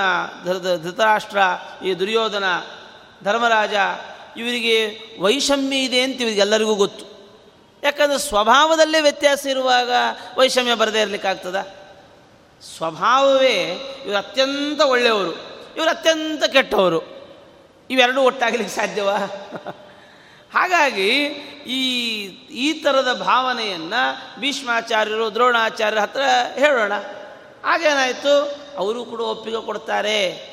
ಧೃತರಾಷ್ಟ್ರ, 0.82 1.38
ಈ 1.84 1.94
ದುರ್ಯೋಧನ, 1.94 2.44
ಧರ್ಮರಾಜ, 3.24 3.74
ಇವರಿಗೆ 4.36 5.00
ವೈಷಮ್ಯ 5.20 5.76
ಇದೆ 5.76 6.00
ಅಂತ 6.00 6.20
ಇವರಿಗೆಲ್ಲರಿಗೂ 6.20 6.74
ಗೊತ್ತು. 6.74 7.04
ಯಾಕಂದರೆ 7.82 8.18
ಸ್ವಭಾವದಲ್ಲೇ 8.18 9.00
ವ್ಯತ್ಯಾಸ 9.00 9.46
ಇರುವಾಗ 9.46 9.90
ವೈಷಮ್ಯ 10.38 10.74
ಬರದೇ 10.74 11.00
ಇರಲಿಕ್ಕಾಗ್ತದ 11.00 11.68
ಸ್ವಭಾವವೇ 12.76 13.56
ಇವರು 14.04 14.16
ಅತ್ಯಂತ 14.16 14.80
ಒಳ್ಳೆಯವರು, 14.80 15.32
ಇವರು 15.76 15.90
ಅತ್ಯಂತ 15.90 16.44
ಕೆಟ್ಟವರು. 16.44 17.22
ಇವೆರಡೂ 17.90 18.20
ಒಟ್ಟಾಗಲಿಕ್ಕೆ 18.20 18.74
ಸಾಧ್ಯವಾ? 18.76 19.16
ಹಾಗಾಗಿ 20.54 21.08
ಈ 21.66 21.82
ಈ 22.50 22.72
ಥರದ 22.72 23.12
ಭಾವನೆಯನ್ನು 23.22 24.40
ಭೀಷ್ಮಾಚಾರ್ಯರು, 24.40 25.34
ದ್ರೋಣಾಚಾರ್ಯರ 25.34 26.00
ಹತ್ರ 26.00 26.20
ಹೇಳೋಣ. 26.54 26.92
ಹಾಗೇನಾಯಿತು 27.64 28.56
ಅವರು 28.78 29.04
ಕೂಡ 29.04 29.20
ಒಪ್ಪಿಗೆ 29.20 29.66
ಕೊಡ್ತಾರೆ. 29.66 30.52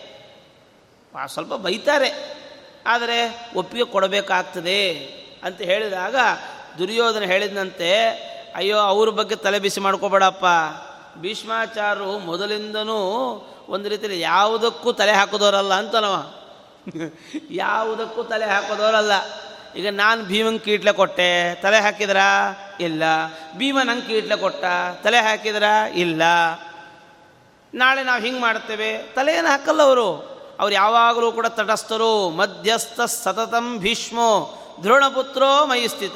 ಸ್ವಲ್ಪ 1.26 1.54
ಬೈತಾರೆ. 1.54 2.40
ಆದರೆ 2.88 3.50
ಒಪ್ಪಿಗೆ 3.56 3.86
ಕೊಡಬೇಕಾಗ್ತದೆ 3.86 4.94
ಅಂತ 5.44 5.62
ಹೇಳಿದಾಗ 5.62 6.16
ದುರ್ಯೋಧನ 6.78 7.24
ಹೇಳಿದಂತೆ, 7.24 7.92
ಅಯ್ಯೋ, 8.56 8.78
ಅವ್ರ 8.78 9.10
ಬಗ್ಗೆ 9.10 9.36
ತಲೆ 9.36 9.60
ಬಿಸಿ 9.60 9.80
ಮಾಡ್ಕೋಬೇಡಪ್ಪ. 9.80 10.46
ಭೀಷ್ಮಾಚಾರ್ಯರು 11.18 12.20
ಮೊದಲಿಂದನೂ 12.20 13.00
ಒಂದು 13.70 13.90
ರೀತಿಯಲ್ಲಿ 13.90 14.20
ಯಾವುದಕ್ಕೂ 14.20 14.92
ತಲೆ 14.92 15.12
ಹಾಕೋದವರಲ್ಲ 15.12 15.74
ಅಂತನವ. 15.74 16.34
ಯಾವುದಕ್ಕೂ 17.52 18.24
ತಲೆ 18.24 18.46
ಹಾಕೋದವರಲ್ಲ. 18.46 19.12
ಈಗ 19.76 19.88
ನಾನು 19.92 20.24
ಭೀಮಂಗೆ 20.24 20.60
ಕೀಟ್ಲೆ 20.60 20.92
ಕೊಟ್ಟೆ, 20.92 21.56
ತಲೆ 21.56 21.80
ಹಾಕಿದ್ರಾ? 21.80 22.56
ಇಲ್ಲ. 22.80 23.04
ಭೀಮ 23.58 23.82
ನಂಗೆ 23.82 24.08
ಕೀಟ್ಲೆ 24.08 24.38
ಕೊಟ್ಟ, 24.38 24.64
ತಲೆ 25.04 25.18
ಹಾಕಿದ್ರಾ? 25.18 25.88
ಇಲ್ಲ. 25.88 26.22
ನಾಳೆ 27.74 28.04
ನಾವು 28.04 28.22
ಹಿಂಗೆ 28.22 28.42
ಮಾಡ್ತೇವೆ 28.42 28.98
ತಲೆಯನ್ನು 28.98 29.52
ಹಾಕಲ್ಲ 29.52 29.82
ಅವರು. 29.82 30.40
ಅವ್ರು 30.60 30.76
ಯಾವಾಗಲೂ 30.76 31.32
ಕೂಡ 31.32 31.46
ತಟಸ್ಥರು, 31.46 32.30
ಮಧ್ಯಸ್ಥ, 32.30 33.02
ಸತತಂ 33.02 33.78
ಭೀಷ್ಮೋ, 33.78 34.56
ದ್ರೋಣಪುತ್ರೋ 34.84 35.66
ಮೈ 35.66 35.88
ಸ್ಥಿತ 35.88 36.16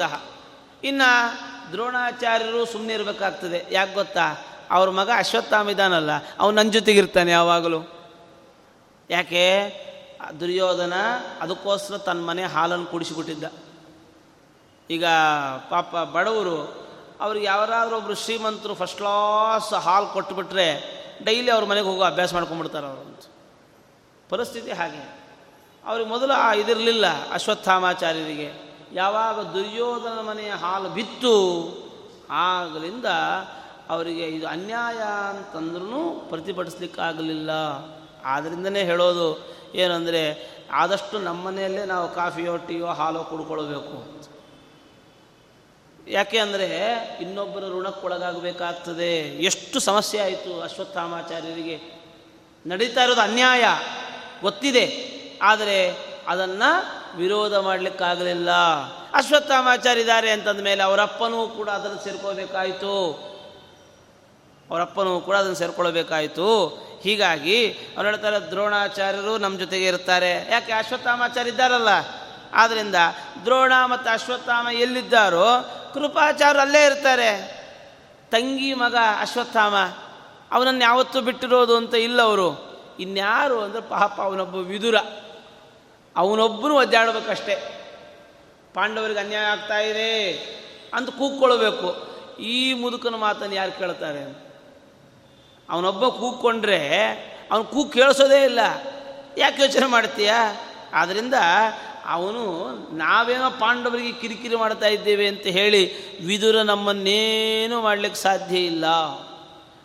ಇನ್ನು 0.84 1.38
ದ್ರೋಣಾಚಾರ್ಯರು 1.72 2.66
ಸುಮ್ಮನೆ 2.66 2.92
ಇರಬೇಕಾಗ್ತದೆ. 2.92 3.66
ಯಾಕೆ 3.70 3.94
ಗೊತ್ತಾ? 3.94 4.46
ಅವ್ರ 4.70 4.90
ಮಗ 4.90 5.10
ಅಶ್ವತ್ಥಾಮಿದಾನಲ್ಲ. 5.16 6.10
ಅವನು 6.38 6.56
ನನ್ನ 6.56 6.70
ಜೊತೆಗಿರ್ತಾನೆ 6.70 7.30
ಯಾವಾಗಲೂ. 7.30 7.78
ಯಾಕೆ? 9.10 9.44
ದುರ್ಯೋಧನ 10.40 10.92
ಅದಕ್ಕೋಸ್ಕರ 11.40 11.96
ತನ್ನ 11.96 12.26
ಮನೆ 12.26 12.44
ಹಾಲನ್ನು 12.44 12.86
ಕುಡಿಸಿಬಿಟ್ಟಿದ್ದ 12.86 13.44
ಈಗ 14.90 15.04
ಪಾಪ 15.70 15.96
ಬಡವರು, 15.96 16.86
ಅವ್ರಿಗೆ 17.20 17.46
ಯಾರಾದರೂ 17.46 17.96
ಒಬ್ಬರು 17.96 18.14
ಶ್ರೀಮಂತರು 18.14 18.74
ಫಸ್ಟ್ 18.74 18.96
ಕ್ಲಾಸ್ 18.96 19.72
ಹಾಲು 19.72 20.06
ಕೊಟ್ಟುಬಿಟ್ರೆ 20.06 21.03
ಡೈಲಿ 21.22 21.50
ಅವ್ರ 21.50 21.64
ಮನೆಗೆ 21.64 21.86
ಹೋಗೋ 21.86 22.02
ಅಭ್ಯಾಸ 22.02 22.34
ಮಾಡ್ಕೊಂಡ್ಬಿಡ್ತಾರೆ 22.34 22.86
ಅವರು 22.86 23.00
ಅಂತ. 23.00 23.20
ಪರಿಸ್ಥಿತಿ 24.30 24.70
ಹಾಗೆ. 24.70 25.24
ಅವ್ರಿಗೆ 25.86 26.10
ಮೊದಲು 26.10 26.32
ಆ 26.32 26.54
ಇದಿರಲಿಲ್ಲ 26.54 27.32
ಅಶ್ವತ್ಥಾಮಾಚಾರ್ಯರಿಗೆ. 27.32 28.52
ಯಾವಾಗ 28.92 29.40
ದುರ್ಯೋಧನ 29.40 30.20
ಮನೆಯ 30.20 30.50
ಹಾಲು 30.50 30.88
ಬಿತ್ತು, 30.88 31.34
ಆಗಲಿಂದ 32.30 33.04
ಅವರಿಗೆ 33.88 34.26
ಇದು 34.26 34.48
ಅನ್ಯಾಯ 34.48 34.98
ಅಂತಂದ್ರೂ 35.30 36.26
ಪ್ರತಿಭಟಿಸ್ಲಿಕ್ಕಾಗಲಿಲ್ಲ. 36.28 37.50
ಆದ್ದರಿಂದನೇ 38.24 38.82
ಹೇಳೋದು 38.82 39.56
ಏನಂದರೆ, 39.74 40.50
ಆದಷ್ಟು 40.72 41.18
ನಮ್ಮನೆಯಲ್ಲೇ 41.18 41.84
ನಾವು 41.84 42.14
ಕಾಫಿಯೋ 42.14 42.56
ಟೀಯೋ 42.56 42.86
ಹಾಲೋ 42.86 43.24
ಕುಡ್ಕೊಳ್ಬೇಕು 43.24 44.24
ಯಾಕೆ 46.08 46.38
ಅಂದರೆ 46.38 46.78
ಇನ್ನೊಬ್ಬರ 47.20 47.62
ಋಣಕ್ಕೊಳಗಾಗಬೇಕಾಗ್ತದೆ 47.62 49.18
ಎಷ್ಟು 49.42 49.80
ಸಮಸ್ಯೆ 49.80 50.20
ಆಯಿತು 50.20 50.62
ಅಶ್ವತ್ಥಾಮಾಚಾರ್ಯರಿಗೆ. 50.62 51.80
ನಡೀತಾ 52.66 53.02
ಇರೋದು 53.02 53.20
ಅನ್ಯಾಯ 53.20 53.64
ಗೊತ್ತಿದೆ 54.40 55.14
ಆದರೆ 55.42 55.96
ಅದನ್ನು 56.28 57.16
ವಿರೋಧ 57.16 57.54
ಮಾಡಲಿಕ್ಕಾಗಲಿಲ್ಲ. 57.54 58.50
ಅಶ್ವತ್ಥಾಮಾಚಾರ್ಯ 59.14 60.00
ಇದ್ದಾರೆ 60.00 60.30
ಅಂತಂದ 60.30 60.60
ಮೇಲೆ 60.60 60.82
ಅವರಪ್ಪನೂ 60.82 61.48
ಕೂಡ 61.48 61.68
ಅದನ್ನು 61.68 62.04
ಸೇರ್ಕೋಬೇಕಾಯಿತು. 62.04 63.12
ಅವರಪ್ಪನೂ 64.70 65.20
ಕೂಡ 65.20 65.36
ಅದನ್ನು 65.36 65.56
ಸೇರ್ಕೊಳ್ಬೇಕಾಯಿತು. 65.56 66.66
ಹೀಗಾಗಿ 67.02 67.70
ಅವ್ರು 67.70 68.04
ಹೇಳ್ತಾರೆ 68.04 68.38
ದ್ರೋಣಾಚಾರ್ಯರು 68.38 69.38
ನಮ್ಮ 69.38 69.58
ಜೊತೆಗೆ 69.58 69.86
ಇರ್ತಾರೆ. 69.86 70.48
ಯಾಕೆ? 70.50 70.72
ಅಶ್ವತ್ಥಾಮಾಚಾರ್ಯ 70.72 71.50
ಇದ್ದಾರಲ್ಲ. 71.50 71.88
ಆದ್ದರಿಂದ 72.52 72.94
ದ್ರೋಣ 73.44 73.72
ಮತ್ತು 73.84 74.10
ಅಶ್ವತ್ಥಾಮ 74.10 74.68
ಎಲ್ಲಿದ್ದಾರೋ 74.68 75.80
ಕೃಪಾಚಾರ್ಯ 75.94 76.60
ಅಲ್ಲೇ 76.60 76.86
ಇರ್ತಾರೆ. 76.86 77.64
ತಂಗಿ 78.30 78.74
ಮಗ 78.74 78.96
ಅಶ್ವತ್ಥಾಮ, 79.20 79.74
ಅವನನ್ನು 80.52 80.80
ಯಾವತ್ತೂ 80.80 81.20
ಬಿಟ್ಟಿರೋದು 81.20 81.76
ಅಂತ 81.76 81.94
ಇಲ್ಲ 81.94 82.22
ಅವರು. 82.22 82.74
ಇನ್ಯಾರು 83.00 83.60
ಅಂದರೆ 83.60 83.80
ಪಾಪ 83.80 84.20
ಅವನೊಬ್ಬ 84.20 84.54
ವಿದುರ. 84.54 84.94
ಅವನೊಬ್ಬನು 86.16 86.74
ಒದ್ದಾಡಬೇಕಷ್ಟೇ. 86.74 87.80
ಪಾಂಡವರಿಗೆ 88.74 89.20
ಅನ್ಯಾಯ 89.20 89.44
ಆಗ್ತಾ 89.44 89.78
ಇದೆ 89.78 90.32
ಅಂತ 90.94 91.10
ಕೂಗ್ಕೊಳ್ಬೇಕು 91.10 92.14
ಈ 92.40 92.72
ಮುದುಕನ 92.72 93.14
ಮಾತನ್ನು 93.14 93.54
ಯಾರು 93.54 93.72
ಕೇಳ್ತಾರೆ? 93.72 94.54
ಅವನೊಬ್ಬ 95.70 96.08
ಕೂಗ್ಕೊಂಡ್ರೆ 96.08 96.98
ಅವನು 97.52 97.64
ಕೂಗ್ 97.64 97.92
ಕೇಳಿಸೋದೇ 97.92 98.44
ಇಲ್ಲ. 98.44 98.58
ಯಾಕೆ 99.38 99.62
ಯೋಚನೆ 99.62 99.86
ಮಾಡ್ತೀಯ? 99.86 100.32
ಆದ್ದರಿಂದ 100.94 101.34
ಅವನು 102.06 102.74
ನಾವೇನೋ 102.96 103.50
ಪಾಂಡವರಿಗೆ 103.50 104.12
ಕಿರಿಕಿರಿ 104.12 104.56
ಮಾಡ್ತಾ 104.56 104.86
ಇದ್ದೇವೆ 104.86 105.28
ಅಂತ 105.28 105.40
ಹೇಳಿ 105.40 105.94
ವಿದುರ 106.26 106.62
ನಮ್ಮನ್ನೇನು 106.62 107.82
ಮಾಡಲಿಕ್ಕೆ 107.82 108.20
ಸಾಧ್ಯ 108.20 108.56
ಇಲ್ಲ. 108.56 108.86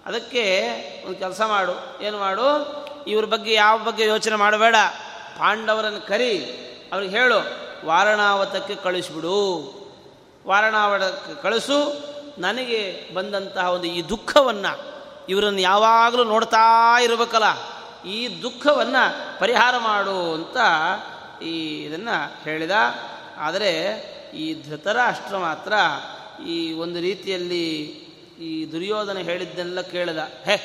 ಅದಕ್ಕೆ 0.05 0.69
ಒಂದು 1.05 1.19
ಕೆಲಸ 1.19 1.41
ಮಾಡು. 1.41 2.03
ಏನು 2.03 2.19
ಮಾಡು? 2.19 2.79
ಇವ್ರ 3.08 3.25
ಬಗ್ಗೆ 3.25 3.53
ಯಾವ 3.53 3.77
ಬಗ್ಗೆ 3.77 4.05
ಯೋಚನೆ 4.05 4.36
ಮಾಡಬೇಡ. 4.36 4.75
ಪಾಂಡವರನ್ನು 5.38 6.08
ಕರಿ. 6.08 6.38
ಅವ್ರಿಗೆ 6.93 7.19
ಹೇಳು. 7.19 7.36
ವಾರಣಾವತಕ್ಕೆ 7.86 8.75
ಕಳಿಸಿಬಿಡು. 8.75 9.73
ವಾರಣಾವತಕ್ಕೆ 10.47 11.41
ಕಳಿಸು. 11.41 12.10
ನನಗೆ 12.38 13.10
ಬಂದಂತಹ 13.13 13.71
ಒಂದು 13.71 13.88
ಈ 13.88 14.01
ದುಃಖವನ್ನು 14.01 14.89
ಇವರನ್ನು 15.29 15.62
ಯಾವಾಗಲೂ 15.62 16.23
ನೋಡ್ತಾ 16.23 16.99
ಇರಬೇಕಲ್ಲ. 17.01 17.79
ಈ 18.10 18.41
ದುಃಖವನ್ನು 18.41 19.39
ಪರಿಹಾರ 19.39 19.77
ಮಾಡು 19.77 20.34
ಅಂತ 20.34 20.58
ಈ 21.41 21.84
ಇದನ್ನು 21.84 22.43
ಹೇಳಿದ. 22.43 22.71
ಆದರೆ 23.38 23.71
ಈ 24.34 24.63
ಧೃತರಾಷ್ಟ್ರ 24.63 25.38
ಮಾತ್ರ 25.38 25.73
ಈ 26.47 26.71
ಒಂದು 26.71 26.99
ರೀತಿಯಲ್ಲಿ 26.99 27.65
ಈ 28.39 28.71
ದುರ್ಯೋಧನ 28.71 29.17
ಹೇಳಿದ್ದೆಲ್ಲ 29.17 29.82
ಕೇಳಿದ. 29.82 30.17
ಹೇ 30.17 30.56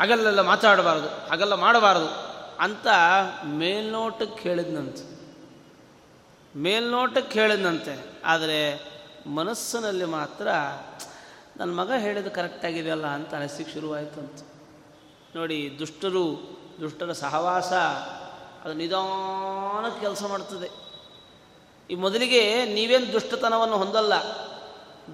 ಹಗಲ್ಲೆಲ್ಲ 0.00 0.40
ಮಾತಾಡಬಾರ್ದು 0.40 1.28
ಹಗಲ್ಲ 1.30 1.54
ಮಾಡಬಾರ್ದು 1.54 2.08
ಅಂತ 2.60 2.86
ಮೇಲ್ನೋಟಕ್ಕೆ 3.44 4.48
ಹೇಳಿದ್ನಂತೆ 4.48 5.18
ಮೇಲ್ನೋಟಕ್ಕೆ 6.56 7.40
ಹೇಳಿದ್ನಂತೆ 7.40 8.06
ಆದರೆ 8.24 8.80
ಮನಸ್ಸಿನಲ್ಲಿ 9.26 10.04
ಮಾತ್ರ, 10.04 10.48
ನನ್ನ 11.56 11.80
ಮಗ 11.80 11.92
ಹೇಳಿದ್ದು 11.98 12.30
ಕರೆಕ್ಟಾಗಿದೆಯಲ್ಲ 12.30 13.06
ಅಂತ 13.06 13.34
ಅನಿಸಿಕೆ 13.34 13.72
ಶುರುವಾಯಿತು 13.72 14.20
ಅಂತ 14.20 14.40
ನೋಡಿ, 15.36 15.76
ದುಷ್ಟರು, 15.78 16.24
ದುಷ್ಟರ 16.80 17.12
ಸಹವಾಸ 17.12 17.72
ಅದು 18.64 18.74
ನಿಧಾನಕ್ಕೆ 18.74 20.00
ಕೆಲಸ 20.00 20.24
ಮಾಡ್ತದೆ. 20.28 20.88
ಈ 21.90 21.94
ಮೊದಲಿಗೆ 21.94 22.64
ನೀವೇನು 22.64 23.12
ದುಷ್ಟತನವನ್ನು 23.12 23.76
ಹೊಂದಲ್ಲ. 23.76 24.12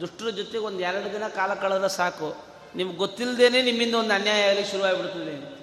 ದುಷ್ಟರ 0.01 0.31
ಜೊತೆಗೆ 0.31 0.59
ಒಂದು 0.59 0.81
ಎರಡು 0.81 1.13
ದಿನ 1.13 1.29
ಕಾಲ 1.29 1.55
ಕಳೆದ್ರೆ 1.55 1.89
ಸಾಕು. 1.89 2.35
ನಿಮ್ಗೆ 2.77 2.97
ಗೊತ್ತಿಲ್ಲದೇನೆ 2.97 3.63
ನಿಮ್ಮಿಂದ 3.63 3.95
ಒಂದು 3.95 4.15
ಅನ್ಯಾಯ 4.15 4.43
ಆಗಲಿ 4.43 4.65
ಶುರುವಾಗಿಬಿಡ್ತದೆ 4.65 5.55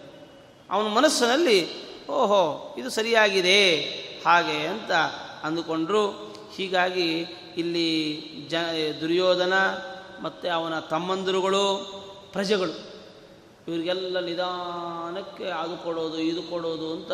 ಅವನ 0.71 0.87
ಮನಸ್ಸಿನಲ್ಲಿ, 0.87 1.81
ಓಹೋ, 2.07 2.75
ಇದು 2.77 2.89
ಸರಿಯಾಗಿದೆ. 2.89 3.71
ಹಾಗೆ 4.25 4.67
ಅಂತ 4.67 4.91
ಅಂದುಕೊಂಡ್ರು. 5.43 6.33
ಹೀಗಾಗಿ 6.55 7.25
ಇಲ್ಲಿ 7.57 8.21
ಜ, 8.49 8.55
ದುರ್ಯೋಧನ 9.01 9.53
ಮತ್ತು 10.21 10.55
ಅವನ 10.55 10.79
ತಮ್ಮಂದಿರುಗಳು, 10.79 11.63
ಪ್ರಜೆಗಳು 12.31 12.90
ಇವರಿಗೆಲ್ಲ 13.67 14.19
ನಿಧಾನಕ್ಕೆ 14.19 15.45
ಅದು 15.45 15.77
ಕೊಡೋದು, 15.77 16.17
ಇದು 16.17 16.43
ಕೊಡೋದು 16.43 16.91
ಅಂತ 16.93 17.11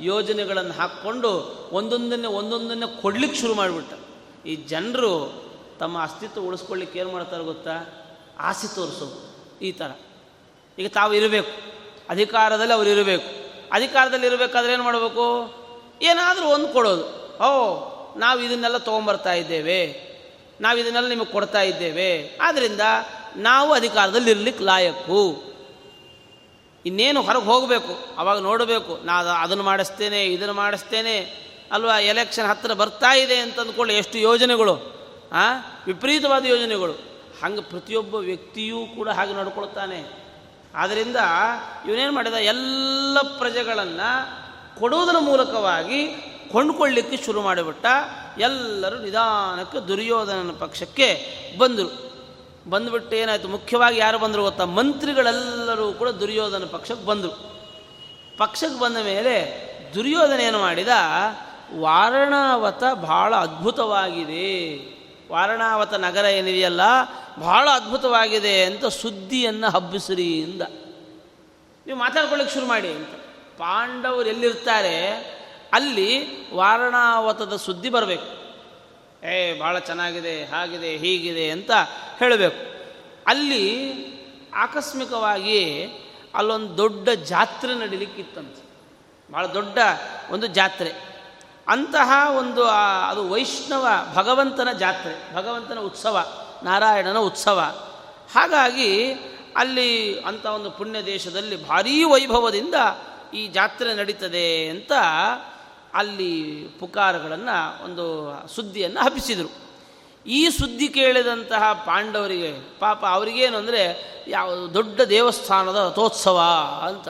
ಯೋಜನೆಗಳನ್ನು 0.00 0.72
ಹಾಕ್ಕೊಂಡು 0.72 1.30
ಒಂದೊಂದನ್ನೇ 1.72 2.26
ಒಂದೊಂದನ್ನೇ 2.26 3.00
ಕೊಡ್ಲಿಕ್ಕೆ 3.02 3.40
ಶುರು 3.40 3.54
ಮಾಡಿಬಿಟ್ಟ. 3.54 3.92
ಈ 4.46 4.54
ಜನರು 4.56 5.42
ತಮ್ಮ 5.78 6.02
ಅಸ್ತಿತ್ವ 6.02 6.40
ಉಳಿಸ್ಕೊಳ್ಳಿಕ್ಕೆ 6.40 6.98
ಏನು 6.98 7.12
ಮಾಡ್ತಾರೆ 7.12 7.44
ಗೊತ್ತಾ? 7.44 8.04
ಆಸೆ 8.38 8.74
ತೋರಿಸೋದು, 8.74 9.18
ಈ 9.64 9.72
ಥರ. 9.72 9.90
ಈಗ 10.78 10.86
ತಾವು 10.88 11.14
ಇರಬೇಕು. 11.14 11.50
ಅಧಿಕಾರದಲ್ಲಿ 12.08 12.74
ಅವರು 12.74 12.88
ಇರಬೇಕು. 12.88 13.50
ಅಧಿಕಾರದಲ್ಲಿ 13.72 14.26
ಇರಬೇಕಾದ್ರೆ 14.26 14.72
ಏನು 14.72 14.82
ಮಾಡಬೇಕು? 14.82 15.54
ಏನಾದರೂ 16.02 16.46
ಒಂದು 16.46 16.68
ಕೊಡೋದು. 16.68 17.04
ಓ, 17.36 17.78
ನಾವು 18.18 18.40
ಇದನ್ನೆಲ್ಲ 18.40 18.76
ತೊಗೊಂಬರ್ತಾ 18.76 19.32
ಇದ್ದೇವೆ. 19.32 20.10
ನಾವು 20.60 20.78
ಇದನ್ನೆಲ್ಲ 20.78 21.08
ನಿಮಗೆ 21.08 21.32
ಕೊಡ್ತಾ 21.32 21.62
ಇದ್ದೇವೆ. 21.62 22.38
ಆದ್ದರಿಂದ 22.40 22.80
ನಾವು 23.36 23.72
ಅಧಿಕಾರದಲ್ಲಿ 23.72 24.30
ಇರಲಿಕ್ಕೆ 24.30 24.64
ಲಾಯಕ್ಕು 24.64 25.49
ಇನ್ನೇನು 26.86 27.22
ಹೊರಗೆ 27.22 27.44
ಹೋಗಬೇಕು? 27.44 28.14
ಅವಾಗ 28.18 28.38
ನೋಡಬೇಕು 28.38 29.00
ನಾನು 29.04 29.28
ಅದನ್ನು 29.28 29.64
ಮಾಡಿಸ್ತೇನೆ, 29.64 30.24
ಇದನ್ನು 30.24 30.54
ಮಾಡಿಸ್ತೇನೆ. 30.54 31.50
ಅಲ್ವಾ? 31.72 31.98
ಎಲೆಕ್ಷನ್ 31.98 32.46
ಹತ್ತಿರ 32.48 32.72
ಬರ್ತಾ 32.72 33.16
ಇದೆ 33.16 33.36
ಅಂತಂದ್ಕೊಳ್ಳಿ 33.36 33.94
ಎಷ್ಟು 33.94 34.18
ಯೋಜನೆಗಳು, 34.18 34.76
ಆ? 35.32 35.52
ವಿಪರೀತವಾದ 35.86 36.44
ಯೋಜನೆಗಳು. 36.44 36.92
ಹಂಗೆ 37.42 37.62
ಪ್ರತಿಯೊಬ್ಬ 37.62 38.14
ವ್ಯಕ್ತಿಯೂ 38.14 38.86
ಕೂಡ 38.86 39.08
ಹಾಗೆ 39.08 39.32
ನೋಡ್ಕೊಳ್ತಾನೆ. 39.32 40.20
ಆದ್ದರಿಂದ 40.74 41.16
ಇವನೇನು 41.88 42.12
ಮಾಡಿದ? 42.12 42.32
ಎಲ್ಲ 42.32 43.18
ಪ್ರಜೆಗಳನ್ನು 43.38 44.40
ಕೊಡುವುದರ 44.80 45.18
ಮೂಲಕವಾಗಿ 45.18 46.06
ಕೊಂಡ್ಕೊಳ್ಳಿಕ್ಕೆ 46.52 47.16
ಶುರು 47.16 47.42
ಮಾಡಿಬಿಟ್ಟ. 47.42 47.86
ಎಲ್ಲರೂ 48.38 48.98
ನಿಧಾನಕ್ಕೆ 48.98 49.78
ದುರ್ಯೋಧನನ 49.78 50.50
ಪಕ್ಷಕ್ಕೆ 50.58 51.26
ಬಂದರು. 51.58 52.09
ಬಂದುಬಿಟ್ಟು 52.68 53.16
ಏನಾಯಿತು? 53.16 53.48
ಮುಖ್ಯವಾಗಿ 53.48 53.98
ಯಾರು 53.98 54.18
ಬಂದರು 54.18 54.42
ಗೊತ್ತಾ? 54.42 54.64
ಮಂತ್ರಿಗಳೆಲ್ಲರೂ 54.64 55.92
ಕೂಡ 55.92 56.08
ದುರ್ಯೋಧನ 56.08 56.64
ಪಕ್ಷಕ್ಕೆ 56.64 57.06
ಬಂದರು. 57.06 57.60
ಪಕ್ಷಕ್ಕೆ 58.36 58.80
ಬಂದ 58.80 58.96
ಮೇಲೆ 58.96 59.70
ದುರ್ಯೋಧನ 59.94 60.40
ಏನು 60.40 60.58
ಮಾಡಿದ? 60.58 60.88
ವಾರಣಾವತ 61.78 62.82
ಬಹಳ 62.94 63.34
ಅದ್ಭುತವಾಗಿದೆ. 63.34 64.76
ವಾರಣಾವತ 65.32 65.94
ನಗರ 65.94 66.24
ಏನಿದೆಯಲ್ಲ, 66.24 66.80
ಬಹಳ 67.38 67.68
ಅದ್ಭುತವಾಗಿದೆ 67.74 68.64
ಅಂತ 68.64 68.86
ಸುದ್ದಿಯನ್ನು 68.86 69.70
ಹಬ್ಬಿಸ್ರಿ 69.70 70.38
ಇಂದ. 70.38 70.62
ನೀವು 71.86 71.98
ಮಾತಾಡ್ಕೊಳ್ಳಿಕ್ಕೆ 71.98 72.54
ಶುರು 72.54 72.66
ಮಾಡಿ 72.66 72.88
ಅಂತ. 72.88 73.08
ಪಾಂಡವರು 73.58 74.28
ಎಲ್ಲಿರ್ತಾರೆ? 74.28 75.06
ಅಲ್ಲಿ 75.72 76.24
ವಾರಣಾವತದ 76.54 77.56
ಸುದ್ದಿ 77.56 77.90
ಬರಬೇಕು. 77.90 78.39
ಏ, 79.24 79.58
ಭಾಳ 79.58 79.78
ಚೆನ್ನಾಗಿದೆ, 79.78 80.44
ಹಾಗಿದೆ, 80.44 80.96
ಹೀಗಿದೆ 80.96 81.50
ಅಂತ 81.50 81.70
ಹೇಳಬೇಕು. 82.18 82.84
ಅಲ್ಲಿ 83.26 83.90
ಆಕಸ್ಮಿಕವಾಗಿ 84.54 85.84
ಅಲ್ಲೊಂದು 86.34 86.76
ದೊಡ್ಡ 86.76 87.08
ಜಾತ್ರೆ 87.08 87.74
ನಡೀಲಿಕ್ಕಿತ್ತಂತೆ. 87.74 88.70
ಭಾಳ 89.32 89.46
ದೊಡ್ಡ 89.46 89.78
ಒಂದು 90.30 90.46
ಜಾತ್ರೆ. 90.46 90.92
ಅಂತಹ 91.68 92.30
ಒಂದು 92.38 92.64
ಅದು 93.08 93.28
ವೈಷ್ಣವ 93.28 93.86
ಭಗವಂತನ 94.14 94.68
ಜಾತ್ರೆ, 94.78 95.34
ಭಗವಂತನ 95.34 95.78
ಉತ್ಸವ, 95.78 96.26
ನಾರಾಯಣನ 96.62 97.18
ಉತ್ಸವ. 97.18 97.60
ಹಾಗಾಗಿ 98.34 99.12
ಅಲ್ಲಿ 99.56 100.20
ಅಂಥ 100.20 100.46
ಒಂದು 100.46 100.70
ಪುಣ್ಯ 100.70 101.02
ದೇಶದಲ್ಲಿ 101.02 101.68
ಭಾರೀ 101.68 102.04
ವೈಭವದಿಂದ 102.04 102.74
ಈ 103.34 103.46
ಜಾತ್ರೆ 103.46 103.94
ನಡೀತದೆ 103.94 104.68
ಅಂತ 104.68 104.92
ಅಲ್ಲಿ 105.94 106.64
ಪುಕಾರಗಳನ್ನು 106.80 107.84
ಒಂದು 107.84 108.32
ಸುದ್ದಿಯನ್ನು 108.48 109.00
ಹಬ್ಬಿಸಿದರು. 109.00 109.70
ಈ 110.26 110.50
ಸುದ್ದಿ 110.50 110.88
ಕೇಳಿದಂತಹ 110.88 111.72
ಪಾಂಡವರಿಗೆ 111.86 112.78
ಪಾಪ 112.78 113.04
ಅವರಿಗೇನು 113.06 113.58
ಅಂದರೆ 113.58 114.10
ಯಾವ 114.28 114.66
ದೊಡ್ಡ 114.66 115.00
ದೇವಸ್ಥಾನದ 115.00 115.76
ರಥೋತ್ಸವ 115.76 116.40
ಅಂತ. 116.86 117.08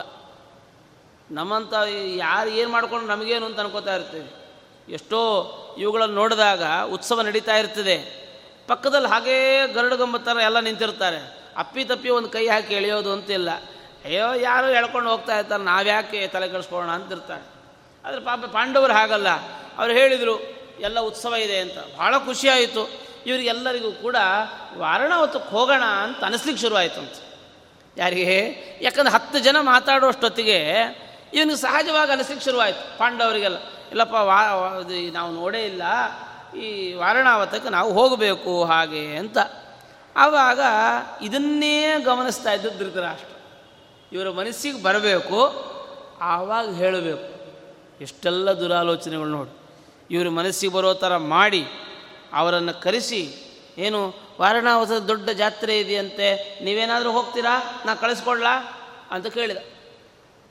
ನಮ್ಮಂಥ 1.31 1.73
ಯಾರು 2.15 2.49
ಏನು 2.49 2.71
ಮಾಡಿಕೊಂಡು 2.71 3.07
ನಮಗೇನು 3.07 3.45
ಅಂತ 3.45 3.59
ಅನ್ಕೋತಾ 3.59 3.95
ಇರ್ತೀವಿ. 3.95 4.31
ಎಷ್ಟೋ 4.93 5.19
ಇವುಗಳನ್ನು 5.77 6.15
ನೋಡಿದಾಗ 6.15 6.63
ಉತ್ಸವ 6.91 7.21
ನಡೀತಾ 7.21 7.57
ಇರ್ತದೆ. 7.57 8.21
ಪಕ್ಕದಲ್ಲಿ 8.67 9.07
ಹಾಗೇ 9.07 9.67
ಗರುಡಗಂಬತ್ತರ 9.73 10.37
ಎಲ್ಲ 10.43 10.59
ನಿಂತಿರ್ತಾರೆ. 10.59 11.51
ಅಪ್ಪಿ 11.57 11.85
ತಪ್ಪಿ 11.85 12.09
ಒಂದು 12.09 12.29
ಕೈ 12.29 12.47
ಹಾಕಿ 12.47 12.73
ಎಳೆಯೋದು 12.73 13.11
ಅಂತಿಲ್ಲ. 13.11 13.49
ಅಯ್ಯೋ, 14.05 14.33
ಯಾರೋ 14.33 14.67
ಎಳ್ಕೊಂಡು 14.67 15.09
ಹೋಗ್ತಾ 15.09 15.39
ಇರ್ತಾರೆ, 15.39 15.63
ನಾವ್ಯಾಕೆ 15.63 16.27
ತಲೆ 16.27 16.49
ಕೆಡಿಸ್ಕೊಳ್ಳೋಣ 16.49 16.91
ಅಂತಿರ್ತಾರೆ. 16.91 17.50
ಆದರೆ 18.05 18.21
ಪಾಪ 18.21 18.39
ಪಾಂಡವರು 18.39 18.93
ಹಾಗಲ್ಲ. 18.93 19.29
ಅವರು 19.77 19.91
ಹೇಳಿದರು, 19.91 20.35
ಎಲ್ಲ 20.79 20.99
ಉತ್ಸವ 20.99 21.33
ಇದೆ 21.33 21.57
ಅಂತ. 21.59 21.77
ಭಾಳ 21.97 22.17
ಖುಷಿಯಾಯಿತು 22.17 22.89
ಇವರಿಗೆಲ್ಲರಿಗೂ 23.25 23.91
ಕೂಡ 23.91 24.15
ವಾರಣಾವತಕ್ಕೆ 24.77 25.49
ಹೋಗೋಣ 25.49 25.83
ಅಂತ 25.83 26.23
ಅನಿಸ್ಲಿಕ್ಕೆ 26.23 26.61
ಶುರುವಾಯಿತು 26.61 26.99
ಅಂತ. 26.99 27.13
ಯಾರಿಗೆ? 27.97 28.37
ಯಾಕಂದ್ರೆ 28.81 29.13
ಹತ್ತು 29.13 29.39
ಜನ 29.39 29.57
ಮಾತಾಡುವಷ್ಟೊತ್ತಿಗೆ 29.59 30.57
ಇವನಿಗೆ 31.33 31.55
ಸಹಜವಾಗಿ 31.55 32.11
ಅನಿಸ್ಲಿಕ್ಕೆ 32.11 32.45
ಶುರುವಾಯಿತು. 32.45 32.97
ಪಾಂಡವರಿಗೆಲ್ಲ, 32.97 33.57
ಇಲ್ಲಪ್ಪ, 33.89 34.13
ವಾ 34.13 34.39
ನಾವು 35.11 35.31
ನೋಡೇ 35.31 35.61
ಇಲ್ಲ. 35.65 35.83
ಈ 36.59 36.93
ವಾರಣಾವತಕ್ಕೆ 36.93 37.69
ನಾವು 37.69 37.93
ಹೋಗಬೇಕು 37.93 38.65
ಹಾಗೆ 38.65 39.05
ಅಂತ. 39.15 39.37
ಆವಾಗ 40.17 40.59
ಇದನ್ನೇ 41.21 41.99
ಗಮನಿಸ್ತಾ 42.03 42.53
ಇದ್ದು 42.53 42.69
ಧೃತರಾಷ್ಟ್ರ. 42.69 43.35
ಇವರ 44.11 44.29
ಮನಸ್ಸಿಗೆ 44.29 44.83
ಬರಬೇಕು, 44.83 45.37
ಆವಾಗ 46.21 46.75
ಹೇಳಬೇಕು. 46.75 47.40
ಎಷ್ಟೆಲ್ಲ 48.01 48.51
ದುರಾಲೋಚನೆಗಳು 48.51 49.29
ನೋಡಿ. 49.29 49.53
ಇವರು 50.11 50.31
ಮನಸ್ಸಿಗೆ 50.31 50.73
ಬರೋ 50.73 50.93
ಥರ 50.93 51.17
ಮಾಡಿ 51.17 51.65
ಅವರನ್ನು 52.33 52.73
ಕರೆಸಿ, 52.81 53.21
ಏನು 53.77 54.13
ವಾರಣಾವತದ 54.39 54.97
ದೊಡ್ಡ 54.97 55.29
ಜಾತ್ರೆ 55.29 55.79
ಇದೆಯಂತೆ, 55.79 56.59
ನೀವೇನಾದರೂ 56.63 57.11
ಹೋಗ್ತೀರಾ? 57.11 57.83
ನಾ 57.85 57.95
ಕಳಿಸ್ಕೊಡ್ಲಾ? 57.95 58.53
ಅಂತ 59.11 59.27
ಕೇಳಿದ. 59.27 59.57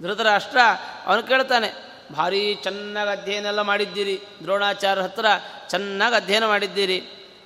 ಧೃತರಾಷ್ಟ್ರ 0.03 0.59
ಅವನು 1.07 1.23
ಕೇಳ್ತಾನೆ, 1.23 1.69
ಭಾರೀ 2.15 2.55
ಚೆನ್ನಾಗಿ 2.55 3.11
ಅಧ್ಯಯನ 3.11 3.47
ಎಲ್ಲ 3.47 3.61
ಮಾಡಿದ್ದೀರಿ. 3.61 4.21
ದ್ರೋಣಾಚಾರ್ಯ 4.43 5.03
ಹತ್ರ 5.03 5.27
ಚೆನ್ನಾಗಿ 5.69 6.15
ಅಧ್ಯಯನ 6.15 6.47
ಮಾಡಿದ್ದೀರಿ. 6.47 6.99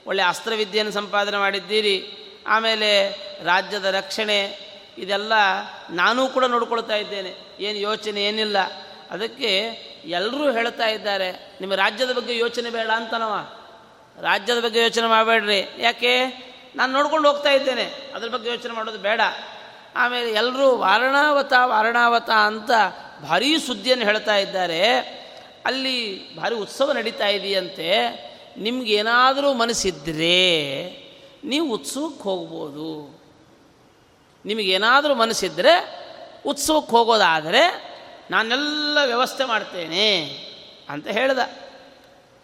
ಒಳ್ಳೆ 0.06 0.22
ಅಸ್ತ್ರವಿದ್ಯೆಯನ್ನು 0.22 0.92
ಸಂಪಾದನೆ 0.92 1.36
ಮಾಡಿದ್ದೀರಿ. 1.36 1.96
ಆಮೇಲೆ 2.46 2.90
ರಾಜ್ಯದ 3.44 3.84
ರಕ್ಷಣೆ, 3.84 4.40
ಇದೆಲ್ಲ 4.98 5.32
ನಾನೂ 5.90 6.26
ಕೂಡ 6.26 6.44
ನೋಡ್ಕೊಳ್ತಾ 6.44 6.96
ಇದ್ದೇನೆ. 6.96 7.32
ಏನು 7.60 7.78
ಯೋಚನೆ 7.78 8.24
ಏನಿಲ್ಲ. 8.24 8.56
ಅದಕ್ಕೆ 9.10 9.50
ಎಲ್ಲರೂ 10.06 10.50
ಹೇಳ್ತಾ 10.50 10.86
ಇದ್ದಾರೆ 10.86 11.32
ನಿಮ್ಮ 11.60 11.74
ರಾಜ್ಯದ 11.74 12.10
ಬಗ್ಗೆ 12.10 12.38
ಯೋಚನೆ 12.38 12.70
ಬೇಡ 12.70 12.90
ಅಂತನವ. 12.96 13.52
ರಾಜ್ಯದ 14.22 14.64
ಬಗ್ಗೆ 14.64 14.82
ಯೋಚನೆ 14.82 15.06
ಮಾಡಬೇಡ್ರಿ. 15.06 15.68
ಯಾಕೆ? 15.78 16.26
ನಾನು 16.76 16.92
ನೋಡ್ಕೊಂಡು 16.92 17.32
ಹೋಗ್ತಾ 17.32 17.50
ಇದ್ದೇನೆ. 17.50 18.12
ಅದ್ರ 18.14 18.28
ಬಗ್ಗೆ 18.28 18.50
ಯೋಚನೆ 18.50 18.72
ಮಾಡೋದು 18.72 18.98
ಬೇಡ. 18.98 19.20
ಆಮೇಲೆ 19.96 20.30
ಎಲ್ಲರೂ 20.32 20.76
ವಾರಣಾವತ 20.76 21.52
ವಾರಣಾವತ 21.64 22.30
ಅಂತ 22.30 22.70
ಭಾರೀ 23.28 23.58
ಸುದ್ದಿಯನ್ನು 23.58 24.04
ಹೇಳ್ತಾ 24.04 24.36
ಇದ್ದಾರೆ. 24.36 24.98
ಅಲ್ಲಿ 25.66 26.28
ಭಾರಿ 26.36 26.54
ಉತ್ಸವ 26.54 26.92
ನಡೀತಾ 26.92 27.28
ಇದೆಯಂತೆ. 27.28 28.10
ನಿಮ್ಗೇನಾದರೂ 28.56 29.52
ಮನಸ್ಸಿದ್ದರೆ 29.52 30.90
ನೀವು 31.44 31.74
ಉತ್ಸವಕ್ಕೆ 31.74 32.22
ಹೋಗ್ಬೋದು. 32.22 33.20
ನಿಮಗೇನಾದರೂ 34.46 35.14
ಮನಸ್ಸಿದ್ದರೆ 35.14 36.04
ಉತ್ಸವಕ್ಕೆ 36.46 36.90
ಹೋಗೋದಾದರೆ 36.90 37.93
ನಾನೆಲ್ಲ 38.30 38.98
ವ್ಯವಸ್ಥೆ 39.06 39.44
ಮಾಡ್ತೇನೆ 39.44 40.24
ಅಂತ 40.88 41.06
ಹೇಳ್ದ. 41.06 41.38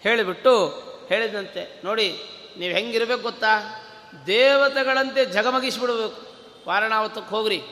ಹೇಳಿಬಿಟ್ಟು 0.01 0.69
ಹೇಳಿದಂತೆ, 1.09 1.81
ನೋಡಿ, 1.85 2.19
ನೀವು 2.59 2.75
ಹೆಂಗಿರಬೇಕು 2.75 3.23
ಗೊತ್ತಾ? 3.23 3.85
ದೇವತೆಗಳಂತೆ 4.27 5.25
ಜಗಮಗಿಸಿಬಿಡಬೇಕು. 5.25 6.31
ವಾರಣಾವತಕ್ಕೆ 6.69 7.31
ಹೋಗ್ರಿ. 7.31 7.63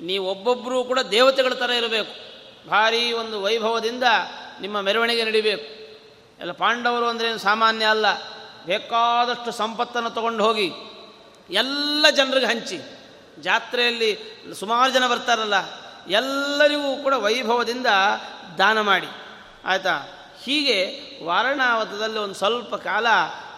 ನೀವು 0.00 0.30
ಒಬ್ಬೊಬ್ಬರೂ 0.30 0.84
ಕೂಡ 0.84 0.98
ದೇವತೆಗಳ 0.98 1.54
ಥರ 1.54 1.70
ಇರಬೇಕು. 1.70 2.30
ಭಾರೀ 2.68 3.12
ಒಂದು 3.12 3.42
ವೈಭವದಿಂದ 3.42 4.02
ನಿಮ್ಮ 4.60 4.80
ಮೆರವಣಿಗೆ 4.80 5.24
ನಡಿಬೇಕು. 5.24 5.96
ಎಲ್ಲ 6.40 6.52
ಪಾಂಡವರು 6.52 7.06
ಅಂದ್ರೇನು 7.06 7.38
ಸಾಮಾನ್ಯ 7.38 7.84
ಅಲ್ಲ. 7.84 8.06
ಬೇಕಾದಷ್ಟು 8.66 9.52
ಸಂಪತ್ತನ್ನು 9.52 10.10
ತಗೊಂಡು 10.10 10.44
ಹೋಗಿ 10.44 10.72
ಎಲ್ಲ 11.50 12.06
ಜನರಿಗೆ 12.10 12.46
ಹಂಚಿ. 12.46 12.80
ಜಾತ್ರೆಯಲ್ಲಿ 13.42 14.18
ಸುಮಾರು 14.58 14.92
ಜನ 14.92 15.06
ಬರ್ತಾರಲ್ಲ 15.08 15.54
ಎಲ್ಲರಿಗೂ 16.08 17.02
ಕೂಡ 17.02 17.14
ವೈಭವದಿಂದ 17.14 17.86
ದಾನ 18.58 18.80
ಮಾಡಿ. 18.80 19.06
ಆಯಿತಾ? 19.64 20.08
ಹೀಗೆ 20.44 21.00
ವಾರಣಾವತದಲ್ಲಿ 21.24 22.18
ಒಂದು 22.18 22.34
ಸ್ವಲ್ಪ 22.34 22.74
ಕಾಲ 22.74 23.06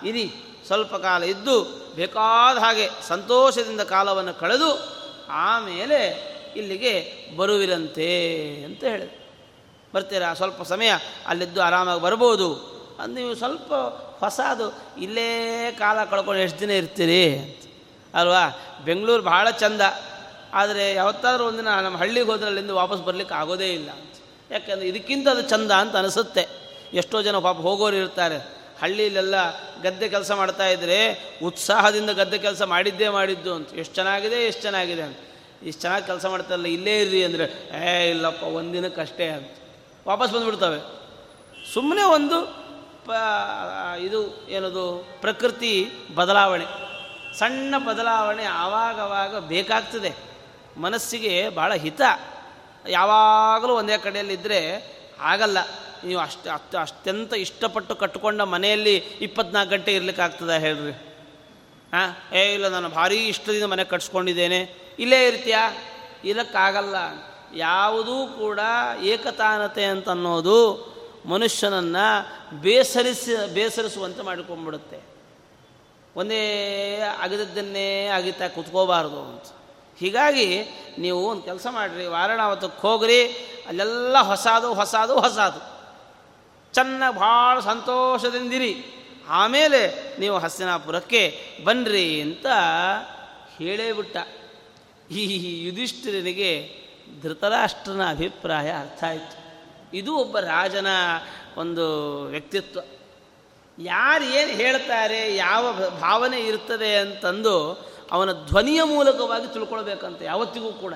ಇರಿ. 0.04 0.34
ಸ್ವಲ್ಪ 0.66 0.96
ಕಾಲ 0.96 1.22
ಇದ್ದು 1.22 1.82
ಬೇಕಾದ 1.96 2.58
ಹಾಗೆ 2.58 2.88
ಸಂತೋಷದಿಂದ 3.08 3.80
ಕಾಲವನ್ನು 3.80 4.34
ಕಳೆದು 4.34 4.96
ಆಮೇಲೆ 5.28 6.32
ಇಲ್ಲಿಗೆ 6.56 7.12
ಬರುವಿರಂತೆ 7.36 8.46
ಅಂತ 8.64 8.84
ಹೇಳಿದೆ 8.84 9.22
ಬರ್ತೀರಾ? 9.94 10.34
ಸ್ವಲ್ಪ 10.34 10.62
ಸಮಯ 10.62 10.92
ಅಲ್ಲಿದ್ದು 11.26 11.62
ಆರಾಮಾಗಿ 11.62 12.00
ಬರ್ಬೋದು. 12.00 12.72
ಅಂದು 13.00 13.14
ನೀವು 13.14 13.34
ಸ್ವಲ್ಪ 13.34 13.74
ಹೊಸದು, 14.20 14.78
ಇಲ್ಲೇ 14.98 15.70
ಕಾಲ 15.78 16.04
ಕಳ್ಕೊಂಡು 16.04 16.40
ಎಷ್ಟು 16.40 16.60
ದಿನ 16.60 16.70
ಇರ್ತೀರಿ 16.70 17.56
ಅಲ್ವಾ? 18.14 18.48
ಬೆಂಗಳೂರು 18.84 19.22
ಭಾಳ 19.22 19.50
ಚಂದ. 19.50 19.80
ಆದರೆ 20.52 20.94
ಯಾವತ್ತಾದ್ರೂ 20.94 21.44
ಒಂದಿನ 21.44 21.68
ನಮ್ಮ 21.68 21.96
ಹಳ್ಳಿಗೆ 21.96 22.26
ಹೋದ್ರೆ 22.26 22.46
ಅಲ್ಲಿಂದ 22.46 22.70
ವಾಪಸ್ 22.70 23.02
ಬರಲಿಕ್ಕೆ 23.02 23.34
ಆಗೋದೇ 23.34 23.72
ಇಲ್ಲ. 23.72 23.90
ಯಾಕೆಂದ್ರೆ 24.50 24.88
ಇದಕ್ಕಿಂತ 24.88 25.28
ಅದು 25.28 25.42
ಚಂದ 25.42 25.70
ಅಂತ 25.70 25.96
ಅನಿಸುತ್ತೆ. 25.96 26.46
ಎಷ್ಟೋ 26.92 27.22
ಜನ 27.22 27.38
ಪಾಪ 27.38 27.56
ಹೋಗೋರು 27.56 27.96
ಇರ್ತಾರೆ. 27.96 28.62
ಹಳ್ಳಿಲೆಲ್ಲ 28.80 29.34
ಗದ್ದೆ 29.82 30.08
ಕೆಲಸ 30.08 30.30
ಮಾಡ್ತಾ 30.30 30.66
ಇದ್ದರೆ 30.66 31.30
ಉತ್ಸಾಹದಿಂದ 31.42 32.10
ಗದ್ದೆ 32.10 32.38
ಕೆಲಸ 32.38 32.62
ಮಾಡಿದ್ದೇ 32.62 33.08
ಮಾಡಿದ್ದು 33.08 33.54
ಅಂತ. 33.54 33.74
ಎಷ್ಟು 33.74 33.94
ಚೆನ್ನಾಗಿದೆ 33.94 34.34
ಎಷ್ಟು 34.34 34.62
ಚೆನ್ನಾಗಿದೆ 34.62 35.02
ಅಂತ. 35.02 35.18
ಇಷ್ಟು 35.62 35.80
ಚೆನ್ನಾಗಿ 35.80 36.06
ಕೆಲಸ 36.06 36.26
ಮಾಡ್ತಾರಲ್ಲ, 36.26 36.66
ಇಲ್ಲೇ 36.66 37.00
ಇರ್ರಿ 37.00 37.24
ಅಂದರೆ, 37.24 37.68
ಏ, 37.84 38.10
ಇಲ್ಲಪ್ಪ 38.10 38.42
ಒಂದಿನಕ್ಕಷ್ಟೇ 38.42 39.28
ಅಂತ. 39.28 39.50
ವಾಪಸ್ 40.08 40.32
ಬಂದುಬಿಡ್ತವೆ. 40.32 40.78
ಸುಮ್ಮನೆ 41.74 42.02
ಒಂದು 42.02 42.62
ಪ, 43.06 43.10
ಇದು 44.00 44.48
ಏನದು, 44.48 45.08
ಪ್ರಕೃತಿ 45.20 45.90
ಬದಲಾವಣೆ. 46.14 46.64
ಸಣ್ಣ 47.38 47.78
ಬದಲಾವಣೆ 47.78 48.44
ಆವಾಗವಾಗ 48.44 49.38
ಬೇಕಾಗ್ತದೆ. 49.38 50.31
ಮನಸ್ಸಿಗೆ 50.76 51.48
ಭಾಳ 51.48 51.74
ಹಿತ. 51.74 52.00
ಯಾವಾಗಲೂ 52.88 53.74
ಒಂದೇ 53.74 53.98
ಕಡೆಯಲ್ಲಿದ್ದರೆ 53.98 54.86
ಆಗಲ್ಲ. 55.20 55.58
ನೀವು 56.04 56.20
ಅಷ್ಟು 56.20 56.50
ಅಷ್ಟು, 56.50 56.78
ಅತ್ಯಂತ 56.78 57.34
ಇಷ್ಟಪಟ್ಟು 57.34 57.96
ಕಟ್ಟಿಕೊಂಡ 57.96 58.40
ಮನೆಯಲ್ಲಿ 58.40 58.96
ಇಪ್ಪತ್ನಾಲ್ಕು 58.96 59.70
ಗಂಟೆ 59.70 59.94
ಇರ್ಲಿಕ್ಕೆ 59.94 60.58
ಹೇಳ್ರಿ. 60.58 60.92
ಹಾಂ 61.92 62.36
ಏ, 62.36 62.54
ಇಲ್ಲ, 62.54 62.68
ನಾನು 62.68 62.88
ಭಾರೀ 62.88 63.16
ಇಷ್ಟದಿಂದ 63.16 63.64
ಮನೆ 63.64 63.84
ಕಟ್ಸ್ಕೊಂಡಿದ್ದೇನೆ. 63.84 64.74
ಇಲ್ಲೇ 64.98 65.28
ಇರ್ತೀಯಾ? 65.28 65.76
ಇರೋಕ್ಕಾಗಲ್ಲ. 66.24 66.94
ಯಾವುದೂ 67.54 68.26
ಕೂಡ 68.26 68.60
ಏಕತಾನತೆ 69.02 69.84
ಅಂತ 69.84 70.08
ಅನ್ನೋದು 70.08 70.92
ಮನುಷ್ಯನನ್ನು 71.26 72.60
ಬೇಸರಿಸಿ, 72.60 73.54
ಬೇಸರಿಸುವಂತೆ 73.54 74.22
ಮಾಡಿಕೊಂಡ್ಬಿಡುತ್ತೆ. 74.22 75.00
ಒಂದೇ 76.16 76.98
ಅಗದದ್ದನ್ನೇ 77.20 78.06
ಅಗಿತಾ 78.06 78.48
ಕುತ್ಕೋಬಾರ್ದು 78.48 79.20
ಅಂತ. 79.20 79.42
ಹೀಗಾಗಿ 79.98 80.64
ನೀವು 80.98 81.28
ಒಂದು 81.28 81.42
ಕೆಲಸ 81.42 81.66
ಮಾಡಿರಿ, 81.70 82.06
ವಾರಣಾವತಕ್ಕೆ 82.06 82.80
ಹೋಗ್ರಿ, 82.80 83.26
ಅಲ್ಲೆಲ್ಲ 83.68 84.18
ಹೊಸದು 84.18 84.74
ಹೊಸದು 84.74 85.20
ಹೊಸದು. 85.20 85.72
ಚೆನ್ನಾಗಿ 86.74 87.18
ಭಾಳ 87.18 87.60
ಸಂತೋಷದಿಂದಿರಿ. 87.60 88.84
ಆಮೇಲೆ 89.28 90.12
ನೀವು 90.18 90.38
ಹಸ್ತಿನಾಪುರಕ್ಕೆ 90.38 91.40
ಬನ್ನಿರಿ 91.64 92.20
ಅಂತ 92.20 92.46
ಹೇಳೇ 93.58 93.92
ಬಿಟ್ಟ. 93.92 94.16
ಈ 95.12 95.64
ಯುಧಿಷ್ಠಿರನಿಗೆ 95.66 96.82
ಧೃತರಾಷ್ಟ್ರನ 97.22 98.10
ಅಭಿಪ್ರಾಯ 98.10 98.70
ಅರ್ಥ 98.70 99.04
ಆಯಿತು. 99.04 99.42
ಇದು 99.96 100.16
ಒಬ್ಬ 100.16 100.38
ರಾಜನ 100.38 100.86
ಒಂದು 101.56 102.24
ವ್ಯಕ್ತಿತ್ವ. 102.24 102.80
ಯಾರು 103.78 104.24
ಏನು 104.24 104.50
ಹೇಳ್ತಾರೆ, 104.50 105.36
ಯಾವ 105.36 105.72
ಭಾವನೆ 106.00 106.40
ಇರ್ತದೆ 106.40 106.96
ಅಂತಂದು 106.96 107.86
ಅವನ 108.10 108.32
ಧ್ವನಿಯ 108.32 108.82
ಮೂಲಕವಾಗಿ 108.82 109.52
ತಿಳ್ಕೊಳ್ಬೇಕಂತ, 109.52 110.22
ಯಾವತ್ತಿಗೂ 110.22 110.72
ಕೂಡ. 110.72 110.94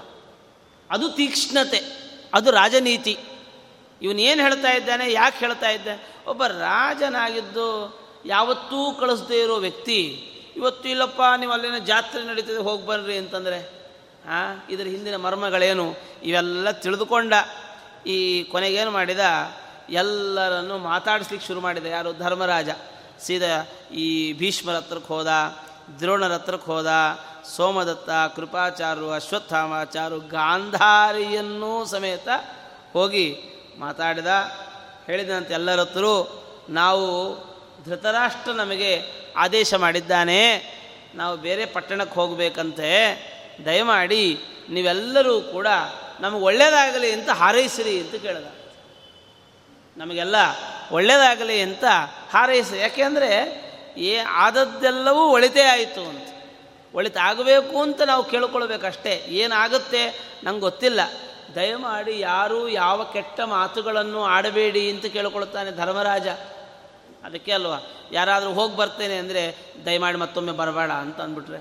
ಅದು 0.91 1.09
ತೀಕ್ಷ್ಣತೆ, 1.09 1.81
ಅದು 2.35 2.51
ರಾಜನೀತಿ. 2.51 3.19
ಇವನೇನು 4.03 4.43
ಹೇಳ್ತಾ 4.43 4.73
ಇದ್ದಾನೆ, 4.73 5.13
ಯಾಕೆ 5.13 5.39
ಹೇಳ್ತಾ 5.39 5.71
ಇದ್ದಾನೆ 5.71 6.17
ಒಬ್ಬ 6.27 6.47
ರಾಜನಾಗಿದ್ದು 6.47 7.99
ಯಾವತ್ತೂ 8.27 8.95
ಕಳಿಸದೇ 9.01 9.41
ಇರೋ 9.41 9.57
ವ್ಯಕ್ತಿ, 9.57 10.03
ಇವತ್ತು 10.57 10.89
ಇಲ್ಲಪ್ಪ, 10.89 11.23
ನೀವು 11.37 11.53
ಅಲ್ಲಿನ 11.53 11.79
ಜಾತ್ರೆ 11.79 12.23
ನಡೀತದೆ, 12.23 12.57
ಹೋಗಿ 12.57 12.87
ಬರ್ರಿ 12.87 13.17
ಅಂತಂದರೆ 13.17 13.59
ಹಾಂ 14.27 14.63
ಇದರ 14.71 14.85
ಹಿಂದಿನ 14.85 15.17
ಮರ್ಮಗಳೇನು? 15.17 15.95
ಇವೆಲ್ಲ 16.23 16.71
ತಿಳಿದುಕೊಂಡ, 16.71 17.35
ಈ 18.07 18.43
ಕೊನೆಗೇನು 18.43 18.91
ಮಾಡಿದ? 18.91 19.19
ಎಲ್ಲರನ್ನು 19.91 20.79
ಮಾತಾಡಿಸ್ಲಿಕ್ಕೆ 20.79 21.47
ಶುರು 21.49 21.61
ಮಾಡಿದ. 21.61 21.87
ಯಾರು? 21.87 22.13
ಧರ್ಮರಾಜ. 22.13 22.69
ಸೀದಾ 23.21 23.69
ಈ 23.95 24.33
ಭೀಷ್ಮರ 24.33 24.75
ಹತ್ರಕ್ಕೆ 24.75 25.09
ಹೋದ. 25.09 25.27
ದ್ರೋಣರ 26.01 26.33
ಹತ್ರಕ್ಕೆ 26.33 26.67
ಹೋದ 26.67 26.87
ಸೋಮದತ್ತ 27.57 28.11
ಕೃಪಾಚಾರು 28.11 29.11
ಅಶ್ವತ್ಥಾಮಾಚಾರು 29.11 30.21
ಗಾಂಧಾರಿಯನ್ನೂ 30.21 31.85
ಸಮೇತ 31.85 32.29
ಹೋಗಿ 32.93 33.37
ಮಾತಾಡಿದ. 33.79 34.27
ಹೇಳಿದಂತೆ 35.07 35.55
ಎಲ್ಲರ 35.55 35.81
ಹತ್ರ 35.81 36.05
ನಾವು 36.69 37.37
ಧೃತರಾಷ್ಟ್ರ 37.85 38.53
ನಮಗೆ 38.53 39.03
ಆದೇಶ 39.37 39.75
ಮಾಡಿದ್ದಾನೆ. 39.75 40.77
ನಾವು 41.15 41.37
ಬೇರೆ 41.37 41.67
ಪಟ್ಟಣಕ್ಕೆ 41.67 42.15
ಹೋಗಬೇಕಂತೆ. 42.15 42.93
ದಯಮಾಡಿ 43.65 44.39
ನೀವೆಲ್ಲರೂ 44.71 45.41
ಕೂಡ 45.41 45.67
ನಮಗೆ 46.21 46.45
ಒಳ್ಳೆಯದಾಗಲಿ 46.45 47.13
ಅಂತ 47.13 47.31
ಹಾರೈಸಿರಿ 47.31 48.01
ಅಂತ 48.01 48.15
ಕೇಳಿದ. 48.15 48.47
ನಮಗೆಲ್ಲ 49.97 50.37
ಒಳ್ಳೆಯದಾಗಲಿ 50.93 51.61
ಅಂತ 51.61 51.85
ಹಾರೈಸಿ. 52.31 52.79
ಯಾಕೆಂದರೆ 52.79 53.66
ಏ, 53.97 54.17
ಆದದ್ದೆಲ್ಲವೂ 54.17 55.25
ಒಳಿತೇ 55.25 55.63
ಆಯಿತು 55.63 56.09
ಅಂತ. 56.09 56.29
ಒಳಿತಾಗಬೇಕು 56.95 57.83
ಅಂತ 57.83 58.03
ನಾವು 58.03 58.25
ಕೇಳ್ಕೊಳ್ಬೇಕಷ್ಟೇ. 58.25 59.25
ಏನಾಗುತ್ತೆ? 59.29 60.31
ನಂಗೆ 60.45 60.61
ಗೊತ್ತಿಲ್ಲ. 60.61 61.01
ದಯಮಾಡಿ 61.55 62.21
ಯಾರೂ 62.21 62.69
ಯಾವ 62.69 63.05
ಕೆಟ್ಟ 63.05 63.41
ಮಾತುಗಳನ್ನು 63.41 64.25
ಆಡಬೇಡಿ 64.25 64.91
ಅಂತ 64.91 65.07
ಕೇಳ್ಕೊಳ್ತಾನೆ 65.07 65.71
ಧರ್ಮರಾಜ. 65.71 66.29
ಅದಕ್ಕೆ 67.25 67.53
ಅಲ್ವಾ? 67.53 67.79
ಯಾರಾದರೂ 68.13 68.53
ಹೋಗಿ 68.53 68.77
ಬರ್ತೇನೆ 68.77 69.17
ಅಂದರೆ 69.17 69.57
ದಯಮಾಡಿ 69.85 70.19
ಮತ್ತೊಮ್ಮೆ 70.19 70.53
ಬರಬೇಡ 70.53 70.91
ಅಂತ 70.91 71.21
ಅಂದ್ಬಿಟ್ರೆ. 71.21 71.59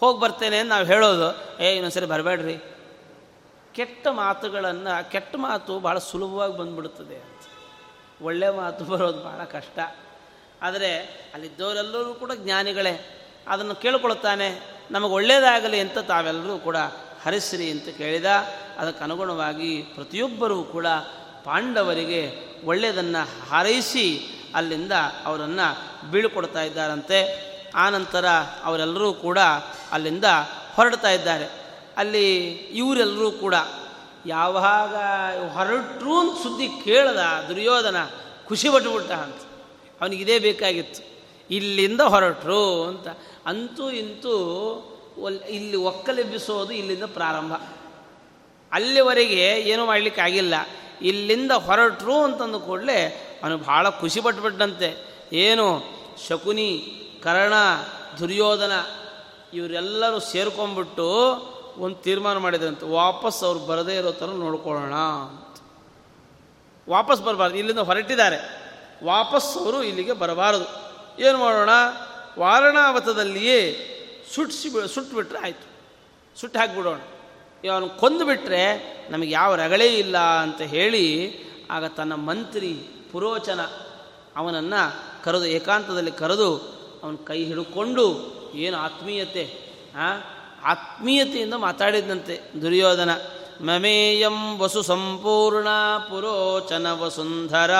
ಹೋಗಿ 0.00 0.20
ಬರ್ತೇನೆ 0.20 0.58
ಅಂತ 0.58 0.68
ನಾವು 0.68 0.84
ಹೇಳೋದು, 0.84 1.58
ಏ, 1.62 1.72
ಇನ್ನೊಂದ್ಸರಿ 1.72 2.06
ಬರಬೇಡ್ರಿ. 2.06 2.58
ಕೆಟ್ಟ 3.72 4.06
ಮಾತುಗಳನ್ನು, 4.08 5.10
ಕೆಟ್ಟ 5.10 5.36
ಮಾತು 5.36 5.80
ಭಾಳ 5.80 5.98
ಸುಲಭವಾಗಿ 5.98 6.58
ಬಂದ್ಬಿಡುತ್ತದೆ 6.58 7.16
ಅಂತ. 7.16 7.46
ಒಳ್ಳೆಯ 8.22 8.50
ಮಾತು 8.50 8.84
ಬರೋದು 8.84 9.24
ಭಾಳ 9.24 9.44
ಕಷ್ಟ. 9.44 9.78
ಆದರೆ 10.62 10.96
ಅಲ್ಲಿದ್ದವರೆಲ್ಲರೂ 11.34 12.14
ಕೂಡ 12.14 12.32
ಜ್ಞಾನಿಗಳೇ. 12.34 13.14
ಅದನ್ನು 13.48 13.74
ಕೇಳಿಕೊಳ್ಳುತ್ತಾನೆ, 13.74 14.78
ನಮಗೆ 14.90 15.12
ಒಳ್ಳೆಯದಾಗಲಿ 15.12 15.80
ಅಂತ 15.80 15.98
ತಾವೆಲ್ಲರೂ 15.98 16.58
ಕೂಡ 16.58 16.76
ಹರಿಸ್ರಿ 17.24 17.70
ಅಂತ 17.70 17.88
ಕೇಳಿದ. 17.88 18.24
ಅದಕ್ಕೆ 18.78 19.04
ಅನುಗುಣವಾಗಿ 19.04 19.82
ಪ್ರತಿಯೊಬ್ಬರೂ 19.82 20.62
ಕೂಡ 20.62 20.86
ಪಾಂಡವರಿಗೆ 21.44 22.48
ಒಳ್ಳೆಯದನ್ನು 22.64 23.48
ಹಾರೈಸಿ 23.48 24.20
ಅಲ್ಲಿಂದ 24.54 24.92
ಅವರನ್ನು 25.24 26.10
ಬೀಳ್ಕೊಡ್ತಾ 26.10 26.62
ಇದ್ದಾರಂತೆ. 26.62 27.48
ಆನಂತರ 27.76 28.24
ಅವರೆಲ್ಲರೂ 28.64 29.12
ಕೂಡ 29.12 29.38
ಅಲ್ಲಿಂದ 29.92 30.24
ಹೊರಡ್ತಾ 30.74 31.10
ಇದ್ದಾರೆ. 31.10 31.46
ಅಲ್ಲಿ 31.96 32.46
ಇವರೆಲ್ಲರೂ 32.52 33.30
ಕೂಡ 33.30 33.54
ಯಾವಾಗ 34.26 34.96
ಹೊರಟ್ರೂ 35.52 36.34
ಸುದ್ದಿ 36.42 36.68
ಕೇಳದ 36.84 37.44
ದುರ್ಯೋಧನ 37.48 37.96
ಖುಷಿ 38.48 38.68
ಪಟ್ಟುಬಿಟ್ಟ 38.70 39.12
ಅಂತ. 39.12 39.47
ಅವನಿಗಿದೇ 40.00 40.38
ಬೇಕಾಗಿತ್ತು. 40.38 41.18
ಇಲ್ಲಿಂದ 41.50 42.00
ಹೊರಟರು 42.00 42.84
ಅಂತ. 42.84 43.08
ಅಂತೂ 43.46 43.90
ಇಂತೂ 43.90 44.34
ಇಲ್ಲಿ 45.48 45.76
ಒಕ್ಕಲೆಬ್ಬಿಸೋದು 45.76 46.72
ಇಲ್ಲಿಂದ 46.72 47.02
ಪ್ರಾರಂಭ. 47.02 47.52
ಅಲ್ಲಿವರೆಗೆ 48.72 49.44
ಏನೂ 49.44 49.86
ಮಾಡಲಿಕ್ಕಾಗಿಲ್ಲ 49.86 50.54
ಇಲ್ಲಿಂದ 51.02 51.52
ಹೊರಟರು 51.52 52.22
ಅಂತಂದು 52.22 52.60
ಕೂಡಲೇ 52.60 53.24
ಅವನು 53.42 53.58
ಭಾಳ 53.58 53.88
ಖುಷಿ 53.88 54.20
ಪಟ್ಟುಬಿಟ್ಟಂತೆ 54.20 55.06
ಏನು 55.32 55.82
ಶಕುನಿ, 56.28 56.94
ಕರ್ಣ, 57.22 57.52
ದುರ್ಯೋಧನ 58.18 58.72
ಇವರೆಲ್ಲರೂ 59.54 60.18
ಸೇರ್ಕೊಂಬಿಟ್ಟು 60.18 61.04
ಒಂದು 61.78 61.96
ತೀರ್ಮಾನ 61.96 62.36
ಮಾಡಿದ್ರಂತೆ. 62.36 62.86
ವಾಪಸ್ 62.86 63.44
ಅವ್ರು 63.44 63.60
ಬರದೇ 63.60 63.96
ಇರೋ 63.96 64.12
ಥರ 64.12 64.26
ನೋಡ್ಕೊಳ್ಳೋಣ 64.26 64.94
ಅಂತ. 64.94 65.60
ವಾಪಸ್ 66.90 67.22
ಬರಬಾರ್ದು. 67.22 67.56
ಇಲ್ಲಿಂದ 67.56 67.78
ಹೊರಟಿದ್ದಾರೆ. 67.78 68.67
ವಾಪಸ್ 69.04 69.56
ಅವರು 69.56 69.82
ಇಲ್ಲಿಗೆ 69.82 70.12
ಬರಬಾರದು. 70.12 70.66
ಏನು 71.22 71.38
ಮಾಡೋಣ? 71.38 71.70
ವಾರಣಾವತದಲ್ಲಿಯೇ 72.38 73.60
ಸುಟ್ಟಿಸಿ 74.34 74.94
ಸುಟ್ಟುಬಿಟ್ರೆ 74.94 75.38
ಆಯಿತು. 75.38 75.66
ಸುಟ್ಟು 76.40 76.58
ಹಾಕಿಬಿಡೋಣ. 76.58 76.98
ಇವನು 77.64 77.88
ಕೊಂದು 77.88 78.24
ಬಿಟ್ಟರೆ 78.24 78.62
ನಮಗೆ 79.10 79.30
ಯಾವ 79.30 79.54
ರಗಳೇ 79.54 79.86
ಇಲ್ಲ 79.86 80.18
ಅಂತ 80.18 80.60
ಹೇಳಿ 80.60 81.34
ಆಗ 81.70 81.84
ತನ್ನ 81.84 82.14
ಮಂತ್ರಿ 82.14 82.72
ಪುರೋಚನ 83.12 83.60
ಅವನನ್ನು 84.36 85.24
ಕರೆದು, 85.24 85.46
ಏಕಾಂತದಲ್ಲಿ 85.46 86.10
ಕರೆದು 86.10 86.56
ಅವನ 87.02 87.16
ಕೈ 87.24 87.44
ಹಿಡ್ಕೊಂಡು 87.44 88.06
ಏನು 88.54 88.76
ಆತ್ಮೀಯತೆ 88.76 89.68
ಆತ್ಮೀಯತೆಯಿಂದ 90.64 91.54
ಮಾತಾಡಿದಂತೆ 91.54 92.62
ದುರ್ಯೋಧನ. 92.62 93.10
ಮಮೇಯಂ 93.60 94.58
ವಸು 94.58 94.82
ಸಂಪೂರ್ಣ 94.82 95.68
ಪುರೋಚನ 95.98 96.92
ವಸುಂಧರ. 96.92 97.70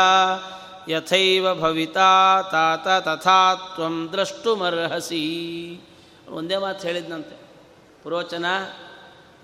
ಯಥೈವ 0.89 1.55
ಭವಿತಾ 1.55 2.11
ತಾತ 2.51 2.89
ತಥಾ 3.05 3.55
ತ್ವಂ 3.55 4.09
ದ್ರಷ್ಟುಮರ್ಹಸಿ 4.13 5.25
ಒಂದೇ 6.29 6.57
ಮಾತು 6.57 6.87
ಹೇಳಿದ್ನಂತೆ, 6.87 7.37
ಪುರೋಚನ, 8.03 8.47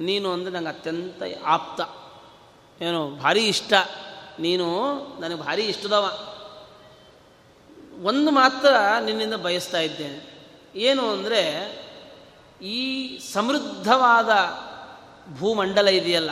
ನೀನು 0.01 0.33
ಅಂದರೆ 0.33 0.53
ನಂಗೆ 0.53 0.69
ಅತ್ಯಂತ 0.69 1.23
ಆಪ್ತ. 1.47 1.81
ಏನು, 2.83 3.11
ಭಾರಿ 3.11 3.45
ಇಷ್ಟ. 3.47 3.73
ನೀನು 4.41 4.67
ನನಗೆ 5.21 5.39
ಭಾರಿ 5.39 5.63
ಇಷ್ಟದವ. 5.63 6.05
ಒಂದು 8.03 8.31
ಮಾತ್ರ 8.31 8.75
ನಿನ್ನಿಂದ 9.05 9.35
ಬಯಸ್ತಾ 9.35 9.81
ಇದ್ದೇನೆ. 9.81 10.19
ಏನು 10.77 11.05
ಅಂದರೆ, 11.11 11.43
ಈ 12.63 12.81
ಸಮೃದ್ಧವಾದ 13.33 14.31
ಭೂಮಂಡಲ 15.39 15.89
ಇದೆಯಲ್ಲ, 15.89 16.31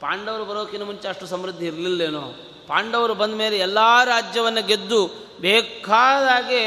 ಪಾಂಡವರು 0.00 0.44
ಬರೋಕ್ಕಿಂತ 0.44 0.84
ಮುಂಚೆ 0.84 1.08
ಅಷ್ಟು 1.08 1.26
ಸಮೃದ್ಧಿ 1.26 1.66
ಇರಲಿಲ್ಲೇನೋ. 1.66 2.24
ಪಾಂಡವರು 2.70 3.14
ಬಂದ 3.14 3.34
ಮೇಲೆ 3.34 3.58
ಎಲ್ಲ 3.58 4.04
ರಾಜ್ಯವನ್ನು 4.04 4.66
ಗೆದ್ದು 4.66 5.10
ಬೇಕಾದಾಗೆ 5.40 6.62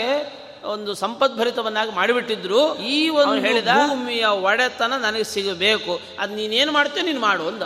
ಒಂದು 0.63 0.93
ಸಂಪದ್ಭರಿತವನ್ನಾಗಿ 0.93 1.91
ಮಾಡಿಬಿಟ್ಟಿದ್ರು. 1.91 2.77
ಈ 2.77 3.09
ಒಂದು 3.09 3.33
ಹೇಳಿದ 3.33 3.67
ಭೂಮಿಯ 3.67 4.25
ಒಡೆತನ 4.25 4.93
ನನಗೆ 4.93 5.23
ಸಿಗಬೇಕು. 5.23 6.01
ಅದು 6.19 6.35
ನೀನೇನು 6.35 6.71
ಮಾಡ್ತೀಯ 6.71 7.03
ನೀನು 7.03 7.19
ಮಾಡು 7.19 7.47
ಅಂದ. 7.47 7.63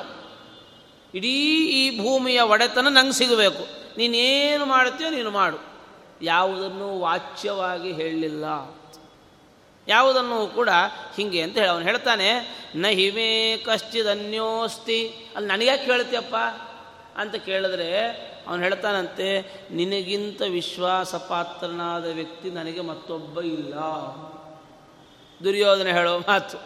ಇಡೀ 1.16 1.66
ಈ 1.66 2.00
ಭೂಮಿಯ 2.00 2.42
ಒಡೆತನ 2.42 2.88
ನಂಗೆ 2.88 3.14
ಸಿಗಬೇಕು. 3.14 3.68
ನೀನೇನು 3.98 4.66
ಮಾಡ್ತೀಯೋ 4.66 5.10
ನೀನು 5.10 5.32
ಮಾಡು. 5.32 5.58
ಯಾವುದನ್ನು 6.22 7.00
ವಾಚ್ಯವಾಗಿ 7.00 7.92
ಹೇಳಲಿಲ್ಲ. 7.92 8.46
ಯಾವುದನ್ನು 9.88 10.48
ಕೂಡ 10.48 10.70
ಹೀಗೆ 11.18 11.42
ಅಂತ 11.42 11.58
ಹೇಳಿ 11.58 11.70
ಅವನು 11.70 11.86
ಹೇಳ್ತಾನೆ 11.86 12.30
ನ 12.76 12.86
ಹಿಮೇ 12.88 13.58
ಕಶ್ಚಿದನ್ಯೋಸ್ತಿ. 13.58 15.08
ಅಲ್ಲಿ 15.36 15.50
ನನಗ್ಯಾಕೆ 15.50 15.86
ಕೇಳ್ತೀಯಪ್ಪ 15.86 16.36
ಅಂತ 17.18 17.36
ಕೇಳಿದ್ರೆ 17.36 18.10
ಅವನು 18.48 18.64
ಹೇಳ್ತಾನಂತೆ, 18.64 19.42
ನಿನಗಿಂತ 19.72 20.42
ವಿಶ್ವಾಸ 20.42 21.16
ಪಾತ್ರನಾದ 21.16 22.06
ವ್ಯಕ್ತಿ 22.06 22.50
ನನಗೆ 22.50 22.82
ಮತ್ತೊಬ್ಬ 22.82 23.42
ಇಲ್ಲ. 23.42 23.74
ದುರ್ಯೋಧನ 25.44 25.88
ಹೇಳೋ 25.88 26.20
ಮಾತು. 26.20 26.58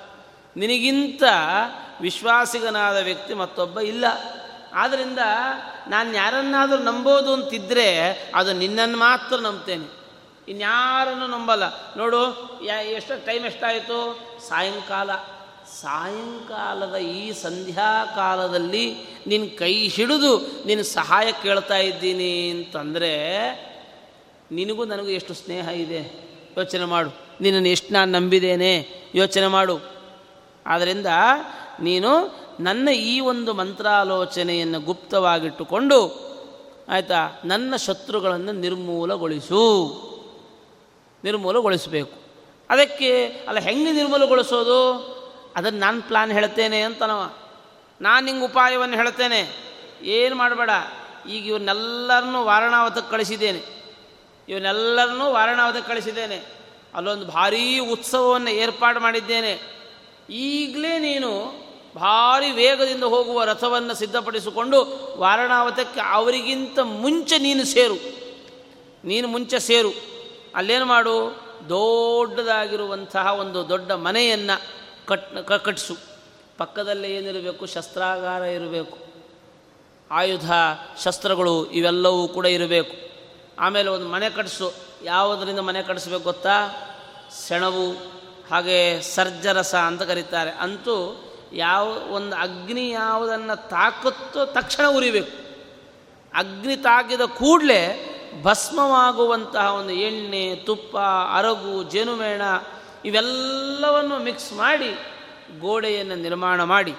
ನಿನಗಿಂತ 0.58 1.24
ವಿಶ್ವಾಸಿಗನಾದ 2.02 2.98
ವ್ಯಕ್ತಿ 2.98 3.34
ಮತ್ತೊಬ್ಬ 3.34 3.80
ಇಲ್ಲ. 3.80 4.06
ಆದ್ದರಿಂದ 4.74 5.20
ನಾನು 5.88 6.14
ಯಾರನ್ನಾದರೂ 6.14 6.78
ನಂಬೋದು 6.78 7.34
ಅಂತಿದ್ದರೆ 7.34 8.12
ಅದು 8.36 8.54
ನಿನ್ನನ್ನು 8.54 8.98
ಮಾತ್ರ 8.98 9.36
ನಂಬ್ತೇನೆ. 9.36 10.02
ಇನ್ಯಾರನ್ನು 10.48 11.28
ನಂಬಲ್ಲ. 11.28 11.64
ನೋಡು, 11.98 12.22
ಯಾ, 12.66 12.82
ಎಷ್ಟು 12.82 13.26
ಟೈಮ್ 13.26 13.46
ಎಷ್ಟಾಯಿತು? 13.46 14.20
ಸಾಯಂಕಾಲ. 14.48 15.10
ಸಾಯಂಕಾಲದ 15.82 16.96
ಈ 16.96 17.32
ಸಂಧ್ಯಾಕಾಲದಲ್ಲಿ 17.32 18.96
ನಿನ್ನ 19.28 19.58
ಕೈ 19.58 19.88
ಹಿಡಿದು 19.88 20.38
ನಿನ್ನ 20.66 20.82
ಸಹಾಯ 20.82 21.32
ಕೇಳ್ತಾ 21.32 21.78
ಇದ್ದೀನಿ 21.78 22.50
ಅಂತಂದರೆ 22.50 23.38
ನಿನಗೂ 24.52 24.86
ನನಗೂ 24.86 25.08
ಎಷ್ಟು 25.08 25.34
ಸ್ನೇಹ 25.34 25.68
ಇದೆ? 25.68 26.30
ಯೋಚನೆ 26.58 26.86
ಮಾಡು. 26.86 27.10
ನಿನ್ನನ್ನು 27.42 27.70
ಎಷ್ಟು 27.70 27.94
ನಾನು 27.94 28.12
ನಂಬಿದ್ದೇನೆ? 28.12 28.88
ಯೋಚನೆ 29.16 29.48
ಮಾಡು. 29.48 29.80
ಆದ್ದರಿಂದ 30.66 31.06
ನೀನು 31.82 32.40
ನನ್ನ 32.60 32.90
ಈ 32.90 33.20
ಒಂದು 33.20 33.54
ಮಂತ್ರಾಲೋಚನೆಯನ್ನು 33.54 34.80
ಗುಪ್ತವಾಗಿಟ್ಟುಕೊಂಡು 34.80 36.32
ಆಯಿತಾ, 36.90 37.42
ನನ್ನ 37.46 37.76
ಶತ್ರುಗಳನ್ನು 37.76 38.52
ನಿರ್ಮೂಲಗೊಳಿಸು. 38.52 39.88
ನಿರ್ಮೂಲಗೊಳಿಸಬೇಕು. 41.24 42.12
ಅದಕ್ಕೆ, 42.70 43.26
ಅಲ್ಲ, 43.48 43.60
ಹೆಂಗೆ 43.60 43.92
ನಿರ್ಮೂಲಗೊಳಿಸೋದು? 43.92 45.11
ಅದನ್ನು 45.56 45.80
ನಾನು 45.80 46.02
ಪ್ಲಾನ್ 46.02 46.32
ಹೇಳ್ತೇನೆ 46.32 46.82
ಅಂತನವ. 46.82 47.34
ನಾನು 48.02 48.26
ನಿಂಗೆ 48.26 48.46
ಉಪಾಯವನ್ನು 48.46 48.96
ಹೇಳ್ತೇನೆ. 48.96 49.72
ಏನು 50.02 50.36
ಮಾಡಬೇಡ. 50.36 50.70
ಈಗ 51.30 51.48
ಇವನ್ನೆಲ್ಲರನ್ನೂ 51.48 52.44
ವಾರಣಾವತಕ್ಕೆ 52.44 53.12
ಕಳಿಸಿದ್ದೇನೆ. 53.12 53.62
ಇವನ್ನೆಲ್ಲರನ್ನೂ 54.50 55.32
ವಾರಣಾವತಕ್ಕೆ 55.32 55.94
ಕಳಿಸಿದ್ದೇನೆ. 55.94 56.44
ಅಲ್ಲೊಂದು 56.96 57.26
ಭಾರೀ 57.26 57.80
ಉತ್ಸವವನ್ನು 57.80 58.50
ಏರ್ಪಾಡು 58.50 59.00
ಮಾಡಿದ್ದೇನೆ. 59.00 59.82
ಈಗಲೇ 60.30 61.00
ನೀನು 61.00 61.62
ಭಾರಿ 61.96 62.52
ವೇಗದಿಂದ 62.52 63.04
ಹೋಗುವ 63.04 63.44
ರಥವನ್ನು 63.44 63.94
ಸಿದ್ಧಪಡಿಸಿಕೊಂಡು 63.94 64.78
ವಾರಣಾವತಕ್ಕೆ 65.20 66.02
ಅವರಿಗಿಂತ 66.02 66.80
ಮುಂಚೆ 66.80 67.38
ನೀನು 67.38 67.66
ಸೇರು. 67.66 67.96
ನೀನು 69.04 69.28
ಮುಂಚೆ 69.28 69.60
ಸೇರು. 69.60 69.90
ಅಲ್ಲೇನು 70.56 70.86
ಮಾಡು? 70.86 71.42
ದೊಡ್ಡದಾಗಿರುವಂತಹ 71.70 73.28
ಒಂದು 73.28 73.70
ದೊಡ್ಡ 73.70 73.92
ಮನೆಯನ್ನು 73.92 74.81
ಕಟ್ 75.06 75.48
ಕಟ್ಟಿಸು 75.48 75.98
ಪಕ್ಕದಲ್ಲೇ 76.58 77.08
ಏನಿರಬೇಕು? 77.08 77.66
ಶಸ್ತ್ರಾಗಾರ 77.66 78.42
ಇರಬೇಕು. 78.42 78.98
ಆಯುಧ, 80.12 80.52
ಶಸ್ತ್ರಗಳು 81.04 81.72
ಇವೆಲ್ಲವೂ 81.72 82.28
ಕೂಡ 82.28 82.46
ಇರಬೇಕು. 82.46 83.12
ಆಮೇಲೆ 83.60 83.90
ಒಂದು 83.90 84.08
ಮನೆ 84.08 84.30
ಕಟ್ಟಿಸು 84.30 84.74
ಯಾವುದರಿಂದ 85.04 85.60
ಮನೆ 85.60 85.84
ಕಟ್ಟಿಸ್ಬೇಕು 85.84 86.24
ಗೊತ್ತಾ? 86.24 86.68
ಸೆಣವು 87.48 87.92
ಹಾಗೆ 88.52 89.02
ಸರ್ಜರಸ 89.02 89.76
ಅಂತ 89.76 90.02
ಕರೀತಾರೆ. 90.02 90.52
ಅಂತೂ 90.52 91.26
ಯಾವ 91.54 91.88
ಒಂದು 91.88 92.36
ಅಗ್ನಿ 92.36 92.90
ಯಾವುದನ್ನು 92.90 93.70
ತಾಕುತ್ತೋ 93.70 94.46
ತಕ್ಷಣ 94.46 94.84
ಉರಿಬೇಕು. 94.88 95.52
ಅಗ್ನಿ 96.34 96.76
ತಾಕಿದ 96.76 97.22
ಕೂಡಲೇ 97.22 98.08
ಭಸ್ಮವಾಗುವಂತಹ 98.44 99.74
ಒಂದು 99.74 99.94
ಎಣ್ಣೆ, 99.94 100.56
ತುಪ್ಪ, 100.56 100.98
ಅರಗು, 101.38 101.84
ಜೇನುಮೇಣ 101.84 102.42
ಇವೆಲ್ಲವನ್ನು 103.06 104.20
ಮಿಕ್ಸ್ 104.20 104.54
ಮಾಡಿ 104.54 104.90
ಗೋಡೆಯನ್ನು 105.60 106.16
ನಿರ್ಮಾಣ 106.16 106.64
ಮಾಡಿ. 106.64 106.94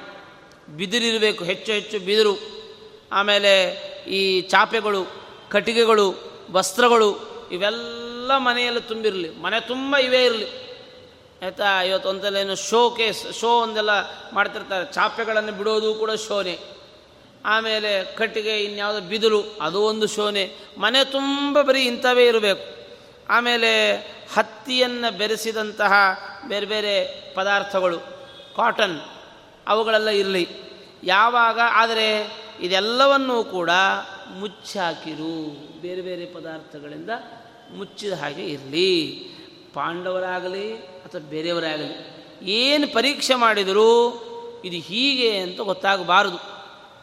ಬಿದಿರಿರಬೇಕು 0.76 1.44
ಹೆಚ್ಚು 1.44 1.72
ಹೆಚ್ಚು 1.72 1.98
ಬಿದಿರು. 1.98 2.62
ಆಮೇಲೆ 3.12 3.64
ಈ 4.08 4.40
ಚಾಪೆಗಳು, 4.40 5.06
ಕಟ್ಟಿಗೆಗಳು, 5.50 6.32
ವಸ್ತ್ರಗಳು, 6.50 7.32
ಇವೆಲ್ಲ 7.52 8.36
ಮನೆಯಲ್ಲಿ 8.36 8.80
ತುಂಬಿರಲಿ. 8.80 9.30
ಮನೆ 9.30 9.60
ತುಂಬ 9.60 9.96
ಇವೇ 9.96 10.24
ಇರಲಿ. 10.24 10.62
ಆಯಿತಾ? 11.42 11.82
ಇವತ್ತು 11.82 12.08
ಒಂದಲ್ಲೇನು 12.08 12.56
ಶೋ 12.56 12.90
ಕೇಸ್ 12.90 13.40
ಶೋ 13.40 13.60
ಒಂದೆಲ್ಲ 13.60 13.90
ಮಾಡ್ತಿರ್ತಾರೆ. 14.32 14.92
ಚಾಪೆಗಳನ್ನು 14.92 15.52
ಬಿಡೋದು 15.52 15.94
ಕೂಡ 15.94 16.10
ಶೋನೆ 16.10 16.58
ಆಮೇಲೆ 17.44 18.14
ಕಟ್ಟಿಗೆ 18.14 18.64
ಇನ್ಯಾವುದೋ 18.64 19.00
ಬಿದಿರು, 19.00 19.42
ಅದು 19.60 19.82
ಒಂದು 19.82 20.06
ಶೋನೆ 20.06 20.50
ಮನೆ 20.78 21.04
ತುಂಬ 21.04 21.62
ಬರೀ 21.62 21.84
ಇಂಥವೇ 21.84 22.26
ಇರಬೇಕು. 22.26 22.81
ಆಮೇಲೆ 23.28 23.96
ಹತ್ತಿಯನ್ನು 24.34 25.18
ಬೆರೆಸಿದಂತಹ 25.18 25.92
ಬೇರೆ 26.48 26.66
ಬೇರೆ 26.66 27.04
ಪದಾರ್ಥಗಳು 27.34 27.98
ಕಾಟನ್ 28.56 29.00
ಅವುಗಳೆಲ್ಲ 29.66 30.08
ಇರಲಿ. 30.08 30.48
ಯಾವಾಗ? 31.04 31.60
ಆದರೆ 31.64 32.36
ಇದೆಲ್ಲವನ್ನೂ 32.60 33.44
ಕೂಡ 33.44 33.70
ಮುಚ್ಚಾಕಿರು. 34.34 35.50
ಬೇರೆ 35.80 36.00
ಬೇರೆ 36.00 36.26
ಪದಾರ್ಥಗಳಿಂದ 36.26 37.10
ಮುಚ್ಚಿದ 37.76 38.12
ಹಾಗೆ 38.12 38.44
ಇರಲಿ. 38.44 39.18
ಪಾಂಡವರಾಗಲಿ 39.74 40.76
ಅಥವಾ 40.76 41.20
ಬೇರೆಯವರಾಗಲಿ, 41.20 42.22
ಏನು 42.42 42.92
ಪರೀಕ್ಷೆ 42.92 43.34
ಮಾಡಿದರೂ 43.34 44.22
ಇದು 44.64 44.76
ಹೀಗೆ 44.76 45.38
ಅಂತ 45.38 45.60
ಗೊತ್ತಾಗಬಾರದು. 45.60 46.52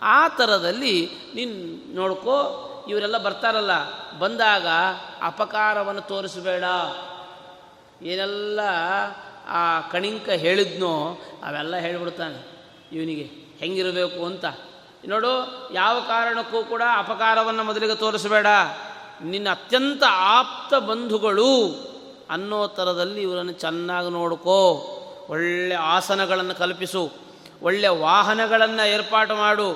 ಆ 0.01 0.27
ಥರದಲ್ಲಿ 0.27 1.09
ನೀನು 1.35 1.53
ನೋಡ್ಕೋ 1.95 2.65
ಇವರೆಲ್ಲ 2.89 3.17
ಬರ್ತಾರಲ್ಲ, 3.17 3.71
ಬಂದಾಗ 4.19 4.67
ಅಪಕಾರವನ್ನು 5.21 6.01
ತೋರಿಸಬೇಡ. 6.01 6.63
ಏನೆಲ್ಲ 8.01 8.59
ಆ 9.47 9.81
ಕಣಿಂಕ 9.81 10.29
ಹೇಳಿದ್ನೋ 10.29 11.17
ಅವೆಲ್ಲ 11.43 11.75
ಹೇಳಿಬಿಡ್ತಾನೆ 11.75 12.49
ಇವನಿಗೆ. 12.91 13.23
ಹೆಂಗಿರಬೇಕು 13.59 14.25
ಅಂತ. 14.25 14.45
ನೋಡು, 15.07 15.29
ಯಾವ 15.73 15.99
ಕಾರಣಕ್ಕೂ 15.99 16.63
ಕೂಡ 16.63 16.81
ಅಪಕಾರವನ್ನು 16.97 17.63
ಮೊದಲಿಗೆ 17.63 17.95
ತೋರಿಸಬೇಡ. 17.95 18.47
ನಿನ್ನ 19.21 19.49
ಅತ್ಯಂತ 19.49 20.03
ಆಪ್ತ 20.09 20.73
ಬಂಧುಗಳು 20.73 21.67
ಅನ್ನೋ 22.29 22.67
ಥರದಲ್ಲಿ 22.67 23.21
ಇವರನ್ನು 23.21 23.51
ಚೆನ್ನಾಗಿ 23.51 24.09
ನೋಡ್ಕೋ. 24.09 24.85
ಒಳ್ಳೆ 25.29 25.75
ಆಸನಗಳನ್ನು 25.75 26.55
ಕಲ್ಪಿಸು. 26.55 27.11
ಒಳ್ಳೆಯ 27.61 27.89
ವಾಹನಗಳನ್ನು 27.89 28.87
ಏರ್ಪಾಟು 28.87 29.35
ಮಾಡು. 29.35 29.69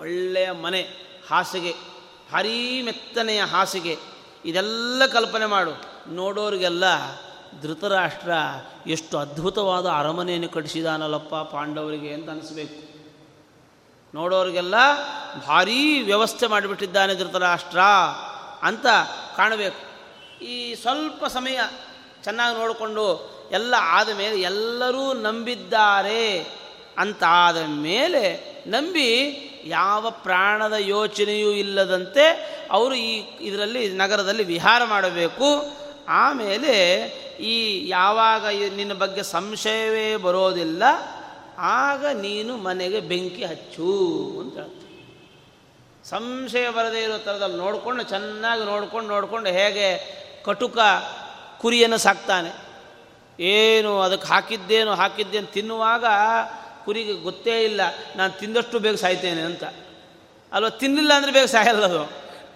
ಒಳ್ಳೆಯ 0.00 0.50
ಮನೆ, 0.50 0.82
ಹಾಸಿಗೆ. 1.30 1.91
ಭಾರೀ 2.32 2.82
ಮೆತ್ತನೆಯ 2.82 3.42
ಹಾಸಿಗೆ. 3.42 3.96
ಇದೆಲ್ಲ 4.44 5.02
ಕಲ್ಪನೆ 5.12 5.46
ಮಾಡು. 5.46 5.70
ನೋಡೋರಿಗೆಲ್ಲ 6.14 6.84
ಧೃತರಾಷ್ಟ್ರ 7.62 8.32
ಎಷ್ಟು 8.86 9.18
ಅದ್ಭುತವಾದ 9.18 9.86
ಅರಮನೆಯನ್ನು 9.86 10.48
ಕಟ್ಟಿಸಿದಾನಲ್ಲಪ್ಪ 10.48 11.34
ಪಾಂಡವರಿಗೆ 11.34 12.12
ಅಂತ 12.12 12.30
ಅನಿಸ್ಬೇಕು. 12.30 12.92
ನೋಡೋರಿಗೆಲ್ಲ 14.14 14.74
ಭಾರೀ 15.46 16.02
ವ್ಯವಸ್ಥೆ 16.02 16.46
ಮಾಡಿಬಿಟ್ಟಿದ್ದಾನೆ 16.46 17.14
ಧೃತರಾಷ್ಟ್ರ 17.14 17.80
ಅಂತ 18.62 18.86
ಕಾಣಬೇಕು. 19.36 19.92
ಈ 20.44 20.74
ಸ್ವಲ್ಪ 20.74 21.24
ಸಮಯ 21.24 21.60
ಚೆನ್ನಾಗಿ 22.24 22.58
ನೋಡಿಕೊಂಡು 22.58 23.32
ಎಲ್ಲ 23.52 23.74
ಆದ 23.78 24.08
ಮೇಲೆ 24.16 24.40
ಎಲ್ಲರೂ 24.40 25.12
ನಂಬಿದ್ದಾರೆ 25.12 26.46
ಅಂತ 26.98 27.24
ಆದ 27.26 27.64
ಮೇಲೆ 27.66 28.54
ನಂಬಿ 28.66 29.38
ಯಾವ 29.64 30.10
ಪ್ರಾಣದ 30.10 30.72
ಯೋಚನೆಯೂ 30.72 31.50
ಇಲ್ಲದಂತೆ 31.50 32.24
ಅವರು 32.70 32.94
ಈ 32.94 33.22
ಇದರಲ್ಲಿ 33.40 33.88
ನಗರದಲ್ಲಿ 33.88 34.44
ವಿಹಾರ 34.44 34.82
ಮಾಡಬೇಕು. 34.84 35.64
ಆಮೇಲೆ 36.08 36.74
ಈ 37.40 37.88
ಯಾವಾಗ 37.88 38.46
ನಿನ್ನ 38.76 38.92
ಬಗ್ಗೆ 38.92 39.22
ಸಂಶಯವೇ 39.22 40.16
ಬರೋದಿಲ್ಲ, 40.16 40.82
ಆಗ 41.58 42.06
ನೀನು 42.06 42.56
ಮನೆಗೆ 42.56 43.00
ಬೆಂಕಿ 43.00 43.44
ಹಚ್ಚು 43.44 43.92
ಅಂತ 44.40 44.54
ಹೇಳ್ತಾರೆ 44.54 44.82
ಸಂಶಯ 46.10 46.70
ಬರದೇ 46.70 47.02
ಇರೋ 47.02 47.18
ಥರದಲ್ಲಿ 47.18 47.56
ನೋಡಿಕೊಂಡು, 47.56 48.02
ಚೆನ್ನಾಗಿ 48.02 48.64
ನೋಡ್ಕೊಂಡು, 48.64 49.08
ನೋಡಿಕೊಂಡು 49.08 49.50
ಹೇಗೆ 49.50 49.88
ಕಟುಕ 50.44 50.78
ಕುರಿಯನ್ನು 51.58 51.98
ಸಾಕ್ತಾನೆ. 51.98 52.72
ಏನು 53.40 54.00
ಅದಕ್ಕೆ 54.00 54.28
ಹಾಕಿದ್ದೇನು 54.28 54.94
ಹಾಕಿದ್ದೇನು 54.94 55.46
ತಿನ್ನುವಾಗ 55.46 56.04
ಕುರಿಗೆ 56.84 57.12
ಗೊತ್ತೇ 57.12 57.56
ಇಲ್ಲ, 57.64 57.80
ನಾನು 58.16 58.32
ತಿಂದಷ್ಟು 58.38 58.78
ಬೇಗ 58.78 58.94
ಸಾಯ್ತೇನೆ 58.94 59.42
ಅಂತ. 59.42 59.64
ಅಲ್ವಾ? 60.52 60.70
ತಿನ್ನಲಿಲ್ಲ 60.70 61.12
ಅಂದರೆ 61.12 61.32
ಬೇಗ 61.32 61.44
ಸಾಯಲ್ಲ 61.44 61.84
ಅದು. 61.84 62.02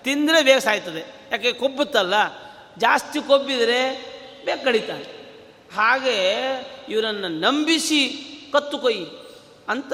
ತಿಂದರೆ 0.05 0.43
ಬೇಗ 0.43 0.59
ಸಾಯ್ತದೆ. 0.59 1.03
ಯಾಕೆ 1.33 1.53
ಕೊಬ್ಬುತ್ತಲ್ಲ? 1.53 2.17
ಜಾಸ್ತಿ 2.79 3.19
ಕೊಬ್ಬಿದರೆ 3.27 3.81
ಬೇಗ 4.45 4.59
ಕಡಿತಾನೆ. 4.65 5.07
ಹಾಗೆ 5.75 6.17
ಇವರನ್ನು 6.89 7.29
ನಂಬಿಸಿ 7.29 8.01
ಕತ್ತು 8.53 8.79
ಕೊಯ್ಯಿ 8.79 9.07
ಅಂತ 9.69 9.93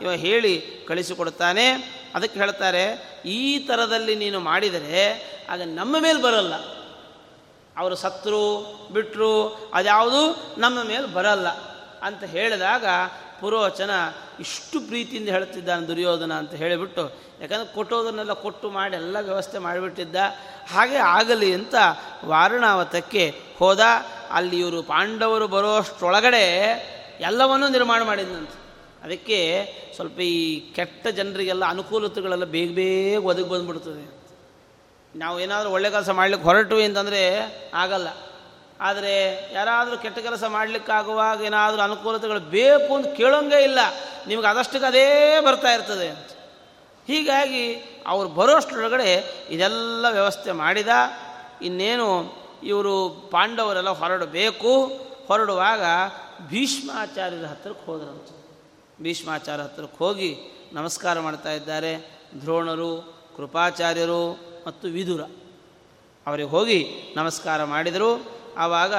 ಇವ 0.00 0.12
ಹೇಳಿ 0.12 0.54
ಕಳಿಸಿಕೊಡ್ತಾನೆ. 0.88 1.66
ಅದಕ್ಕೆ 2.14 2.40
ಹೇಳ್ತಾರೆ, 2.40 2.84
ಈ 3.24 3.58
ಥರದಲ್ಲಿ 3.58 4.14
ನೀನು 4.14 4.40
ಮಾಡಿದರೆ 4.40 5.04
ಅದು 5.50 5.64
ನಮ್ಮ 5.64 5.98
ಮೇಲೆ 5.98 6.20
ಬರಲ್ಲ. 6.22 6.54
ಅವರು 7.76 7.94
ಸತ್ರು 7.94 8.42
ಬಿಟ್ಟರು 8.92 9.30
ಅದ್ಯಾವುದು 9.74 10.22
ನಮ್ಮ 10.58 10.82
ಮೇಲೆ 10.82 11.06
ಬರಲ್ಲ 11.06 11.48
ಅಂತ 12.02 12.22
ಹೇಳಿದಾಗ 12.24 12.86
ಪುರೋಚನ 13.40 13.90
ಇಷ್ಟು 14.40 14.80
ಪ್ರೀತಿಯಿಂದ 14.80 15.28
ಹೇಳ್ತಿದ್ದಾನೆ 15.28 15.86
ದುರ್ಯೋಧನ 15.86 16.32
ಅಂತ 16.32 16.54
ಹೇಳಿಬಿಟ್ಟು, 16.54 17.02
ಯಾಕಂದರೆ 17.40 17.74
ಕೊಟ್ಟೋದನ್ನೆಲ್ಲ 17.74 18.32
ಕೊಟ್ಟು 18.32 18.70
ಮಾಡಿ 18.70 18.96
ಎಲ್ಲ 18.96 19.16
ವ್ಯವಸ್ಥೆ 19.20 19.58
ಮಾಡಿಬಿಟ್ಟಿದ್ದ. 19.58 20.16
ಹಾಗೆ 20.70 20.96
ಆಗಲಿ 20.96 21.54
ಅಂತ 21.54 21.74
ವಾರಣಾವತಕ್ಕೆ 22.24 23.34
ಹೋದ. 23.58 23.80
ಅಲ್ಲಿ 24.30 24.60
ಇವರು 24.60 24.82
ಪಾಂಡವರು 24.82 25.48
ಬರೋಷ್ಟೊಳಗಡೆ 25.48 26.44
ಎಲ್ಲವನ್ನೂ 27.20 27.68
ನಿರ್ಮಾಣ 27.68 28.02
ಮಾಡಿದಂತೆ 28.02 28.64
ಅದಕ್ಕೆ 29.02 29.38
ಸ್ವಲ್ಪ 29.96 30.20
ಈ 30.20 30.60
ಕೆಟ್ಟ 30.60 31.06
ಜನರಿಗೆಲ್ಲ 31.06 31.64
ಅನುಕೂಲತೆಗಳೆಲ್ಲ 31.64 32.44
ಬೇಗ 32.44 32.74
ಬೇಗ 32.74 33.26
ಒದಗಿ 33.26 33.48
ಬಂದುಬಿಡ್ತದೆ. 33.48 34.24
ನಾವು 35.18 35.40
ಏನಾದರೂ 35.40 35.70
ಒಳ್ಳೆ 35.70 35.90
ಕೆಲಸ 35.90 36.10
ಮಾಡಲಿಕ್ಕೆ 36.10 36.48
ಹೊರಟು 36.48 36.76
ಅಂತಂದರೆ 36.76 37.22
ಆಗಲ್ಲ. 37.74 38.08
ಆದರೆ 38.80 39.48
ಯಾರಾದರೂ 39.52 39.98
ಕೆಟ್ಟ 39.98 40.18
ಕೆಲಸ 40.18 40.44
ಮಾಡಲಿಕ್ಕಾಗುವಾಗ 40.44 41.40
ಏನಾದರೂ 41.40 41.82
ಅನುಕೂಲತೆಗಳು 41.82 42.40
ಬೇಕು 42.40 42.94
ಅಂತ 42.94 43.06
ಕೇಳೋಂಗೇ 43.06 43.62
ಇಲ್ಲ. 43.62 43.78
ನಿಮ್ಗೆ 44.26 44.46
ಅದಷ್ಟಕ್ಕೆ 44.46 44.86
ಅದೇ 44.86 45.40
ಬರ್ತಾ 45.40 45.74
ಇರ್ತದೆ 45.74 46.08
ಹೀಗಾಗಿ 47.06 47.84
ಅವ್ರು 48.06 48.30
ಬರೋಷ್ಟರೊಳಗಡೆ 48.30 49.34
ಇದೆಲ್ಲ 49.50 50.06
ವ್ಯವಸ್ಥೆ 50.10 50.52
ಮಾಡಿದ. 50.52 50.88
ಇನ್ನೇನು 51.62 52.32
ಇವರು 52.62 53.28
ಪಾಂಡವರೆಲ್ಲ 53.30 53.90
ಹೊರಡಬೇಕು. 53.90 54.86
ಹೊರಡುವಾಗ 55.26 55.80
ಭೀಷ್ಮಾಚಾರ್ಯರ 56.48 57.46
ಹತ್ತಿರಕ್ಕೆ 57.46 57.86
ಹೋದ್ರಂತ. 57.86 58.28
ಭೀಷ್ಮಾಚಾರ್ಯ 59.02 59.62
ಹತ್ತಿರಕ್ಕೆ 59.62 59.98
ಹೋಗಿ 59.98 60.36
ನಮಸ್ಕಾರ 60.72 61.20
ಮಾಡ್ತಾ 61.20 61.52
ಇದ್ದಾರೆ. 61.52 62.20
ದ್ರೋಣರು, 62.40 63.18
ಕೃಪಾಚಾರ್ಯರು 63.36 64.32
ಮತ್ತು 64.66 64.88
ವಿದುರ. 64.88 65.22
ಅವರಿಗೆ 66.26 66.48
ಹೋಗಿ 66.48 66.86
ನಮಸ್ಕಾರ 67.16 67.64
ಮಾಡಿದರು. 67.64 68.33
ಆವಾಗ 68.56 68.94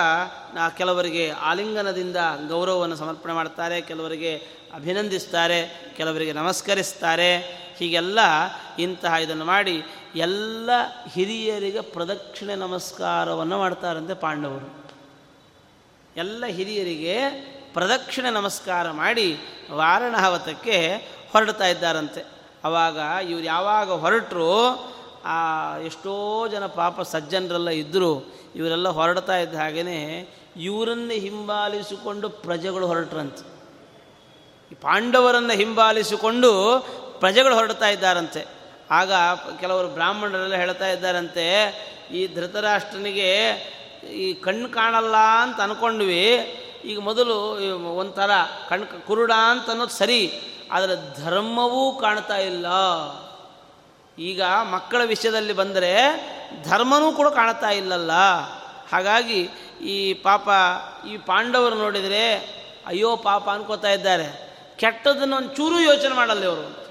ಕೆಲವರಿಗೆ 0.78 1.30
ಆಲಿಂಗನದಿಂದ 1.30 2.18
ಗೌರವವನ್ನು 2.48 2.96
ಸಮರ್ಪಣೆ 2.96 3.34
ಮಾಡ್ತಾರೆ, 3.34 3.82
ಕೆಲವರಿಗೆ 3.82 4.36
ಅಭಿನಂದಿಸ್ತಾರೆ, 4.74 5.92
ಕೆಲವರಿಗೆ 5.98 6.34
ನಮಸ್ಕರಿಸ್ತಾರೆ. 6.34 7.38
ಹೀಗೆಲ್ಲ 7.78 8.20
ಇಂತಹ 8.80 9.14
ಇದನ್ನು 9.14 9.46
ಮಾಡಿ 9.46 9.84
ಎಲ್ಲ 10.16 10.70
ಹಿರಿಯರಿಗೆ 11.14 11.82
ಪ್ರದಕ್ಷಿಣೆ 11.82 12.56
ನಮಸ್ಕಾರವನ್ನು 12.56 13.58
ಮಾಡ್ತಾರಂತೆ 13.58 14.14
ಪಾಂಡವರು. 14.14 14.86
ಎಲ್ಲ 16.18 16.46
ಹಿರಿಯರಿಗೆ 16.46 17.30
ಪ್ರದಕ್ಷಿಣೆ 17.74 18.30
ನಮಸ್ಕಾರ 18.30 18.92
ಮಾಡಿ 18.92 19.38
ವಾರಣಾವತಕ್ಕೆ 19.72 20.96
ಹೊರಡ್ತಾ 21.32 21.68
ಇದ್ದಾರಂತೆ. 21.68 22.26
ಆವಾಗ 22.64 22.98
ಇವ್ರು 23.24 23.46
ಯಾವಾಗ 23.46 23.92
ಹೊರಟರು, 23.92 24.52
ಆ 25.26 25.38
ಎಷ್ಟೋ 25.78 26.48
ಜನ 26.48 26.66
ಪಾಪ 26.66 27.02
ಸಜ್ಜನರೆಲ್ಲ 27.02 27.70
ಇದ್ದರು 27.70 28.45
ಇವರೆಲ್ಲ 28.56 28.90
ಹೊರಡ್ತಾ 28.98 29.36
ಇದ್ದ 29.38 29.56
ಹಾಗೆಯೇ 29.56 30.00
ಇವರನ್ನು 30.68 31.16
ಹಿಂಬಾಲಿಸಿಕೊಂಡು 31.26 32.28
ಪ್ರಜೆಗಳು 32.46 32.86
ಹೊರಟ್ರಂತೆ. 32.88 33.44
ಈ 34.72 34.76
ಪಾಂಡವರನ್ನು 34.82 35.56
ಹಿಂಬಾಲಿಸಿಕೊಂಡು 35.62 36.52
ಪ್ರಜೆಗಳು 37.20 37.56
ಹೊರಡ್ತಾ 37.56 37.88
ಇದ್ದಾರಂತೆ. 37.88 38.42
ಆಗ 38.92 39.12
ಕೆಲವರು 39.60 39.88
ಬ್ರಾಹ್ಮಣರೆಲ್ಲ 39.88 40.56
ಹೇಳ್ತಾ 40.56 40.88
ಇದ್ದಾರಂತೆ, 40.88 41.46
ಈ 42.12 42.22
ಧೃತರಾಷ್ಟ್ರನಿಗೆ 42.36 43.30
ಈ 44.24 44.26
ಕಣ್ಣು 44.46 44.68
ಕಾಣಲ್ಲ 44.70 45.18
ಅಂತ 45.44 45.60
ಅಂದ್ಕೊಂಡ್ವಿ 45.62 46.26
ಈಗ 46.86 47.00
ಮೊದಲು 47.00 47.36
ಒಂಥರ 48.02 48.32
ಕಣ್ 48.70 48.84
ಕುರುಡ 49.08 49.32
ಅಂತ 49.52 49.68
ಅನ್ನೋದು 49.70 49.96
ಸರಿ, 49.98 50.20
ಆದರೆ 50.72 50.96
ಧರ್ಮವೂ 51.24 51.84
ಕಾಣ್ತಾ 52.02 52.38
ಇಲ್ಲ. 52.52 52.68
ಈಗ 54.20 54.42
ಮಕ್ಕಳ 54.44 55.02
ವಿಷಯದಲ್ಲಿ 55.06 55.54
ಬಂದರೆ 55.54 55.96
ಧರ್ಮನೂ 56.64 57.12
ಕೂಡ 57.12 57.28
ಕಾಣ್ತಾ 57.28 57.70
ಇಲ್ಲಲ್ಲ. 57.70 58.12
ಹಾಗಾಗಿ 58.92 59.42
ಈ 59.82 60.14
ಪಾಪ 60.14 60.50
ಈ 61.08 61.18
ಪಾಂಡವರು 61.18 61.76
ನೋಡಿದರೆ, 61.76 62.36
ಅಯ್ಯೋ 62.88 63.16
ಪಾಪ 63.16 63.50
ಅನ್ಕೋತಾ 63.50 63.90
ಇದ್ದಾರೆ. 63.90 64.56
ಕೆಟ್ಟದನ್ನು 64.76 65.36
ಒಂದು 65.36 65.56
ಚೂರು 65.56 65.80
ಯೋಚನೆ 65.80 66.16
ಮಾಡಲ್ಲ 66.16 66.44
ಇವರು. 66.44 66.86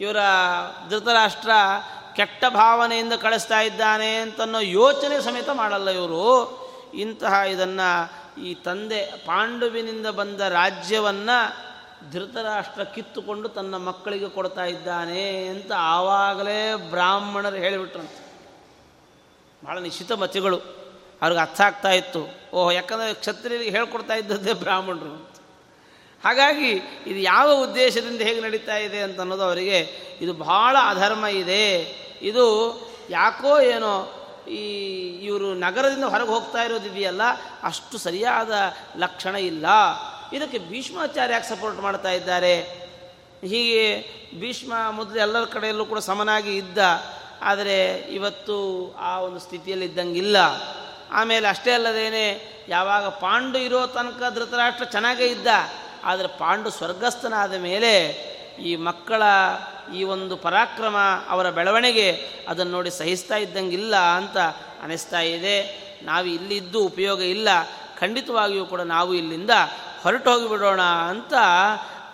ಇವರ 0.00 0.16
ಧೃತರಾಷ್ಟ್ರ 0.90 1.50
ಕೆಟ್ಟ 2.16 2.44
ಭಾವನೆಯಿಂದ 2.48 3.12
ಕಳಿಸ್ತಾ 3.12 3.60
ಇದ್ದಾನೆ 3.60 4.16
ಅಂತನ್ನೋ 4.16 4.60
ಯೋಚನೆ 4.60 5.20
ಸಮೇತ 5.20 5.48
ಮಾಡಲ್ಲ 5.50 5.90
ಇವರು. 5.90 6.62
ಇಂತಹ 6.94 7.32
ಇದನ್ನು 7.32 8.12
ಈ 8.42 8.54
ತಂದೆ 8.54 9.02
ಪಾಂಡುವಿನಿಂದ 9.04 10.06
ಬಂದ 10.06 10.40
ರಾಜ್ಯವನ್ನು 10.40 11.71
ಧೃತರಾಷ್ಟ್ರ 12.10 12.84
ಕಿತ್ತುಕೊಂಡು 12.84 13.48
ತನ್ನ 13.48 13.76
ಮಕ್ಕಳಿಗೆ 13.76 14.28
ಕೊಡ್ತಾ 14.28 14.64
ಇದ್ದಾನೆ 14.64 15.46
ಅಂತ 15.46 15.72
ಆವಾಗಲೇ 15.76 16.74
ಬ್ರಾಹ್ಮಣರು 16.74 17.56
ಹೇಳಿಬಿಟ್ರಂತೆ. 17.56 18.32
ಭಾಳ 19.66 19.78
ನಿಶ್ಚಿತ 19.78 20.12
ಮತಿಗಳು. 20.12 20.58
ಅವ್ರಿಗೆ 21.22 21.40
ಅರ್ಥ 21.40 21.60
ಆಗ್ತಾ 21.60 21.90
ಇತ್ತು. 21.90 22.40
ಓಹ್, 22.52 22.74
ಯಾಕಂದರೆ 22.74 23.14
ಕ್ಷತ್ರಿಯರಿಗೆ 23.14 23.70
ಹೇಳ್ಕೊಡ್ತಾ 23.70 24.14
ಇದ್ದದ್ದೇ 24.14 24.52
ಬ್ರಾಹ್ಮಣರು 24.52 25.32
ಹಾಗಾಗಿ 26.24 26.70
ಇದು 27.06 27.18
ಯಾವ 27.18 27.52
ಉದ್ದೇಶದಿಂದ 27.52 28.20
ಹೇಗೆ 28.20 28.40
ನಡೀತಾ 28.40 28.76
ಇದೆ 28.76 29.00
ಅಂತ 29.00 29.20
ಅನ್ನೋದು 29.20 29.42
ಅವರಿಗೆ 29.42 29.78
ಇದು 30.20 30.32
ಬಹಳ 30.32 30.76
ಅಧರ್ಮ 30.88 31.26
ಇದೆ. 31.26 31.72
ಇದು 32.22 32.46
ಯಾಕೋ 33.10 33.60
ಏನೋ 33.60 34.18
ಈ 34.48 34.64
ಇವರು 35.24 35.54
ನಗರದಿಂದ 35.54 36.04
ಹೊರಗೆ 36.04 36.28
ಹೋಗ್ತಾ 36.28 36.62
ಇರೋದಿದೆಯಲ್ಲ, 36.62 37.20
ಅಷ್ಟು 37.62 37.98
ಸರಿಯಾದ 37.98 38.52
ಲಕ್ಷಣ 38.96 39.36
ಇಲ್ಲ. 39.36 39.66
ಇದಕ್ಕೆ 40.32 40.58
ಭೀಷ್ಮಾಚಾರ್ಯ 40.58 41.34
ಯಾಕೆ 41.34 41.48
ಸಪೋರ್ಟ್ 41.48 41.80
ಮಾಡ್ತಾ 41.80 42.10
ಇದ್ದಾರೆ. 42.10 42.82
ಹೀಗೆ 43.46 44.06
ಭೀಷ್ಮ 44.40 44.72
ಮೊದಲು 44.90 45.20
ಎಲ್ಲರ 45.20 45.44
ಕಡೆಯಲ್ಲೂ 45.44 45.84
ಕೂಡ 45.84 45.98
ಸಮನಾಗಿ 45.98 46.56
ಇದ್ದ. 46.56 46.78
ಆದರೆ 47.42 47.94
ಇವತ್ತು 47.94 48.56
ಆ 48.98 49.20
ಒಂದು 49.20 49.38
ಸ್ಥಿತಿಯಲ್ಲಿ 49.38 49.86
ಇದ್ದಂಗಿಲ್ಲ. 49.86 50.36
ಆಮೇಲೆ 51.10 51.48
ಅಷ್ಟೇ 51.48 51.72
ಅಲ್ಲದೇನೆ 51.72 52.52
ಯಾವಾಗ 52.68 53.08
ಪಾಂಡು 53.08 53.58
ಇರೋ 53.58 53.86
ತನಕ 53.86 54.22
ಧೃತರಾಷ್ಟ್ರ 54.34 54.84
ಚೆನ್ನಾಗೇ 54.84 55.26
ಇದ್ದ. 55.26 55.46
ಆದರೆ 56.04 56.28
ಪಾಂಡು 56.28 56.70
ಸ್ವರ್ಗಸ್ಥನಾದ 56.70 57.54
ಮೇಲೆ 57.54 58.04
ಈ 58.62 58.76
ಮಕ್ಕಳ 58.76 59.22
ಈ 59.94 60.02
ಒಂದು 60.02 60.36
ಪರಾಕ್ರಮ 60.36 60.96
ಅವರ 61.28 61.50
ಬೆಳವಣಿಗೆ 61.50 62.28
ಅದನ್ನು 62.48 62.72
ನೋಡಿ 62.72 62.90
ಸಹಿಸ್ತಾ 62.90 63.36
ಇದ್ದಂಗಿಲ್ಲ 63.36 63.96
ಅಂತ 63.96 64.38
ಅನಿಸ್ತಾ 64.82 65.20
ಇದೆ. 65.20 65.82
ನಾವು 66.02 66.26
ಇಲ್ಲಿದ್ದು 66.26 66.80
ಉಪಯೋಗ 66.80 67.22
ಇಲ್ಲ. 67.22 67.48
ಖಂಡಿತವಾಗಿಯೂ 67.98 68.66
ಕೂಡ 68.66 68.80
ನಾವು 68.80 69.14
ಇಲ್ಲಿಂದ 69.14 69.50
ಹೊರಟು 70.02 70.28
ಹೋಗಿಬಿಡೋಣ 70.30 70.82
ಅಂತ 71.10 71.34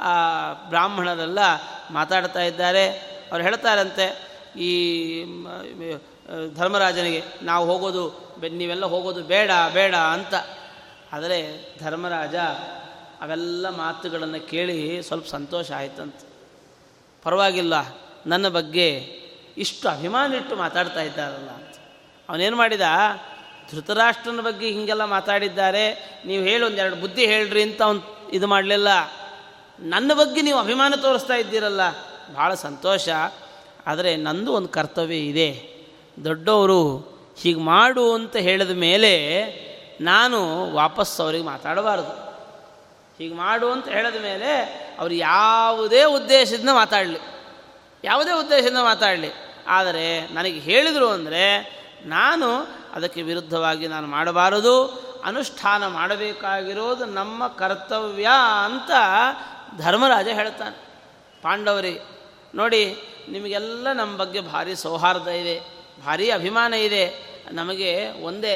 ಆ 0.00 0.12
ಬ್ರಾಹ್ಮಣರೆಲ್ಲ 0.68 1.38
ಮಾತಾಡ್ತಾ 1.90 2.42
ಇದ್ದಾರೆ. 2.42 2.84
ಅವ್ರು 3.30 3.42
ಹೇಳ್ತಾರಂತೆ, 3.44 4.06
ಈ 4.58 4.70
ಧರ್ಮರಾಜನಿಗೆ, 6.54 7.20
ನಾವು 7.42 7.64
ಹೋಗೋದು 7.66 8.04
ನೀವೆಲ್ಲ 8.48 8.86
ಹೋಗೋದು 8.86 9.22
ಬೇಡ 9.24 9.50
ಬೇಡ 9.72 9.94
ಅಂತ. 9.94 10.34
ಆದರೆ 11.12 11.38
ಧರ್ಮರಾಜ 11.80 12.36
ಅವೆಲ್ಲ 13.20 13.66
ಮಾತುಗಳನ್ನು 13.76 14.40
ಕೇಳಿ 14.48 14.76
ಸ್ವಲ್ಪ 15.02 15.26
ಸಂತೋಷ 15.26 15.68
ಆಯ್ತಂತ. 15.72 16.20
ಪರವಾಗಿಲ್ಲ, 17.22 17.74
ನನ್ನ 18.26 18.48
ಬಗ್ಗೆ 18.48 18.88
ಇಷ್ಟು 19.56 19.86
ಅಭಿಮಾನ 19.88 20.34
ಇಟ್ಟು 20.34 20.56
ಮಾತಾಡ್ತಾ 20.56 21.02
ಇದ್ದಾರಲ್ಲ 21.02 21.50
ಅಂತ. 21.50 21.74
ಅವನೇನು 22.28 22.56
ಮಾಡಿದ 22.56 22.86
ಧೃತರಾಷ್ಟ್ರನ 23.72 24.40
ಬಗ್ಗೆ 24.40 24.70
ಹೀಗೆಲ್ಲ 24.70 25.04
ಮಾತಾಡಿದ್ದಾರೆ. 25.04 26.16
ನೀವು 26.26 26.44
ಹೇಳಿ 26.44 26.64
ಒಂದೆರಡು 26.64 26.96
ಬುದ್ಧಿ 26.96 27.26
ಹೇಳ್ರಿ 27.26 27.62
ಅಂತ 27.62 27.82
ಅವ್ನು 27.82 28.30
ಇದು 28.32 28.46
ಮಾಡಲಿಲ್ಲ. 28.46 28.88
ನನ್ನ 29.80 30.14
ಬಗ್ಗೆ 30.14 30.42
ನೀವು 30.42 30.58
ಅಭಿಮಾನ 30.58 30.94
ತೋರಿಸ್ತಾ 31.02 31.34
ಇದ್ದೀರಲ್ಲ 31.34 31.80
ಭಾಳ 32.34 32.54
ಸಂತೋಷ. 32.54 33.08
ಆದರೆ 33.86 34.16
ನಂದು 34.16 34.52
ಒಂದು 34.52 34.68
ಕರ್ತವ್ಯ 34.68 35.16
ಇದೆ. 35.16 35.78
ದೊಡ್ಡವರು 36.24 36.96
ಹೀಗೆ 37.38 37.60
ಮಾಡು 37.60 38.14
ಅಂತ 38.14 38.36
ಹೇಳಿದ 38.36 38.70
ಮೇಲೆ 38.70 39.44
ನಾನು 40.00 40.70
ವಾಪಸ್ 40.72 41.20
ಅವರಿಗೆ 41.20 41.44
ಮಾತಾಡಬಾರ್ದು. 41.44 42.28
ಹೀಗೆ 43.18 43.34
ಮಾಡು 43.34 43.70
ಅಂತ 43.70 43.88
ಹೇಳಿದ 43.88 44.22
ಮೇಲೆ 44.22 44.52
ಅವರು 44.98 45.14
ಯಾವುದೇ 45.14 46.04
ಉದ್ದೇಶದಿಂದ 46.04 46.68
ಮಾತಾಡಲಿ. 46.72 47.18
ಯಾವುದೇ 48.04 48.32
ಉದ್ದೇಶದಿಂದ 48.32 48.78
ಮಾತಾಡಲಿ. 48.78 49.30
ಆದರೆ 49.66 50.34
ನನಗೆ 50.34 50.58
ಹೇಳಿದರು 50.58 51.08
ಅಂದರೆ 51.08 51.78
ನಾನು 52.06 52.46
ಅದಕ್ಕೆ 52.98 53.22
ವಿರುದ್ಧವಾಗಿ 53.22 53.88
ನಾನು 53.88 54.06
ಮಾಡಬಾರದು. 54.06 54.74
ಅನುಷ್ಠಾನ 55.24 55.86
ಮಾಡಬೇಕಾಗಿರೋದು 55.86 57.04
ನಮ್ಮ 57.04 57.46
ಕರ್ತವ್ಯ 57.48 58.28
ಅಂತ 58.64 58.90
ಧರ್ಮರಾಜ 59.78 60.28
ಹೇಳ್ತಾನೆ. 60.28 60.76
ಪಾಂಡವರಿಗೆ 61.42 62.00
ನೋಡಿ, 62.54 62.96
ನಿಮಗೆಲ್ಲ 63.28 63.92
ನಮ್ಮ 63.92 64.16
ಬಗ್ಗೆ 64.16 64.40
ಭಾರಿ 64.40 64.76
ಸೌಹಾರ್ದ 64.76 65.28
ಇದೆ, 65.28 65.60
ಭಾರಿ 66.06 66.30
ಅಭಿಮಾನ 66.30 66.74
ಇದೆ. 66.74 67.04
ನಮಗೆ 67.52 68.10
ಒಂದೇ, 68.24 68.54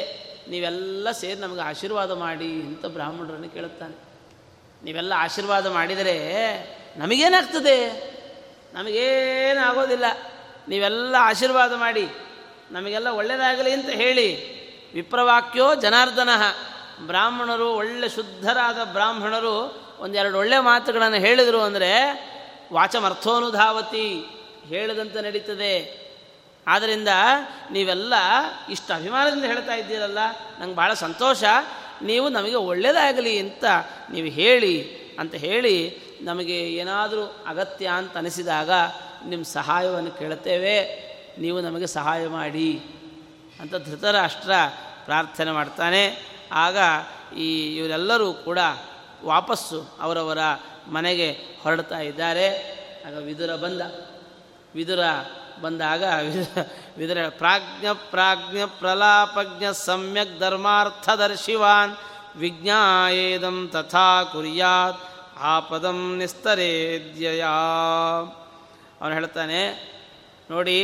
ನೀವೆಲ್ಲ 0.49 1.11
ಸೇರಿ 1.11 1.39
ನಮಗೆ 1.39 1.61
ಆಶೀರ್ವಾದ 1.61 2.11
ಮಾಡಿ 2.11 2.51
ಅಂತ 2.51 2.85
ಬ್ರಾಹ್ಮಣರನ್ನು 2.85 3.49
ಕೇಳುತ್ತಾನೆ. 3.49 3.95
ನೀವೆಲ್ಲ 4.83 5.13
ಆಶೀರ್ವಾದ 5.17 5.71
ಮಾಡಿದರೆ 5.71 6.15
ನಮಗೇನಾಗ್ತದೆ? 6.97 7.77
ನಮಗೇನಾಗೋದಿಲ್ಲ. 8.73 10.05
ನೀವೆಲ್ಲ 10.67 11.15
ಆಶೀರ್ವಾದ 11.19 11.73
ಮಾಡಿ 11.73 12.09
ನಮಗೆಲ್ಲ 12.73 13.07
ಒಳ್ಳೆಯದಾಗಲಿ 13.07 13.71
ಅಂತ 13.71 13.89
ಹೇಳಿ 13.89 14.27
ವಿಪ್ರವಾಕ್ಯೋ 14.93 15.75
ಜನಾರ್ದನ. 15.75 16.29
ಬ್ರಾಹ್ಮಣರು 17.07 17.67
ಒಳ್ಳೆ 17.73 18.09
ಶುದ್ಧರಾದ 18.09 18.79
ಬ್ರಾಹ್ಮಣರು 18.83 19.55
ಒಂದೆರಡು 19.99 20.37
ಒಳ್ಳೆ 20.37 20.59
ಮಾತುಗಳನ್ನು 20.59 21.17
ಹೇಳಿದರು 21.17 21.59
ಅಂದರೆ, 21.61 21.91
ವಾಚಮರ್ಥೋನುಧಾವತಿ 22.73 24.07
ಹೇಳಿದಂತೆ 24.67 25.21
ನಡೀತದೆ. 25.21 25.73
ಆದ್ದರಿಂದ 26.67 27.11
ನೀವೆಲ್ಲ 27.71 28.13
ಇಷ್ಟು 28.69 28.91
ಅಭಿಮಾನದಿಂದ 28.93 29.45
ಹೇಳ್ತಾ 29.45 29.73
ಇದ್ದೀರಲ್ಲ, 29.73 30.19
ನಂಗೆ 30.59 30.75
ಭಾಳ 30.75 30.93
ಸಂತೋಷ. 30.93 31.43
ನೀವು 32.01 32.29
ನಮಗೆ 32.29 32.55
ಒಳ್ಳೆಯದಾಗಲಿ 32.55 33.39
ಅಂತ 33.39 33.65
ನೀವು 34.11 34.27
ಹೇಳಿ, 34.27 34.75
ಅಂತ 35.19 35.35
ಹೇಳಿ 35.35 35.77
ನಮಗೆ 36.21 36.59
ಏನಾದರೂ 36.59 37.23
ಅಗತ್ಯ 37.47 37.87
ಅಂತ 37.87 38.17
ಅನಿಸಿದಾಗ 38.17 38.71
ನಿಮ್ಮ 39.25 39.43
ಸಹಾಯವನ್ನು 39.43 40.11
ಕೇಳುತ್ತೇವೆ. 40.11 40.77
ನೀವು 41.37 41.61
ನಮಗೆ 41.61 41.87
ಸಹಾಯ 41.87 42.27
ಮಾಡಿ 42.27 42.69
ಅಂತ 43.59 43.75
ಧೃತರಾಷ್ಟ್ರ 43.75 44.51
ಪ್ರಾರ್ಥನೆ 45.05 45.51
ಮಾಡ್ತಾನೆ. 45.51 46.03
ಆಗ 46.51 46.77
ಈ 47.37 47.49
ಇವರೆಲ್ಲರೂ 47.77 48.33
ಕೂಡ 48.33 48.59
ವಾಪಸ್ಸು 49.23 49.97
ಅವರವರ 50.01 50.37
ಮನೆಗೆ 50.87 51.31
ಹೊರಡ್ತಾ 51.63 51.99
ಇದ್ದಾರೆ. 51.99 52.47
ಆಗ 53.07 53.15
ವಿದುರ 53.17 53.55
ಬಂದ. 53.55 53.81
ವಿದುರ 54.75 54.99
ಬಂದಾಗ 55.61 56.03
ವಿದುರ 56.97 57.17
ಪ್ರಾಜ್ಞ 57.29 57.85
ಪ್ರಾಜ್ಞ 58.09 58.57
ಪ್ರಲಾಪಜ್ಞ 58.79 59.65
ಸಮ್ಯಕ್ 59.73 60.39
ಧರ್ಮಾರ್ಥ 60.39 61.05
ಧರ್ಮಾರ್ಥದರ್ಶಿವಾನ್ 61.05 61.93
ವಿಜ್ಞಾಯೇದಂ 62.35 63.69
ತಥಾ 63.73 64.23
ಕುರ್ಯಾತ್ 64.23 65.01
ಆಪದಂ 65.37 66.17
ನಿಸ್ತರೇದ್ಯಯ. 66.17 67.41
ಅವನು 69.01 69.13
ಹೇಳ್ತಾನೆ, 69.13 69.61
ನೋಡಿ 70.51 70.79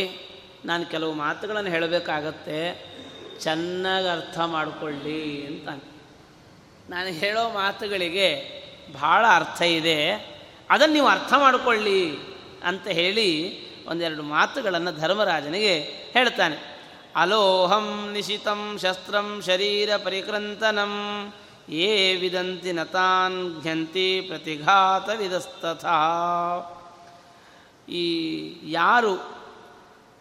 ನಾನು 0.65 0.85
ಕೆಲವು 0.85 1.13
ಮಾತುಗಳನ್ನು 1.13 1.69
ಹೇಳಬೇಕಾಗತ್ತೆ. 1.69 2.89
ಚೆನ್ನಾಗಿ 3.39 4.07
ಅರ್ಥ 4.07 4.39
ಮಾಡಿಕೊಳ್ಳಿ 4.39 5.47
ಅಂತ 5.47 5.83
ನಾನು 6.89 7.09
ಹೇಳೋ 7.09 7.49
ಮಾತುಗಳಿಗೆ 7.49 8.59
ಭಾಳ 8.93 9.25
ಅರ್ಥ 9.29 9.61
ಇದೆ. 9.61 10.11
ಅದನ್ನು 10.69 10.93
ನೀವು 10.93 11.07
ಅರ್ಥ 11.07 11.33
ಮಾಡಿಕೊಳ್ಳಿ 11.37 12.17
ಅಂತ 12.63 12.87
ಹೇಳಿ 12.87 13.29
ಒಂದೆರಡು 13.85 14.23
ಮಾತುಗಳನ್ನು 14.23 14.91
ಧರ್ಮರಾಜನಿಗೆ 14.91 15.79
ಹೇಳ್ತಾನೆ. 16.13 16.79
ಅಲೋಹಂ 17.15 18.09
ನಿಶಿತಂ 18.13 18.77
ಶಸ್ತ್ರಂ 18.81 19.41
ಶರೀರ 19.45 19.89
ಪರಿಕ್ರಂತನಂ 20.03 20.93
ಏ 21.69 22.15
ವಿದಂತಿ 22.15 22.71
ನತಾನ್ 22.71 23.61
ಘ್ಯಂತಿ 23.61 24.21
ಪ್ರತಿಘಾತ 24.21 25.09
ವಿಧಸ್ತಥ 25.09 25.85
ಈ 27.89 28.05
ಯಾರು 28.71 29.38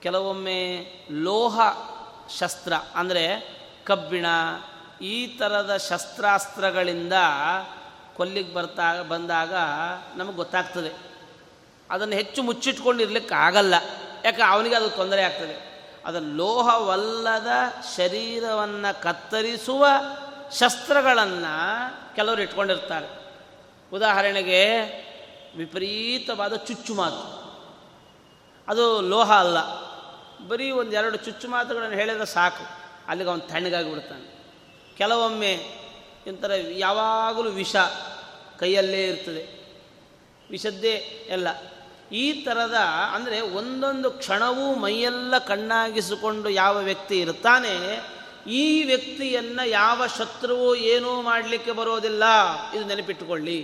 ಕೆಲವೊಮ್ಮೆ 0.03 0.87
ಲೋಹ 1.11 1.61
ಶಸ್ತ್ರ, 2.39 2.73
ಅಂದರೆ 2.95 3.59
ಕಬ್ಬಿಣ, 3.85 4.27
ಈ 5.03 5.27
ಥರದ 5.27 5.77
ಶಸ್ತ್ರಾಸ್ತ್ರಗಳಿಂದ 5.77 7.13
ಕೊಲ್ಲಿಗೆ 8.17 8.55
ಬರ್ತಾ, 8.55 9.03
ಬಂದಾಗ 9.03 9.55
ನಮಗೆ 10.17 10.37
ಗೊತ್ತಾಗ್ತದೆ. 10.37 10.97
ಅದನ್ನು 11.91 12.15
ಹೆಚ್ಚು 12.15 12.43
ಮುಚ್ಚಿಟ್ಕೊಂಡಿರ್ಲಿಕ್ಕೆ 12.43 13.35
ಆಗಲ್ಲ. 13.35 13.75
ಯಾಕೆ, 14.25 14.43
ಅವನಿಗೆ 14.43 14.75
ಅದು 14.75 14.91
ತೊಂದರೆ 14.91 15.23
ಆಗ್ತದೆ. 15.23 15.69
ಅದು 16.07 16.21
ಲೋಹವಲ್ಲದ 16.21 17.47
ಶರೀರವನ್ನು 17.97 19.03
ಕತ್ತರಿಸುವ 19.03 19.87
ಶಸ್ತ್ರಗಳನ್ನು 20.59 22.17
ಕೆಲವರು 22.17 22.43
ಇಟ್ಕೊಂಡಿರ್ತಾರೆ. 22.43 23.09
ಉದಾಹರಣೆಗೆ 23.93 24.77
ವಿಪರೀತವಾದ 25.57 26.57
ಚುಚ್ಚು 26.57 26.95
ಮಾತು 26.95 27.39
ಅದು 28.69 29.01
ಲೋಹ 29.01 29.33
ಅಲ್ಲ. 29.33 29.88
ಬರೀ 30.47 30.71
ಒಂದೆರಡು 30.71 31.17
ಚುಚ್ಚು 31.17 31.49
ಮಾತುಗಳನ್ನು 31.49 31.97
ಹೇಳಿದ್ರೆ 31.97 32.27
ಸಾಕು. 32.27 32.65
ಅಲ್ಲಿಗೆ 33.09 33.31
ಅವನು 33.31 33.41
ತಣ್ಣಗಾಗಿ 33.41 33.91
ಬಿಡ್ತಾನೆ. 33.91 34.27
ಕೆಲವೊಮ್ಮೆ 34.97 35.53
ಇಂಥರ 36.27 36.53
ಯಾವಾಗಲೂ 36.71 37.51
ವಿಷ 37.51 37.77
ಕೈಯಲ್ಲೇ 38.59 39.09
ಇರ್ತದೆ. 39.09 39.45
ವಿಷದ್ದೇ 40.51 40.95
ಎಲ್ಲ. 41.29 41.49
ಈ 42.13 42.33
ಥರದ 42.45 42.75
ಅಂದರೆ 43.15 43.41
ಒಂದೊಂದು 43.41 44.11
ಕ್ಷಣವೂ 44.11 44.75
ಮೈಯೆಲ್ಲ 44.75 45.39
ಕಣ್ಣಾಗಿಸಿಕೊಂಡು 45.39 46.49
ಯಾವ 46.49 46.77
ವ್ಯಕ್ತಿ 46.79 47.21
ಇರ್ತಾನೆ, 47.21 47.75
ಈ 48.51 48.83
ವ್ಯಕ್ತಿಯನ್ನು 48.83 49.69
ಯಾವ 49.69 50.07
ಶತ್ರುವು 50.07 50.75
ಏನೂ 50.75 51.23
ಮಾಡಲಿಕ್ಕೆ 51.23 51.73
ಬರೋದಿಲ್ಲ. 51.73 52.25
ಇದು 52.73 52.85
ನೆನಪಿಟ್ಟುಕೊಳ್ಳಿ 52.85 53.59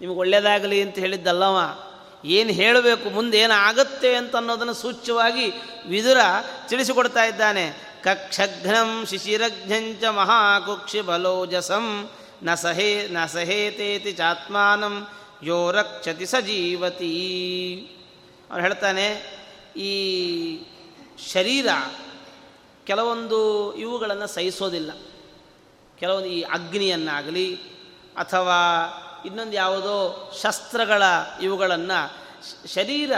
ನಿಮಗೆ 0.00 0.18
ಒಳ್ಳೆಯದಾಗಲಿ 0.18 0.82
ಅಂತ 0.82 0.96
ಹೇಳಿದ್ದಲ್ಲವ. 0.98 1.87
ಏನು 2.24 2.50
ಹೇಳಬೇಕು, 2.50 3.10
ಮುಂದೆ 3.10 3.42
ಆಗುತ್ತೆ 3.42 4.14
ಅಂತ 4.14 4.36
ಅನ್ನೋದನ್ನು 4.36 4.74
ಸೂಚ್ಯವಾಗಿ 4.74 5.52
ವಿದುರ 5.88 6.18
ತಿಳಿಸಿಕೊಡ್ತಾ 6.68 7.24
ಇದ್ದಾನೆ. 7.24 7.88
ಕಕ್ಷಘ್ನಂ 8.02 9.06
ಶಿಶಿರಘ್ನಂಚ 9.06 10.04
ಮಹಾಕುಕ್ಷಿ 10.04 11.00
ಬಲೋಜಸಂ 11.00 12.10
ನ 12.42 12.54
ಸಹೇ 12.54 13.08
ನ 13.08 13.26
ಸಹೇತೇತಿ 13.26 14.12
ಚಾತ್ಮಾನಂ, 14.12 15.08
ಯೋ 15.42 15.70
ರಕ್ಷತಿ 15.70 16.26
ಸಜೀವತಿ. 16.26 17.14
ಅವ್ರು 18.50 18.62
ಹೇಳ್ತಾನೆ, 18.62 19.06
ಈ 19.76 19.92
ಶರೀರ 21.32 21.66
ಕೆಲವೊಂದು 22.86 23.74
ಇವುಗಳನ್ನು 23.74 24.26
ಸಹಿಸೋದಿಲ್ಲ. 24.26 24.92
ಕೆಲವೊಂದು 25.98 26.26
ಈ 26.26 26.42
ಅಗ್ನಿಯನ್ನಾಗಲಿ 26.42 27.54
ಅಥವಾ 28.16 28.58
ಇನ್ನೊಂದು 29.26 29.52
ಯಾವುದೋ 29.52 30.32
ಶಸ್ತ್ರಗಳ 30.42 31.02
ಇವುಗಳನ್ನು 31.42 32.16
ಶರೀರ 32.68 33.12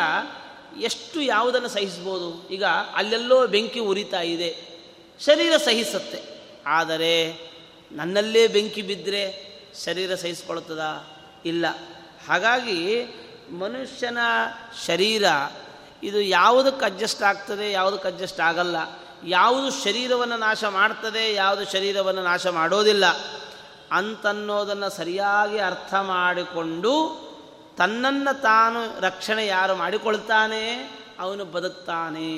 ಎಷ್ಟು 0.81 1.21
ಯಾವುದನ್ನು 1.21 1.69
ಸಹಿಸ್ಬೋದು? 1.69 2.49
ಈಗ 2.49 2.65
ಅಲ್ಲೆಲ್ಲೋ 2.95 3.47
ಬೆಂಕಿ 3.47 3.81
ಉರಿತಾ 3.81 4.21
ಇದೆ. 4.21 4.71
ಶರೀರ 5.25 5.57
ಸಹಿಸುತ್ತೆ. 5.57 6.23
ಆದರೆ 6.67 7.39
ನನ್ನಲ್ಲೇ 7.93 8.47
ಬೆಂಕಿ 8.47 8.83
ಬಿದ್ದರೆ 8.83 9.51
ಶರೀರ 9.85 10.15
ಸಹಿಸ್ಕೊಳ್ತದ? 10.15 11.07
ಇಲ್ಲ. 11.45 11.67
ಹಾಗಾಗಿ 12.29 13.05
ಮನುಷ್ಯನ 13.59 14.19
ಶರೀರ 14.87 15.25
ಇದು 16.03 16.21
ಯಾವುದಕ್ಕೆ 16.21 16.85
ಅಡ್ಜಸ್ಟ್ 16.85 17.23
ಆಗ್ತದೆ, 17.23 17.73
ಯಾವುದಕ್ಕೆ 17.73 18.09
ಅಡ್ಜಸ್ಟ್ 18.09 18.41
ಆಗಲ್ಲ. 18.41 18.77
ಯಾವುದು 19.27 19.85
ಶರೀರವನ್ನು 19.85 20.37
ನಾಶ 20.37 20.65
ಮಾಡ್ತದೆ, 20.65 21.35
ಯಾವುದು 21.35 21.73
ಶರೀರವನ್ನು 21.73 22.25
ನಾಶ 22.25 22.47
ಮಾಡೋದಿಲ್ಲ. 22.47 23.05
ಅಂತನ್ನೋದನ್ನು 23.91 24.91
ಸರಿಯಾಗಿ 24.91 25.59
ಅರ್ಥ 25.59 25.95
ಮಾಡಿಕೊಂಡು 25.95 27.27
ತನ್ನನ್ನು 27.77 28.41
ತಾನು 28.41 29.01
ರಕ್ಷಣೆ 29.01 29.47
ಯಾರು 29.47 29.77
ಮಾಡಿಕೊಳ್ತಾನೆ, 29.77 30.91
ಅವನು 31.21 31.45
ಬದುಕ್ತಾನೆ. 31.45 32.37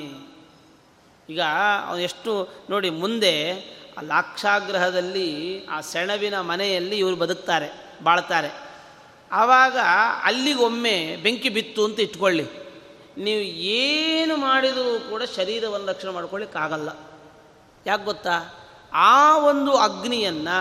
ಈಗ 1.29 1.41
ಅವನು 1.87 2.01
ಎಷ್ಟು 2.01 2.49
ನೋಡಿ 2.69 2.89
ಮುಂದೆ 2.89 3.53
ಆ 3.97 4.01
ಲಾಕ್ಷಾಗ್ರಹದಲ್ಲಿ, 4.01 5.65
ಆ 5.65 5.81
ಸೆಣವಿನ 5.81 6.41
ಮನೆಯಲ್ಲಿ 6.41 6.97
ಇವರು 6.97 7.15
ಬದುಕ್ತಾರೆ, 7.15 7.95
ಬಾಳ್ತಾರೆ. 8.03 8.73
ಆವಾಗ 9.31 9.77
ಅಲ್ಲಿಗೊಮ್ಮೆ 10.23 11.15
ಬೆಂಕಿ 11.15 11.49
ಬಿತ್ತು 11.49 11.85
ಅಂತ 11.85 11.99
ಇಟ್ಕೊಳ್ಳಿ. 11.99 12.47
ನೀವು 13.17 13.41
ಏನು 13.41 14.37
ಮಾಡಿದರೂ 14.37 15.09
ಕೂಡ 15.09 15.23
ಶರೀರವನ್ನು 15.35 15.87
ರಕ್ಷಣೆ 15.87 16.11
ಮಾಡ್ಕೊಳ್ಳಿಕ್ಕಾಗಲ್ಲ. 16.11 16.89
ಯಾಕೆ 17.85 18.05
ಗೊತ್ತಾ? 18.05 18.62
ಆ 18.93 19.37
ಒಂದು 19.37 19.77
ಅಗ್ನಿಯನ್ನು 19.77 20.57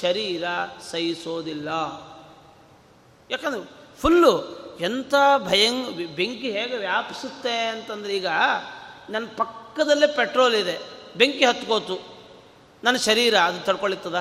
ಶರೀರ 0.00 0.44
ಸಹಿಸೋದಿಲ್ಲ. 0.90 1.68
ಯಾಕಂದ್ರೆ 3.30 3.62
ಫುಲ್ಲು 4.00 4.32
ಎಂಥ 4.80 5.14
ಭಯಂ 5.38 5.76
ಬೆಂಕಿ 6.16 6.50
ಹೇಗೆ 6.50 6.76
ವ್ಯಾಪಿಸುತ್ತೆ 6.76 7.66
ಅಂತಂದ್ರೆ 7.66 8.16
ಈಗ 8.16 8.26
ನನ್ನ 9.10 9.26
ಪಕ್ಕದಲ್ಲೇ 9.26 10.06
ಪೆಟ್ರೋಲ್ 10.06 10.54
ಇದೆ, 10.54 10.78
ಬೆಂಕಿ 11.16 11.44
ಹತ್ಕೋತು, 11.44 11.96
ನನ್ನ 12.84 12.96
ಶರೀರ 12.96 13.34
ಅದು 13.38 13.64
ತಡ್ಕೊಳ್ಳುತ್ತದ 13.64 14.18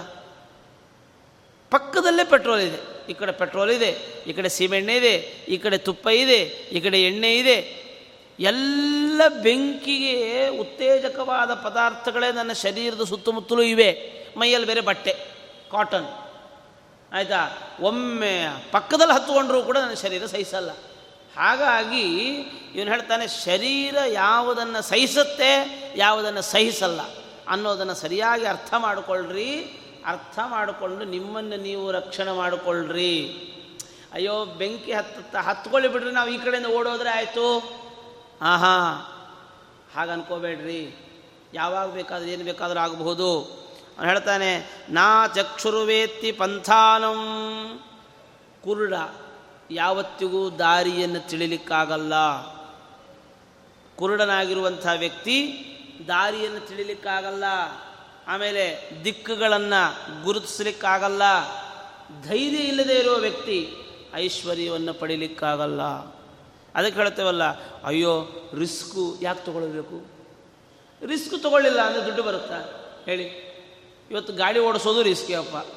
ಪಕ್ಕದಲ್ಲೇ 1.72 2.24
ಪೆಟ್ರೋಲ್ 2.24 2.62
ಇದೆ, 2.62 3.12
ಈ 3.12 3.14
ಕಡೆ 3.14 3.32
ಪೆಟ್ರೋಲ್ 3.32 3.70
ಇದೆ, 3.70 3.92
ಈ 4.28 4.34
ಕಡೆ 4.34 4.50
ಸೀಮೆಣ್ಣೆ 4.50 4.96
ಇದೆ, 4.96 5.16
ಈ 5.48 5.58
ಕಡೆ 5.58 5.78
ತುಪ್ಪ 5.78 6.08
ಇದೆ, 6.08 6.40
ಈ 6.46 6.80
ಕಡೆ 6.80 7.04
ಎಣ್ಣೆ 7.04 7.38
ಇದೆ 7.38 7.87
ಎಲ್ಲ 8.40 9.22
ಬೆಂಕಿಗೆ 9.42 10.48
ಉತ್ತೇಜಕವಾದ 10.48 11.54
ಪದಾರ್ಥಗಳೇ 11.54 12.32
ನನ್ನ 12.32 12.54
ಶರೀರದ 12.54 13.04
ಸುತ್ತಮುತ್ತಲೂ 13.04 13.62
ಇವೆ. 13.62 14.14
ಮೈಯಲ್ಲಿ 14.38 14.68
ಬೇರೆ 14.68 14.82
ಬಟ್ಟೆ 14.82 15.12
ಕಾಟನ್ 15.72 16.06
ಆಯಿತಾ? 17.14 17.58
ಒಮ್ಮೆ 17.82 18.46
ಪಕ್ಕದಲ್ಲಿ 18.72 19.14
ಹತ್ತುಕೊಂಡ್ರೂ 19.14 19.62
ಕೂಡ 19.62 19.78
ನನ್ನ 19.78 19.94
ಶರೀರ 19.94 20.26
ಸಹಿಸಲ್ಲ. 20.26 20.72
ಹಾಗಾಗಿ 21.38 22.32
ಇವನು 22.76 22.92
ಹೇಳ್ತಾನೆ, 22.92 23.46
ಶರೀರ 23.46 23.96
ಯಾವುದನ್ನು 24.08 24.82
ಸಹಿಸುತ್ತೆ, 24.82 25.84
ಯಾವುದನ್ನು 25.96 26.42
ಸಹಿಸಲ್ಲ. 26.42 27.00
ಅನ್ನೋದನ್ನು 27.48 27.96
ಸರಿಯಾಗಿ 27.96 28.46
ಅರ್ಥ 28.46 28.74
ಮಾಡಿಕೊಳ್ಳ್ರಿ 28.78 29.64
ಅರ್ಥ 30.06 30.40
ಮಾಡಿಕೊಂಡು 30.46 31.06
ನಿಮ್ಮನ್ನು 31.06 31.58
ನೀವು 31.58 31.92
ರಕ್ಷಣೆ 31.92 32.32
ಮಾಡಿಕೊಳ್ಳ್ರಿ 32.32 33.44
ಅಯ್ಯೋ, 34.14 34.46
ಬೆಂಕಿ 34.46 34.94
ಹತ್ತ 34.94 35.36
ಹತ್ಕೊಳ್ಳಿ 35.36 35.90
ಬಿಡ್ರಿ. 35.90 36.12
ನಾವು 36.12 36.30
ಈ 36.30 36.38
ಕಡೆಯಿಂದ 36.38 36.68
ಓಡೋದ್ರೆ 36.68 37.10
ಆಯಿತು. 37.10 37.78
ಆಹಾ, 38.42 38.78
ಹಾಗೆ 39.96 40.12
ಅನ್ಕೋಬೇಡ್ರಿ. 40.12 40.96
ಯಾವಾಗ 41.54 41.92
ಬೇಕಾದ್ರೂ, 41.92 42.30
ಏನು 42.30 42.44
ಬೇಕಾದರೂ 42.44 42.80
ಆಗಬಹುದು. 42.80 43.42
ಅವನು 44.00 44.10
ಹೇಳ್ತಾನೆ, 44.10 44.84
ನಾ 44.90 45.28
ಚಕ್ಷುರುವೇತ್ತಿ 45.28 46.32
ಪಂಥಾನಂ. 46.32 47.16
ಕುರುಡ, 48.64 48.94
ಯಾವತ್ತಿಗೂ 49.72 50.50
ದಾರಿಯನ್ನು 50.50 51.30
ತಿಳಿಲಿಕ್ಕಾಗಲ್ಲ. 51.30 52.14
ಕುರುಡನಾಗಿರುವಂಥ 53.96 54.88
ವ್ಯಕ್ತಿ 54.98 55.64
ದಾರಿಯನ್ನು 56.08 56.60
ತಿಳಿಲಿಕ್ಕಾಗಲ್ಲ. 56.60 57.44
ಆಮೇಲೆ 58.28 58.92
ದಿಕ್ಕುಗಳನ್ನು 59.04 60.24
ಗುರುತಿಸಲಿಕ್ಕಾಗಲ್ಲ. 60.24 61.22
ಧೈರ್ಯ 62.24 62.58
ಇಲ್ಲದೆ 62.58 62.94
ಇರುವ 62.94 63.16
ವ್ಯಕ್ತಿ 63.16 63.74
ಐಶ್ವರ್ಯವನ್ನು 64.14 64.94
ಪಡೀಲಿಕ್ಕಾಗಲ್ಲ. 64.94 65.82
ಅದಕ್ಕೆ 66.78 67.00
ಹೇಳ್ತೇವಲ್ಲ 67.00 67.44
ಅಯ್ಯೋ, 67.84 68.28
ರಿಸ್ಕು 68.60 69.18
ಯಾಕೆ 69.22 69.46
ತೊಗೊಳ್ಬೇಕು? 69.46 70.06
ರಿಸ್ಕ್ 71.06 71.44
ತೊಗೊಳ್ಳಿಲ್ಲ 71.44 71.82
ಅಂದರೆ 71.82 72.06
ದುಡ್ಡು 72.06 72.24
ಬರುತ್ತಾ? 72.24 72.56
ಹೇಳಿ. 73.06 73.48
ಇವತ್ತು 74.12 74.34
ಗಾಡಿ 74.34 74.60
ಓಡಿಸೋದು 74.60 75.02
ರಿಸ್ಕಿ 75.02 75.34
ಅಪ್ಪ. 75.34 75.68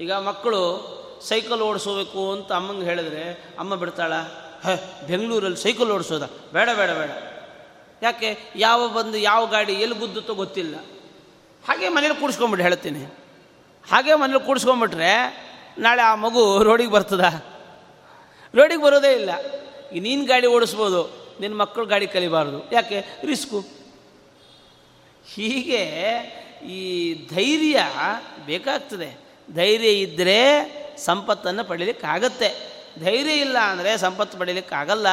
ಈಗ 0.00 0.12
ಮಕ್ಕಳು 0.12 0.92
ಸೈಕಲ್ 1.22 1.62
ಓಡಿಸೋಬೇಕು 1.62 2.32
ಅಂತ 2.32 2.52
ಅಮ್ಮಂಗೆ 2.52 2.84
ಹೇಳಿದ್ರೆ, 2.84 3.54
ಅಮ್ಮ 3.58 3.74
ಬಿಡ್ತಾಳ? 3.74 4.12
ಹ, 4.64 4.68
ಬೆಂಗಳೂರಲ್ಲಿ 5.06 5.58
ಸೈಕಲ್ 5.58 5.92
ಓಡಿಸೋದ? 5.92 6.30
ಬೇಡ 6.52 6.68
ಬೇಡ 6.76 6.90
ಬೇಡ. 6.90 7.10
ಯಾಕೆ? 8.02 8.38
ಯಾವ 8.56 8.88
ಬಂದು 8.88 9.18
ಯಾವ 9.18 9.46
ಗಾಡಿ 9.46 9.72
ಎಲ್ಲಿ 9.72 9.98
ಗುದ್ದುತ್ತೋ 9.98 10.34
ಗೊತ್ತಿಲ್ಲ. 10.34 10.74
ಹಾಗೆ 11.68 11.88
ಮನೇಲಿ 11.88 12.14
ಕೂಡಿಸ್ಕೊಂಬಿಟ್ಟು 12.14 12.62
ಹೇಳ್ತೀನಿ. 12.62 13.04
ಹಾಗೆ 13.90 14.14
ಮನೇಲಿ 14.14 14.46
ಕೂಡಿಸ್ಕೊಂಬಿಟ್ರೆ 14.46 15.42
ನಾಳೆ 15.78 16.02
ಆ 16.02 16.14
ಮಗು 16.14 16.62
ರೋಡಿಗೆ 16.62 16.90
ಬರ್ತದ? 16.90 17.24
ರೋಡಿಗೆ 18.54 18.82
ಬರೋದೇ 18.82 19.12
ಇಲ್ಲ. 19.12 19.30
ನೀನು 20.00 20.24
ಗಾಡಿ 20.24 20.46
ಓಡಿಸ್ಬೋದು 20.46 21.22
ನಿನ್ನ 21.40 21.56
ಮಕ್ಕಳು 21.56 21.86
ಗಾಡಿ 21.86 22.06
ಕಲಿಬಾರ್ದು. 22.06 22.72
ಯಾಕೆ? 22.72 23.04
ರಿಸ್ಕು. 23.24 23.64
ಹೀಗೆ 25.34 25.82
ಈ 26.66 27.14
ಧೈರ್ಯ 27.34 27.86
ಬೇಕಾಗ್ತದೆ. 28.46 29.18
ಧೈರ್ಯ 29.54 29.88
ಇದ್ದರೆ 29.88 30.72
ಸಂಪತ್ತನ್ನು 30.98 31.64
ಪಡೀಲಿಕ್ಕಾಗತ್ತೆ 31.64 32.72
ಧೈರ್ಯ 33.00 33.32
ಇಲ್ಲ 33.32 33.58
ಅಂದರೆ 33.58 33.98
ಸಂಪತ್ತು 33.98 34.38
ಪಡೀಲಿಕ್ಕಾಗಲ್ಲ 34.38 35.06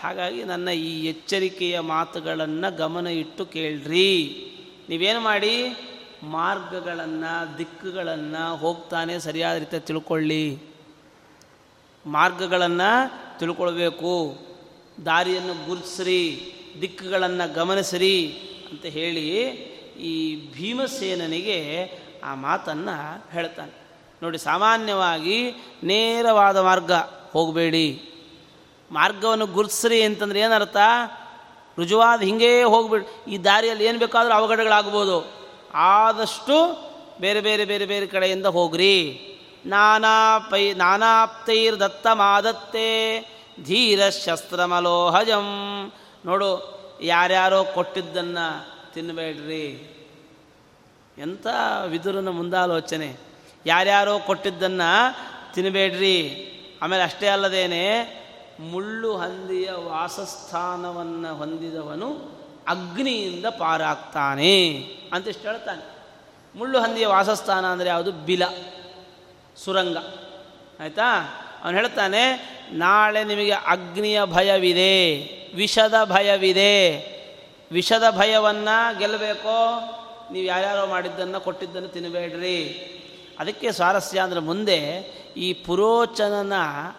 ಹಾಗಾಗಿ 0.00 0.44
ನನ್ನ 0.44 0.68
ಈ 0.68 1.06
ಎಚ್ಚರಿಕೆಯ 1.06 1.80
ಮಾತುಗಳನ್ನು 1.80 2.76
ಗಮನ 2.76 3.06
ಇಟ್ಟು 3.06 3.46
ಕೇಳ್ರಿ. 3.46 4.42
ನೀವೇನು 4.88 5.20
ಮಾಡಿ? 5.20 5.76
ಮಾರ್ಗಗಳನ್ನು, 6.22 7.58
ದಿಕ್ಕುಗಳನ್ನು 7.58 8.56
ಹೋಗ್ತಾನೆ 8.56 9.20
ಸರಿಯಾದ 9.20 9.56
ರೀತಿಯ 9.56 9.78
ತಿಳ್ಕೊಳ್ಳಿ. 9.78 10.58
ಮಾರ್ಗಗಳನ್ನು 12.06 13.25
ತಿಳ್ಕೊಳ್ಬೇಕು. 13.38 14.38
ದಾರಿಯನ್ನು 15.04 15.66
ಗುರುತಿಸ್ರಿ, 15.66 16.52
ದಿಕ್ಕುಗಳನ್ನು 16.80 17.54
ಗಮನಿಸ್ರಿ 17.54 18.32
ಅಂತ 18.70 18.86
ಹೇಳಿ 18.86 19.28
ಈ 20.00 20.36
ಭೀಮಸೇನನಿಗೆ 20.52 21.58
ಆ 22.24 22.34
ಮಾತನ್ನು 22.34 23.24
ಹೇಳ್ತಾನೆ. 23.32 23.74
ನೋಡಿ, 24.22 24.38
ಸಾಮಾನ್ಯವಾಗಿ 24.38 25.50
ನೇರವಾದ 25.82 26.56
ಮಾರ್ಗ 26.56 26.92
ಹೋಗಬೇಡಿ. 27.32 28.02
ಮಾರ್ಗವನ್ನು 28.92 29.46
ಗುರುತಿಸ್ರಿ 29.46 30.02
ಅಂತಂದ್ರೆ 30.02 30.40
ಏನರ್ಥ? 30.40 30.76
ರುಜುವಾದ 31.78 32.22
ಹಿಂಗೇ 32.22 32.62
ಹೋಗ್ಬಿಡಿ, 32.62 33.32
ಈ 33.32 33.36
ದಾರಿಯಲ್ಲಿ 33.36 33.84
ಏನು 33.84 33.98
ಬೇಕಾದರೂ 33.98 34.32
ಅವಘಡಗಳಾಗ್ಬೋದು. 34.32 35.32
ಆದಷ್ಟು 35.74 36.86
ಬೇರೆ 37.20 37.40
ಬೇರೆ 37.40 37.64
ಬೇರೆ 37.64 37.86
ಬೇರೆ 37.86 38.06
ಕಡೆಯಿಂದ 38.06 38.46
ಹೋಗ್ರಿ. 38.46 38.96
ನಾನಾ 39.66 40.38
ಪೈ 40.50 40.72
ನಾನಾಪ್ತೈರ್ 40.72 41.80
ದತ್ತ 41.80 42.06
ಮಾದತ್ತೆ 42.12 42.88
ಧೀರ 43.64 44.00
ಶಸ್ತ್ರಮಲೋಹಜಂ 44.08 45.48
ನೋಡು, 46.24 46.50
ಯಾರ್ಯಾರೋ 47.02 47.64
ಕೊಟ್ಟಿದ್ದನ್ನು 47.64 48.46
ತಿನ್ನಬೇಡ್ರಿ 48.94 49.66
ಎಂಥ 51.18 51.46
ವಿದುರನ 51.86 52.28
ಮುಂದಾಲೋಚನೆ. 52.28 53.16
ಯಾರ್ಯಾರೋ 53.66 54.18
ಕೊಟ್ಟಿದ್ದನ್ನು 54.18 54.90
ತಿನ್ನಬೇಡ್ರಿ 55.54 56.16
ಆಮೇಲೆ 56.82 57.02
ಅಷ್ಟೇ 57.02 57.26
ಅಲ್ಲದೇನೆ, 57.26 57.84
ಮುಳ್ಳು 58.60 59.10
ಹಂದಿಯ 59.16 59.70
ವಾಸಸ್ಥಾನವನ್ನು 59.72 61.30
ಹೊಂದಿದವನು 61.36 62.08
ಅಗ್ನಿಯಿಂದ 62.68 63.46
ಪಾರಾಗ್ತಾನೆ 63.46 64.54
ಅಂತಿಷ್ಟು 65.12 65.48
ಹೇಳ್ತಾನೆ. 65.48 65.84
ಮುಳ್ಳು 66.54 66.78
ಹಂದಿಯ 66.80 67.06
ವಾಸಸ್ಥಾನ 67.06 67.64
ಅಂದರೆ 67.66 67.88
ಯಾವುದು? 67.88 68.12
ಬಿಲ. 68.12 68.42
ಸುರಂಗ. 69.64 69.96
ಆಯಿತಾ? 70.80 71.20
ಅವನು 71.64 71.76
ಹೇಳ್ತಾನೆ, 71.76 72.22
ನಾಳೆ 72.72 73.24
ನಿಮಗೆ 73.24 73.50
ಅಗ್ನಿಯ 73.50 74.24
ಭಯವಿದೆ, 74.24 74.96
ವಿಷದ 75.56 75.94
ಭಯವಿದೆ. 76.04 76.76
ವಿಷದ 77.72 78.04
ಭಯವನ್ನು 78.10 78.98
ಗೆಲ್ಲಬೇಕೋ? 78.98 79.56
ನೀವು 80.32 80.46
ಯಾರ್ಯಾರೋ 80.46 80.86
ಮಾಡಿದ್ದನ್ನು 80.86 81.40
ಕೊಟ್ಟಿದ್ದನ್ನು 81.40 81.88
ತಿನ್ನಬೇಡ್ರಿ 81.88 82.92
ಅದಕ್ಕೆ 83.38 83.72
ಸ್ವಾರಸ್ಯ 83.72 84.20
ಅಂದರೆ 84.20 84.40
ಮುಂದೆ 84.40 84.78
ಈ 85.36 85.52
ಪುರೋಚನನ 85.52 86.52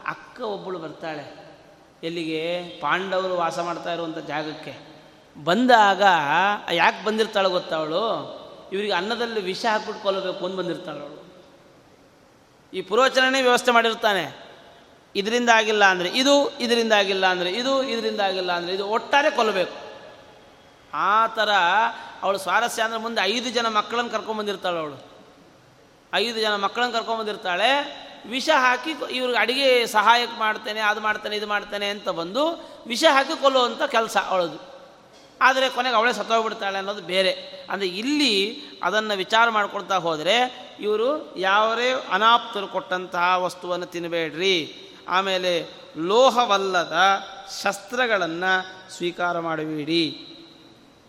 ಅಕ್ಕ 0.08 0.42
ಒಬ್ಬಳು 0.42 0.80
ಬರ್ತಾಳೆ. 0.80 1.56
ಎಲ್ಲಿಗೆ? 2.04 2.62
ಪಾಂಡವರು 2.82 3.36
ವಾಸ 3.36 3.60
ಮಾಡ್ತಾ 3.60 3.94
ಇರುವಂಥ 3.94 4.18
ಜಾಗಕ್ಕೆ. 4.18 4.74
ಬಂದಾಗ, 5.44 6.02
ಯಾಕೆ 6.72 7.06
ಬಂದಿರ್ತಾಳೆ 7.06 7.50
ಗೊತ್ತವಳು 7.50 8.04
ಇವರಿಗೆ 8.74 8.94
ಅನ್ನದಲ್ಲಿ 8.94 9.42
ವಿಷ 9.42 9.66
ಹಾಕ್ಬಿಟ್ಟು 9.66 10.04
ಕೊಲ್ಲಬೇಕು 10.04 10.46
ಅಂತ 10.46 10.56
ಬಂದಿರ್ತಾಳೆ 10.56 11.17
ಈ 12.74 12.82
ಪುರೋಚನೇ 12.90 13.42
ವ್ಯವಸ್ಥೆ 13.48 13.72
ಮಾಡಿರ್ತಾನೆ 13.78 14.24
ಇದರಿಂದ 15.16 15.50
ಆಗಿಲ್ಲ 15.60 15.84
ಅಂದರೆ 15.94 16.10
ಇದು, 16.22 16.34
ಇದರಿಂದ 16.66 16.94
ಆಗಿಲ್ಲ 17.02 17.26
ಅಂದರೆ 17.34 17.50
ಇದು, 17.60 17.74
ಇದರಿಂದ 17.92 18.22
ಆಗಿಲ್ಲ 18.30 18.52
ಅಂದರೆ 18.60 18.74
ಇದು 18.78 18.86
ಒಟ್ಟಾರೆ 18.96 19.30
ಕೊಲ್ಲಬೇಕು. 19.38 19.76
ಆ 20.94 21.14
ಥರ 21.38 21.52
ಅವಳು 22.24 22.38
ಸ್ವಾರಸ್ಯ 22.46 22.84
ಅಂದರೆ 22.88 23.00
ಮುಂದೆ 23.06 23.22
ಐದು 23.34 23.50
ಜನ 23.58 23.68
ಮಕ್ಕಳನ್ನು 23.78 24.12
ಕರ್ಕೊಂಬಂದಿರ್ತಾಳೆ 24.16 24.80
ಅವಳು. 24.84 24.98
ಐದು 26.14 26.38
ಜನ 26.44 26.54
ಮಕ್ಕಳನ್ನು 26.66 26.96
ಕರ್ಕೊಂಬಂದಿರ್ತಾಳೆ 26.98 27.72
ವಿಷ 28.36 28.50
ಹಾಕಿ 28.66 28.92
ಇವ್ರಿಗೆ 29.18 29.40
ಅಡುಗೆ 29.42 29.68
ಸಹಾಯಕ್ಕೆ 29.88 30.38
ಮಾಡ್ತೇನೆ, 30.40 30.82
ಅದು 30.92 31.02
ಮಾಡ್ತೇನೆ, 31.02 31.36
ಇದು 31.40 31.48
ಮಾಡ್ತೇನೆ 31.48 31.90
ಅಂತ 31.96 32.10
ಬಂದು 32.22 32.44
ವಿಷ 32.94 33.04
ಹಾಕಿ 33.16 33.36
ಕೊಲ್ಲುವಂಥ 33.42 33.82
ಕೆಲಸ 33.96 34.18
ಅವಳದು. 34.32 34.58
ಆದರೆ 35.42 35.66
ಕೊನೆಗೆ 35.70 35.96
ಅವಳೇ 35.96 36.14
ಸತ್ತೋಗ್ಬಿಡ್ತಾಳೆ 36.20 36.78
ಅನ್ನೋದು 36.82 37.04
ಬೇರೆ. 37.14 37.34
ಅಂದರೆ 37.72 37.88
ಇಲ್ಲಿ 38.02 38.34
ಅದನ್ನು 38.84 39.16
ವಿಚಾರ 39.24 39.50
ಮಾಡ್ಕೊಳ್ತಾ 39.58 39.98
ಹೋದರೆ 40.08 40.38
ಇವರು 40.80 41.34
ಯಾವರೇ 41.38 42.06
ಅನಾಪ್ತರು 42.12 42.68
ಕೊಟ್ಟಂತಹ 42.68 43.44
ವಸ್ತುವನ್ನು 43.44 43.86
ತಿನ್ನಬೇಡ್ರಿ 43.86 44.76
ಆಮೇಲೆ 45.08 45.66
ಲೋಹವಲ್ಲದ 45.98 46.98
ಶಸ್ತ್ರಗಳನ್ನು 47.64 48.52
ಸ್ವೀಕಾರ 48.92 49.40
ಮಾಡಬೇಡಿ. 49.40 50.28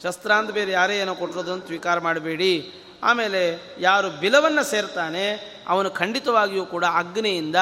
ಶಸ್ತ್ರ 0.02 0.32
ಅಂತ 0.32 0.50
ಬೇರೆ 0.50 0.72
ಯಾರೇ 0.72 0.98
ಏನೋ 0.98 1.14
ಕೊಟ್ಟಿರೋದನ್ನು 1.14 1.66
ಸ್ವೀಕಾರ 1.66 1.98
ಮಾಡಬೇಡಿ. 1.98 2.72
ಆಮೇಲೆ 3.02 3.60
ಯಾರು 3.78 4.10
ಬಿಲವನ್ನು 4.10 4.64
ಸೇರ್ತಾನೆ, 4.64 5.58
ಅವನು 5.68 5.90
ಖಂಡಿತವಾಗಿಯೂ 5.90 6.66
ಕೂಡ 6.66 6.84
ಅಗ್ನಿಯಿಂದ 6.84 7.56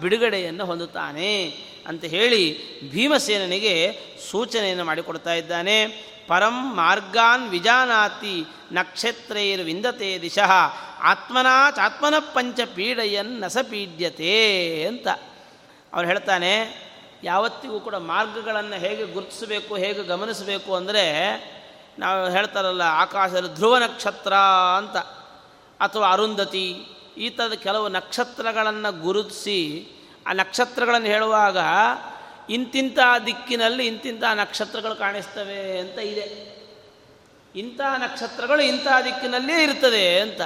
ಬಿಡುಗಡೆಯನ್ನು 0.00 0.64
ಹೊಂದುತ್ತಾನೆ 0.64 1.46
ಅಂತ 1.88 2.04
ಹೇಳಿ 2.04 2.42
ಭೀಮಸೇನನಿಗೆ 2.90 3.98
ಸೂಚನೆಯನ್ನು 4.30 4.84
ಮಾಡಿಕೊಡ್ತಾ 4.84 5.34
ಇದ್ದಾನೆ. 5.34 5.86
ಪರಂ 6.28 6.76
ಮಾರ್ಗಾನ್ 6.76 7.48
ವಿಜಾನಾತಿ 7.48 8.46
ನಕ್ಷತ್ರೇರ್ 8.74 9.62
ವಿಂದತೆ 9.62 10.18
ದಿಶಃ. 10.22 10.52
ಆತ್ಮನಾ 11.00 11.70
ಚಾತ್ಮನ 11.70 12.14
ಪಂಚ 12.34 12.60
ಪೀಡೆಯನ್ 12.74 13.40
ನಸಪೀಡ್ಯತೆ 13.40 14.34
ಅಂತ. 14.84 15.08
ಅವ್ರು 15.92 16.08
ಹೇಳ್ತಾನೆ, 16.08 16.84
ಯಾವತ್ತಿಗೂ 17.24 17.80
ಕೂಡ 17.80 17.94
ಮಾರ್ಗಗಳನ್ನು 17.94 18.76
ಹೇಗೆ 18.76 19.04
ಗುರುತಿಸಬೇಕು, 19.04 19.76
ಹೇಗೆ 19.76 20.02
ಗಮನಿಸಬೇಕು 20.02 20.74
ಅಂದರೆ, 20.74 21.04
ನಾವು 21.98 22.30
ಹೇಳ್ತಾರಲ್ಲ 22.30 22.82
ಆಕಾಶದಲ್ಲಿ 22.82 23.54
ಧ್ರುವ 23.54 23.78
ನಕ್ಷತ್ರ 23.78 24.34
ಅಂತ. 24.76 24.96
ಅಥವಾ 25.80 26.12
ಅರುಂಧತಿ, 26.12 26.66
ಈ 27.16 27.28
ಥರದ 27.28 27.52
ಕೆಲವು 27.52 27.88
ನಕ್ಷತ್ರಗಳನ್ನು 27.88 29.02
ಗುರುತಿಸಿ, 29.02 29.60
ಆ 30.26 30.32
ನಕ್ಷತ್ರಗಳನ್ನು 30.32 31.06
ಹೇಳುವಾಗ 31.06 31.58
ಇಂತಿಂಥ 32.50 32.98
ದಿಕ್ಕಿನಲ್ಲಿ 33.26 33.86
ಇಂತಿಂಥ 33.86 34.24
ನಕ್ಷತ್ರಗಳು 34.34 34.94
ಕಾಣಿಸ್ತವೆ 34.94 35.78
ಅಂತ 35.78 35.98
ಇದೆ. 35.98 36.26
ಇಂಥ 37.54 37.80
ನಕ್ಷತ್ರಗಳು 37.80 38.62
ಇಂಥ 38.62 38.86
ದಿಕ್ಕಿನಲ್ಲೇ 39.04 39.62
ಇರ್ತದೆ 39.62 40.20
ಅಂತ. 40.20 40.40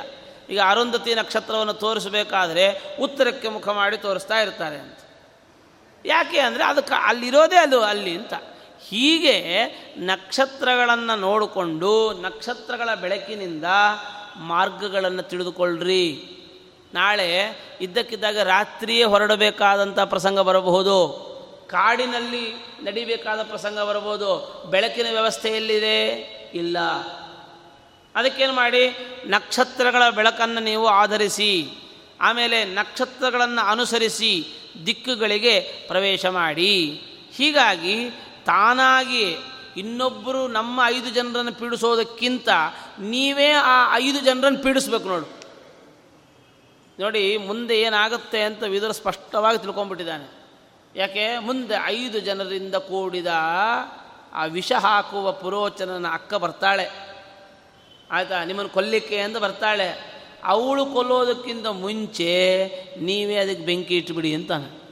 ಈಗ 0.51 0.61
ಅರುಂಧತಿ 0.67 1.15
ನಕ್ಷತ್ರವನ್ನು 1.15 1.73
ತೋರಿಸಬೇಕಾದ್ರೆ 1.73 2.97
ಉತ್ತರಕ್ಕೆ 3.01 3.49
ಮುಖ 3.49 3.69
ಮಾಡಿ 3.69 3.97
ತೋರಿಸ್ತಾ 3.97 4.41
ಇರ್ತಾರೆ 4.41 4.79
ಅಂತ. 4.79 4.99
ಯಾಕೆ 6.07 6.39
ಅಂದರೆ 6.39 6.65
ಅದಕ್ಕೆ 6.65 6.95
ಅಲ್ಲಿರೋದೇ 6.95 7.57
ಅದು 7.57 7.83
ಅಲ್ಲಿ 7.83 8.17
ಅಂತ. 8.17 8.35
ಹೀಗೆ 8.89 9.65
ನಕ್ಷತ್ರಗಳನ್ನು 9.99 11.17
ನೋಡಿಕೊಂಡು 11.17 12.13
ನಕ್ಷತ್ರಗಳ 12.13 12.95
ಬೆಳಕಿನಿಂದ 12.95 13.65
ಮಾರ್ಗಗಳನ್ನು 14.37 15.23
ತಿಳಿದುಕೊಳ್ಳ್ರಿ 15.23 16.23
ನಾಳೆ 16.95 17.53
ಇದ್ದಕ್ಕಿದ್ದಾಗ 17.81 18.39
ರಾತ್ರಿಯೇ 18.39 19.05
ಹೊರಡಬೇಕಾದಂಥ 19.05 20.01
ಪ್ರಸಂಗ 20.01 20.41
ಬರಬಹುದು. 20.41 21.29
ಕಾಡಿನಲ್ಲಿ 21.71 22.53
ನಡಿಬೇಕಾದ 22.83 23.43
ಪ್ರಸಂಗ 23.43 23.79
ಬರಬಹುದು. 23.79 24.63
ಬೆಳಕಿನ 24.71 25.07
ವ್ಯವಸ್ಥೆಯಲ್ಲಿದೆ 25.13 26.38
ಇಲ್ಲ. 26.55 26.79
ಅದಕ್ಕೇನು 28.15 28.53
ಮಾಡಿ? 28.53 28.97
ನಕ್ಷತ್ರಗಳ 29.27 30.09
ಬೆಳಕನ್ನು 30.11 30.61
ನೀವು 30.61 30.87
ಆಧರಿಸಿ, 30.87 31.69
ಆಮೇಲೆ 32.21 32.65
ನಕ್ಷತ್ರಗಳನ್ನು 32.65 33.67
ಅನುಸರಿಸಿ 33.67 34.47
ದಿಕ್ಕುಗಳಿಗೆ 34.87 35.61
ಪ್ರವೇಶ 35.61 36.27
ಮಾಡಿ. 36.27 37.03
ಹೀಗಾಗಿ 37.33 38.11
ತಾನಾಗಿ 38.47 39.37
ಇನ್ನೊಬ್ಬರು 39.77 40.49
ನಮ್ಮ 40.49 40.81
ಐದು 40.87 41.11
ಜನರನ್ನು 41.11 41.53
ಪೀಡಿಸೋದಕ್ಕಿಂತ 41.53 42.49
ನೀವೇ 42.99 43.51
ಆ 43.51 43.97
ಐದು 43.97 44.21
ಜನರನ್ನು 44.21 44.59
ಪೀಡಿಸ್ಬೇಕು 44.59 45.09
ನೋಡು. 45.09 45.39
ನೋಡಿ, 47.01 47.37
ಮುಂದೆ 47.37 47.81
ಏನಾಗುತ್ತೆ 47.81 48.43
ಅಂತ 48.43 48.63
ವಿದುರ 48.63 48.91
ಸ್ಪಷ್ಟವಾಗಿ 48.91 49.59
ತಿಳ್ಕೊಂಡ್ಬಿಟ್ಟಿದ್ದಾನೆ. 49.59 50.39
ಯಾಕೆ? 50.97 51.39
ಮುಂದೆ 51.39 51.75
ಐದು 51.85 52.21
ಜನರಿಂದ 52.21 52.75
ಕೂಡಿದ 52.75 53.27
ಆ 54.33 54.45
ವಿಷ 54.45 54.73
ಹಾಕುವ 54.73 55.33
ಪುರೋಚನನ 55.33 56.09
ಅಕ್ಕ 56.13 56.35
ಬರ್ತಾಳೆ. 56.35 57.09
ಆಯಿತಾ? 58.11 58.45
ನಿಮ್ಮನ್ನು 58.45 58.73
ಕೊಲ್ಲಿಕ್ಕೆ 58.73 59.21
ಅಂತ 59.21 59.37
ಬರ್ತಾಳೆ. 59.37 60.19
ಅವಳು 60.45 60.87
ಕೊಲ್ಲೋದಕ್ಕಿಂತ 60.87 61.67
ಮುಂಚೆ 61.67 62.65
ನೀವೇ 63.01 63.37
ಅದಕ್ಕೆ 63.37 63.65
ಬೆಂಕಿ 63.65 63.97
ಇಟ್ಬಿಡಿ 63.97 64.35
ಅಂತಾನೆ. 64.35 64.89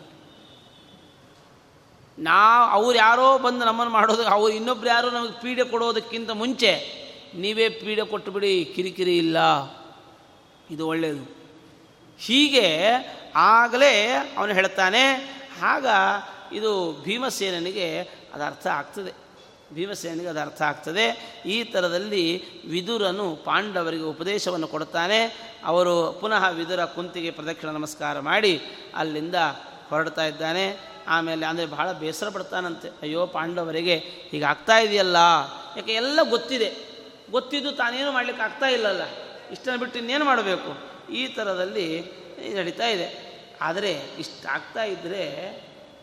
ನಾ, 2.18 2.68
ಅವ್ರು 2.70 2.98
ಯಾರೋ 2.98 3.38
ಬಂದು 3.38 3.64
ನಮ್ಮನ್ನು 3.64 3.92
ಮಾಡೋದು, 3.92 4.22
ಅವ್ರು 4.22 4.54
ಇನ್ನೊಬ್ರು 4.54 4.88
ಯಾರೋ 4.88 5.10
ನಮಗೆ 5.10 5.40
ಪೀಡೆ 5.40 5.64
ಕೊಡೋದಕ್ಕಿಂತ 5.64 6.30
ಮುಂಚೆ 6.30 7.06
ನೀವೇ 7.34 7.68
ಪೀಡೆ 7.68 8.04
ಕೊಟ್ಟುಬಿಡಿ, 8.04 8.72
ಕಿರಿಕಿರಿ 8.76 9.18
ಇಲ್ಲ. 9.18 9.36
ಇದು 10.70 10.88
ಒಳ್ಳೆಯದು 10.88 11.36
ಹೀಗೆ 12.18 12.92
ಆಗಲೇ 13.36 14.06
ಅವನು 14.36 14.54
ಹೇಳ್ತಾನೆ, 14.54 15.02
ಆಗ 15.62 15.86
ಇದು 16.52 17.02
ಭೀಮಸೇನಿಗೆ 17.02 18.00
ಅದು 18.34 18.44
ಅರ್ಥ 18.44 18.66
ಆಗ್ತದೆ. 18.66 19.25
ಭೀಮಸೇನಿಗೆ 19.72 20.28
ಅದು 20.28 20.40
ಅರ್ಥ 20.40 20.62
ಆಗ್ತದೆ. 20.62 21.34
ಈ 21.46 21.64
ಥರದಲ್ಲಿ 21.64 22.42
ವಿದುರನು 22.66 23.36
ಪಾಂಡವರಿಗೆ 23.36 24.02
ಉಪದೇಶವನ್ನು 24.02 24.68
ಕೊಡ್ತಾನೆ. 24.68 25.46
ಅವರು 25.64 26.18
ಪುನಃ 26.20 26.48
ವಿದುರ 26.48 26.84
ಕುಂತಿಗೆ 26.84 27.30
ಪ್ರದಕ್ಷಿಣ 27.30 27.70
ನಮಸ್ಕಾರ 27.70 28.20
ಮಾಡಿ 28.20 28.60
ಅಲ್ಲಿಂದ 28.94 29.34
ಹೊರಡ್ತಾ 29.90 30.24
ಇದ್ದಾನೆ. 30.24 30.96
ಆಮೇಲೆ 31.08 31.46
ಅಂದರೆ 31.46 31.66
ಬಹಳ 31.66 31.92
ಬೇಸರ 31.92 32.28
ಪಡ್ತಾನಂತೆ. 32.28 32.88
ಅಯ್ಯೋ, 33.02 33.26
ಪಾಂಡವರಿಗೆ 33.26 33.98
ಹೀಗೆ 34.30 34.44
ಆಗ್ತಾ 34.44 34.78
ಇದೆಯಲ್ಲ? 34.78 35.16
ಯಾಕೆ 35.76 35.92
ಎಲ್ಲ 35.92 36.20
ಗೊತ್ತಿದೆ. 36.30 36.74
ಗೊತ್ತಿದ್ದು 37.30 37.72
ತಾನೇನು 37.72 38.12
ಮಾಡಲಿಕ್ಕೆ 38.12 38.42
ಆಗ್ತಾ 38.42 38.66
ಇಲ್ಲಲ್ಲ? 38.66 39.00
ಇಷ್ಟನ್ನು 39.52 39.78
ಬಿಟ್ಟು 39.78 39.98
ಇನ್ನೇನು 39.98 40.24
ಮಾಡಬೇಕು? 40.24 40.96
ಈ 41.12 41.26
ಥರದಲ್ಲಿ 41.26 42.04
ನಡೀತಾ 42.54 42.86
ಇದೆ. 42.86 43.26
ಆದರೆ 43.60 44.00
ಇಷ್ಟಾಗ್ತಾ 44.18 44.84
ಇದ್ದರೆ 44.84 45.52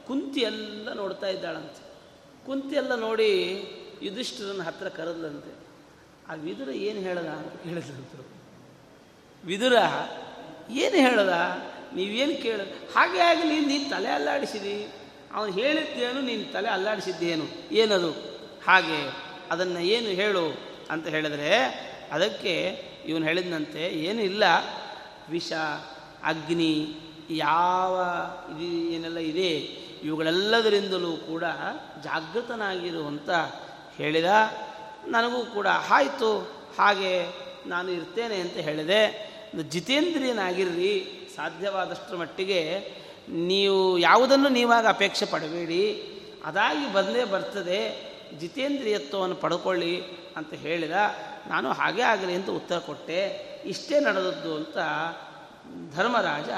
ಕುಂತಿ 0.07 0.39
ಎಲ್ಲ 0.39 0.93
ನೋಡ್ತಾ 0.93 1.27
ಇದ್ದಾಳಂತೆ. 1.27 1.92
ಕುಂತಿ 2.45 2.75
ಎಲ್ಲ 2.75 2.95
ನೋಡಿ 2.95 3.31
ಯುಧಿಷ್ಠಿರನ 4.01 4.61
ಹತ್ರ 4.61 4.89
ಕರೆದ್ಲಂತೆ. 4.89 5.53
ಆ 6.29 6.33
ವಿದುರ 6.33 6.69
ಏನು 6.69 6.99
ಹೇಳದ? 6.99 7.27
ಅಂತ 7.27 7.63
ಕೇಳಿದಂತರು 7.63 8.23
ವಿದುರ 9.45 9.73
ಏನು 10.71 10.95
ಹೇಳದ? 10.95 11.33
ನೀವೇನು 11.95 12.43
ಕೇಳ 12.43 12.61
ಹಾಗೆ 12.95 13.19
ಆಗಲಿ 13.19 13.65
ನೀನು 13.65 13.89
ತಲೆ 13.89 14.09
ಅಲ್ಲಾಡಿಸಿದಿ. 14.09 14.87
ಅವನು 15.33 15.51
ಹೇಳಿದ್ದೇನು 15.51 16.21
ನೀನು 16.21 16.53
ತಲೆ 16.53 16.69
ಅಲ್ಲಾಡಿಸಿದ್ದೇನು 16.69 17.73
ಏನದು? 17.73 18.11
ಹಾಗೆ 18.67 19.11
ಅದನ್ನು 19.51 19.79
ಏನು 19.79 20.07
ಹೇಳು 20.07 20.57
ಅಂತ 20.89 21.07
ಹೇಳಿದರೆ 21.07 21.63
ಅದಕ್ಕೆ 22.11 22.67
ಇವನು 23.07 23.25
ಹೇಳಿದಂತೆ 23.25 23.79
ಏನು 23.79 24.21
ಇಲ್ಲ. 24.21 24.43
ವಿಷ 25.29 25.53
ಅಗ್ನಿ 26.23 26.95
ಯಾವ 27.29 28.05
ಇದು 28.51 28.91
ಏನೆಲ್ಲ 28.91 29.17
ಇದೆ 29.17 29.82
ಇವುಗಳೆಲ್ಲದರಿಂದಲೂ 30.03 31.13
ಕೂಡ 31.13 31.43
ಜಾಗೃತನಾಗಿರುವಂತ 32.03 33.29
ಹೇಳಿದ, 33.97 34.25
ನನಗೂ 35.05 35.45
ಕೂಡ 35.45 35.67
ಆಯಿತು, 35.89 36.37
ಹಾಗೆ 36.79 37.27
ನಾನು 37.67 37.91
ಇರ್ತೇನೆ 37.91 38.35
ಅಂತ 38.35 38.53
ಹೇಳಿದೆ. 38.53 39.33
ಜಿತೇಂದ್ರಿಯನಾಗಿರ್ರಿ 39.69 40.93
ಸಾಧ್ಯವಾದಷ್ಟರ 41.35 42.15
ಮಟ್ಟಿಗೆ 42.15 42.91
ನೀವು 43.29 43.97
ಯಾವುದನ್ನು 43.97 44.49
ನೀವಾಗ 44.49 44.87
ಅಪೇಕ್ಷೆ 44.87 45.25
ಪಡಬೇಡಿ, 45.25 45.83
ಅದಾಗಿ 46.45 46.93
ಬಂದೇ 46.93 47.23
ಬರ್ತದೆ, 47.23 48.13
ಜಿತೇಂದ್ರಿಯತ್ವವನ್ನು 48.39 49.35
ಪಡ್ಕೊಳ್ಳಿ 49.35 50.03
ಅಂತ 50.37 50.53
ಹೇಳಿದ. 50.53 50.91
ನಾನು 51.47 51.71
ಹಾಗೆ 51.71 52.01
ಆಗಲಿ 52.01 52.33
ಅಂತ 52.33 52.49
ಉತ್ತರ 52.49 52.77
ಕೊಟ್ಟೆ. 52.77 53.53
ಇಷ್ಟೇ 53.65 53.99
ನಡೆದದ್ದು 53.99 54.55
ಅಂತ 54.55 54.77
ಧರ್ಮರಾಜ 55.95 56.49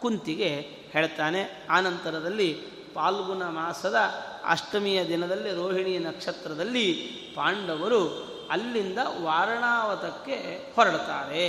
ಕುಂತಿಗೆ 0.00 0.48
ಹೇಳ್ತಾನೆ. 0.90 1.66
ಆನಂತರದಲ್ಲಿ 1.70 2.62
ಪಾಲ್ಗುಣ 2.94 3.42
ಮಾಸದ 3.42 3.96
ಅಷ್ಟಮಿಯ 4.46 5.04
ದಿನದಲ್ಲಿ 5.04 5.50
ರೋಹಿಣಿ 5.54 5.98
ನಕ್ಷತ್ರದಲ್ಲಿ 5.98 6.86
ಪಾಂಡವರು 7.36 8.00
ಅಲ್ಲಿಂದ 8.50 8.98
ವಾರಣಾವತಕ್ಕೆ 9.22 10.36
ಹೊರಡ್ತಾರೆ 10.76 11.46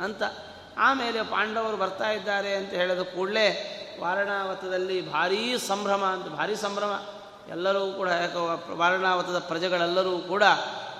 ಅಂತ. 0.00 0.22
ಆಮೇಲೆ 0.78 1.22
ಪಾಂಡವರು 1.22 1.76
ಬರ್ತಾ 1.76 2.10
ಇದ್ದಾರೆ 2.10 2.54
ಅಂತ 2.54 2.70
ಹೇಳಿದ 2.70 3.02
ಕೂಡಲೇ 3.02 3.46
ವಾರಣಾವತದಲ್ಲಿ 4.00 5.12
ಭಾರೀ 5.12 5.58
ಸಂಭ್ರಮ 5.58 6.04
ಅಂತ, 6.04 6.26
ಭಾರೀ 6.28 6.56
ಸಂಭ್ರಮ. 6.56 7.00
ಎಲ್ಲರೂ 7.50 7.92
ಕೂಡ 7.92 8.08
ವಾರಣಾವತದ 8.70 9.38
ಪ್ರಜೆಗಳೆಲ್ಲರೂ 9.38 10.18
ಕೂಡ 10.18 10.42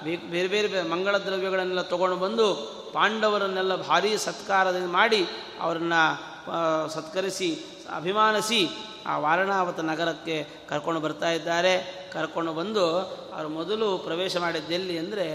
ಬೇರೆ 0.02 0.48
ಬೇರೆ 0.48 0.82
ಮಂಗಳ 0.82 1.16
ದ್ರವ್ಯಗಳನ್ನೆಲ್ಲ 1.16 1.82
ತಗೊಂಡು 1.82 2.16
ಬಂದು 2.16 2.46
ಪಾಂಡವರನ್ನೆಲ್ಲ 2.92 3.74
ಭಾರೀ 3.76 4.16
ಸತ್ಕಾರದಿಂದ 4.16 4.90
ಮಾಡಿ 4.90 5.20
ಅವರನ್ನು 5.60 6.88
ಸತ್ಕರಿಸಿ, 6.88 7.50
ಅಭಿಮಾನಿಸಿ 7.96 8.60
ಆ 9.06 9.18
ವಾರಣಾವತ 9.18 9.80
ನಗರಕ್ಕೆ 9.80 10.46
ಕರ್ಕೊಂಡು 10.68 11.00
ಬರ್ತಾ 11.00 11.30
ಇದ್ದಾರೆ. 11.30 12.06
ಕರ್ಕೊಂಡು 12.12 12.52
ಬಂದು 12.52 12.86
ಅವರು 13.34 13.48
ಮೊದಲು 13.48 13.98
ಪ್ರವೇಶ 13.98 14.36
ಮಾಡಿದ್ದೆಲ್ಲಿ 14.36 14.98
ಅಂದರೆ 14.98 15.26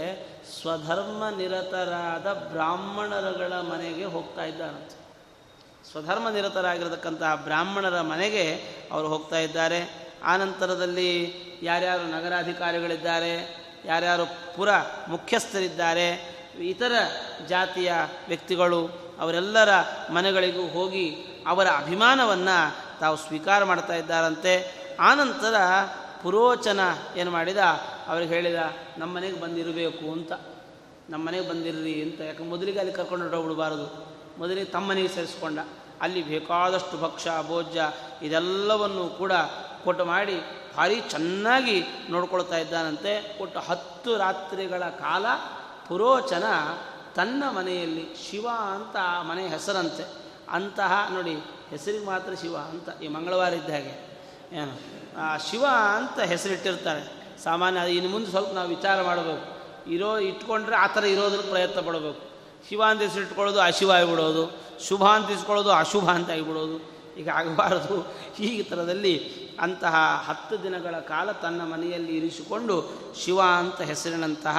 ಸ್ವಧರ್ಮ 0.60 1.36
ನಿರತರಾದ 1.36 2.32
ಬ್ರಾಹ್ಮಣರುಗಳ 2.32 3.52
ಮನೆಗೆ 3.52 4.04
ಹೋಗ್ತಾ 4.04 4.44
ಇದ್ದಾರಂತೆ 4.44 5.02
ಸ್ವಧರ್ಮ 5.90 6.28
ನಿರತರಾಗಿರತಕ್ಕಂತಹ 6.28 7.34
ಬ್ರಾಹ್ಮಣರ 7.34 8.00
ಮನೆಗೆ 8.00 8.44
ಅವರು 8.92 9.08
ಹೋಗ್ತಾ 9.08 9.38
ಇದ್ದಾರೆ. 9.38 10.10
ಆನಂತರದಲ್ಲಿ 10.24 11.34
ಯಾರ್ಯಾರು 11.62 12.02
ನಗರಾಧಿಕಾರಿಗಳಿದ್ದಾರೆ, 12.02 13.34
ಯಾರ್ಯಾರು 13.84 14.56
ಪುರ 14.56 14.68
ಮುಖ್ಯಸ್ಥರಿದ್ದಾರೆ, 15.08 16.08
ಇತರ 16.60 16.92
ಜಾತಿಯ 17.48 17.92
ವ್ಯಕ್ತಿಗಳು 18.28 18.86
ಅವರೆಲ್ಲರ 19.20 19.68
ಮನೆಗಳಿಗೂ 20.10 20.66
ಹೋಗಿ 20.66 21.06
ಅವರ 21.46 21.66
ಅಭಿಮಾನವನ್ನು 21.66 22.81
ತಾವು 23.02 23.16
ಸ್ವೀಕಾರ 23.16 23.64
ಮಾಡ್ತಾ 23.64 23.94
ಇದ್ದಾರಂತೆ. 23.94 24.74
ಆನಂತರ 25.00 25.54
ಪುರೋಚನ 26.22 26.80
ಏನು 27.16 27.30
ಮಾಡಿದ? 27.30 27.56
ಅವ್ರಿಗೆ 28.06 28.34
ಹೇಳಿದ, 28.34 28.56
ನಮ್ಮ 28.98 29.16
ಮನೆಗೆ 29.16 29.40
ಬಂದಿರಬೇಕು 29.40 30.12
ಅಂತ. 30.12 30.32
ನಮ್ಮ 31.10 31.26
ಮನೆಗೆ 31.28 31.48
ಬಂದಿರ್ರಿ 31.48 32.02
ಅಂತ. 32.02 32.20
ಯಾಕೆ 32.20 32.42
ಮೊದಲಿಗೆ 32.42 32.78
ಅಲ್ಲಿ 32.78 32.94
ಕರ್ಕೊಂಡು 32.94 33.24
ಹೊರಟೋಗ್ಬಿಡಬಾರದು 33.24 34.16
ಮೊದಲಿಗೆ 34.38 34.64
ತಮ್ಮನೆಗೆ 34.64 35.08
ಸೇರಿಸ್ಕೊಂಡ. 35.08 35.58
ಅಲ್ಲಿ 36.00 36.22
ಬೇಕಾದಷ್ಟು 36.22 36.98
ಭಕ್ಷ 36.98 37.28
ಭೋಜ್ಯ 37.46 37.90
ಇದೆಲ್ಲವನ್ನು 38.22 39.08
ಕೂಡ 39.08 39.32
ಕೊಟ್ಟು 39.84 40.04
ಮಾಡಿ 40.04 40.40
ಭಾರಿ 40.76 41.00
ಚೆನ್ನಾಗಿ 41.00 41.84
ನೋಡ್ಕೊಳ್ತಾ 42.10 42.56
ಇದ್ದಾನಂತೆ. 42.56 43.42
ಒಟ್ಟು 43.42 43.60
ಹತ್ತು 43.60 44.16
ರಾತ್ರಿಗಳ 44.16 44.84
ಕಾಲ 44.84 45.26
ಪುರೋಚನ 45.88 46.44
ತನ್ನ 47.16 47.44
ಮನೆಯಲ್ಲಿ 47.50 48.30
ಶಿವ 48.30 48.48
ಅಂತ 48.48 48.96
ಮನೆ 48.96 49.48
ಹೆಸರಂತೆ. 49.48 50.04
ಅಂತಹ 50.50 51.08
ನೋಡಿ 51.12 51.42
ಹೆಸರಿಗೆ 51.72 52.06
ಮಾತ್ರ 52.06 52.32
ಶಿವ 52.34 52.56
ಅಂತ, 52.56 53.02
ಈ 53.02 53.08
ಮಂಗಳವಾರ 53.08 53.52
ಇದ್ದ 53.52 53.70
ಹಾಗೆ. 53.70 54.18
ಏನು? 54.52 54.74
ಶಿವ 55.50 55.64
ಅಂತ 55.96 56.20
ಹೆಸರಿಟ್ಟಿರ್ತಾರೆ. 56.20 57.22
ಸಾಮಾನ್ಯ 57.44 57.92
ಇನ್ನು 57.92 58.10
ಮುಂದೆ 58.10 58.30
ಸ್ವಲ್ಪ 58.30 58.52
ನಾವು 58.52 58.68
ವಿಚಾರ 58.68 59.02
ಮಾಡಬೇಕು. 59.02 59.62
ಇರೋ, 59.90 60.18
ಇಟ್ಕೊಂಡ್ರೆ 60.18 60.76
ಆ 60.76 60.86
ಥರ 60.86 61.04
ಇರೋದ್ರ 61.04 61.40
ಪ್ರಯತ್ನ 61.40 61.80
ಪಡಬೇಕು. 61.80 62.30
ಶಿವ 62.68 62.82
ಅಂತ 62.82 63.02
ಹೆಸರಿಟ್ಕೊಳ್ಳೋದು 63.02 63.60
ಅಶಿವ 63.60 63.90
ಆಗಿಬಿಡೋದು. 63.90 64.62
ಶುಭ 64.88 65.04
ಅಂತ 65.04 65.30
ಇಸ್ಕೊಳ್ಳೋದು 65.30 65.70
ಅಶುಭ 65.70 66.10
ಅಂತ 66.10 66.30
ಆಗಿಬಿಡೋದು. 66.30 66.92
ಈಗ 67.18 67.28
ಆಗಬಾರದು. 67.28 68.14
ಈ 68.42 68.62
ಥರದಲ್ಲಿ 68.62 69.32
ಅಂತಹ 69.60 70.24
ಹತ್ತು 70.26 70.62
ದಿನಗಳ 70.62 70.98
ಕಾಲ 70.98 71.32
ತನ್ನ 71.32 71.62
ಮನೆಯಲ್ಲಿ 71.62 72.16
ಇರಿಸಿಕೊಂಡು 72.16 72.90
ಶಿವ 73.24 73.40
ಅಂತ 73.40 73.80
ಹೆಸರಿನಂತಹ 73.80 74.58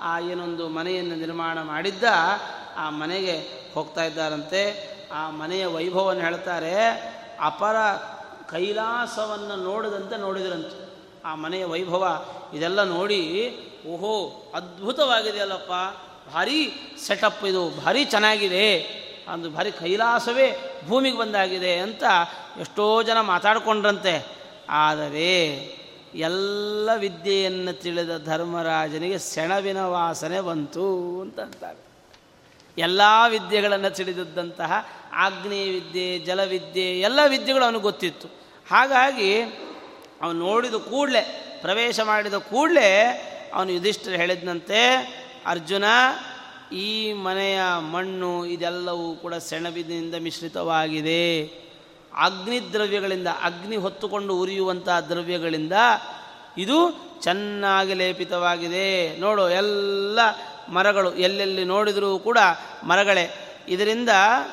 ಆ 0.00 0.18
ಏನೊಂದು 0.18 0.68
ಮನೆಯನ್ನು 0.68 1.16
ನಿರ್ಮಾಣ 1.16 1.62
ಮಾಡಿದ್ದ 1.62 2.04
ಆ 2.76 2.90
ಮನೆಗೆ 2.90 3.66
ಹೋಗ್ತಾ 3.74 4.04
ಇದ್ದಾರಂತೆ. 4.04 4.95
ಆ 5.16 5.30
ಮನೆಯ 5.30 5.66
ವೈಭವವನ್ನು 5.66 6.22
ಹೇಳ್ತಾರೆ, 6.22 6.74
ಅಪರ 7.40 7.76
ಕೈಲಾಸವನ್ನು 8.50 9.56
ನೋಡದಂತೆ 9.64 10.16
ನೋಡಿದ್ರಂತೆ. 10.16 10.76
ಆ 11.24 11.34
ಮನೆಯ 11.34 11.64
ವೈಭವ 11.64 12.04
ಇದೆಲ್ಲ 12.54 12.82
ನೋಡಿ, 12.82 13.22
ಓಹೋ, 13.88 14.14
ಅದ್ಭುತವಾಗಿದೆಯಲ್ಲಪ್ಪ, 14.54 15.72
ಭಾರಿ 16.34 16.58
ಸೆಟಪ್ 17.06 17.44
ಇದು, 17.44 17.62
ಭಾರಿ 17.84 18.04
ಚೆನ್ನಾಗಿದೆ, 18.04 18.66
ಅಂದು 19.28 19.50
ಭಾರಿ 19.50 19.72
ಕೈಲಾಸವೇ 19.72 20.78
ಭೂಮಿಗೆ 20.88 21.18
ಬಂದಾಗಿದೆ 21.18 21.78
ಅಂತ 21.78 22.04
ಎಷ್ಟೋ 22.60 23.02
ಜನ 23.02 23.20
ಮಾತಾಡಿಕೊಂಡ್ರಂತೆ. 23.20 24.14
ಆದರೆ 24.68 25.30
ಎಲ್ಲ 26.14 26.90
ವಿದ್ಯೆಯನ್ನು 26.96 27.72
ತಿಳಿದ 27.82 28.12
ಧರ್ಮರಾಜನಿಗೆ 28.24 29.18
ಸೆಣವಿನ 29.18 29.80
ವಾಸನೆ 29.86 30.40
ಬಂತು 30.40 30.86
ಅಂತ 31.20 31.40
ಅಂತಾರೆ 31.40 31.85
ಎಲ್ಲ 32.78 33.00
ವಿದ್ಯೆಗಳನ್ನು 33.28 33.90
ತಿಳಿದಿದ್ದಂತಹ 33.90 34.88
ಆಗ್ನೇಯ 35.12 35.72
ವಿದ್ಯೆ 35.72 36.18
ಜಲವಿದ್ಯೆ 36.18 37.00
ಎಲ್ಲ 37.00 37.20
ವಿದ್ಯೆಗಳು 37.28 37.64
ಅವನಿಗೆ 37.64 37.82
ಗೊತ್ತಿತ್ತು. 37.82 38.28
ಹಾಗಾಗಿ 38.70 39.42
ಅವನು 40.22 40.38
ನೋಡಿದ 40.38 40.74
ಕೂಡಲೇ, 40.74 41.22
ಪ್ರವೇಶ 41.62 42.00
ಮಾಡಿದ 42.00 42.34
ಕೂಡಲೇ 42.34 42.88
ಅವನು 43.54 43.70
ಯುಧಿಷ್ಠರು 43.70 44.14
ಹೇಳಿದಂತೆ 44.14 44.80
ಅರ್ಜುನ, 45.46 45.84
ಈ 46.72 47.12
ಮನೆಯ 47.12 47.60
ಮಣ್ಣು 47.92 48.46
ಇದೆಲ್ಲವೂ 48.46 49.14
ಕೂಡ 49.14 49.34
ಸೆಣಬಿನಿಂದ 49.34 50.14
ಮಿಶ್ರಿತವಾಗಿದೆ. 50.14 51.44
ಅಗ್ನಿ 52.20 52.72
ದ್ರವ್ಯಗಳಿಂದ 52.72 53.28
ಅಗ್ನಿ 53.42 53.76
ಹೊತ್ತುಕೊಂಡು 53.76 54.38
ಉರಿಯುವಂತಹ 54.38 55.00
ದ್ರವ್ಯಗಳಿಂದ 55.00 55.72
ಇದು 56.58 56.78
ಚೆನ್ನಾಗಿ 57.20 57.94
ಲೇಪಿತವಾಗಿದೆ. 57.94 59.16
ನೋಡು, 59.18 59.50
ಎಲ್ಲ 59.50 60.18
ಮರಗಳು 60.68 61.14
ಎಲ್ಲೆಲ್ಲಿ 61.14 61.64
ನೋಡಿದರೂ 61.64 62.18
ಕೂಡ 62.18 62.38
ಮರಗಳೇ, 62.84 63.34
ಇದರಿಂದ 63.68 64.08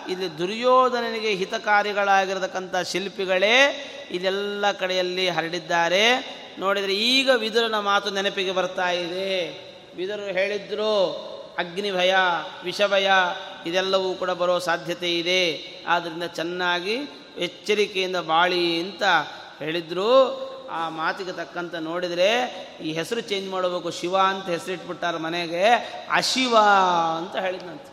ಇಲ್ಲಿ 0.10 0.38
ದುರ್ಯೋಧನನಿಗೆ 0.38 1.36
ಹಿತಕಾರಿಗಳಾಗಿರತಕ್ಕಂಥ 1.36 2.76
ಶಿಲ್ಪಿಗಳೇ 2.76 3.90
ಇದೆಲ್ಲ 4.12 4.72
ಕಡೆಯಲ್ಲಿ 4.72 5.30
ಹರಡಿದ್ದಾರೆ. 5.30 6.04
ನೋಡಿದರೆ 6.60 6.96
ಈಗ 6.96 7.30
ವಿದುರನ 7.36 7.80
ಮಾತು 7.80 8.10
ನೆನಪಿಗೆ 8.10 8.52
ಬರ್ತಾ 8.52 8.90
ಇದೆ. 8.90 9.50
ವಿದುರು 9.96 10.22
ಹೇಳಿದ್ರು, 10.22 10.94
ಅಗ್ನಿಭಯ, 11.58 12.16
ವಿಷಭಯ, 12.64 13.10
ಇದೆಲ್ಲವೂ 13.66 14.14
ಕೂಡ 14.14 14.30
ಬರೋ 14.30 14.60
ಸಾಧ್ಯತೆ 14.60 15.18
ಇದೆ. 15.18 15.74
ಆದ್ದರಿಂದ 15.88 16.24
ಚೆನ್ನಾಗಿ 16.24 16.98
ಎಚ್ಚರಿಕೆಯಿಂದ 17.38 18.16
ಬಾಳಿ 18.16 18.82
ಅಂತ 18.82 19.04
ಹೇಳಿದ್ರು. 19.60 20.44
ಆ 20.72 20.90
ಮಾತಿಗೆ 20.90 21.32
ತಕ್ಕಂತ 21.32 21.76
ನೋಡಿದರೆ 21.76 22.30
ಈ 22.82 22.94
ಹೆಸರು 22.94 23.22
ಚೇಂಜ್ 23.22 23.50
ಮಾಡಬೇಕು, 23.50 23.92
ಶಿವ 23.92 24.18
ಅಂತ 24.18 24.50
ಹೆಸರಿಟ್ಬಿಟ್ಟಾರ 24.50 25.18
ಮನೆಗೆ, 25.18 25.66
ಅಶಿವ 26.12 26.58
ಅಂತ 27.18 27.36
ಹೇಳಿದ್ನಂತೆ. 27.36 27.93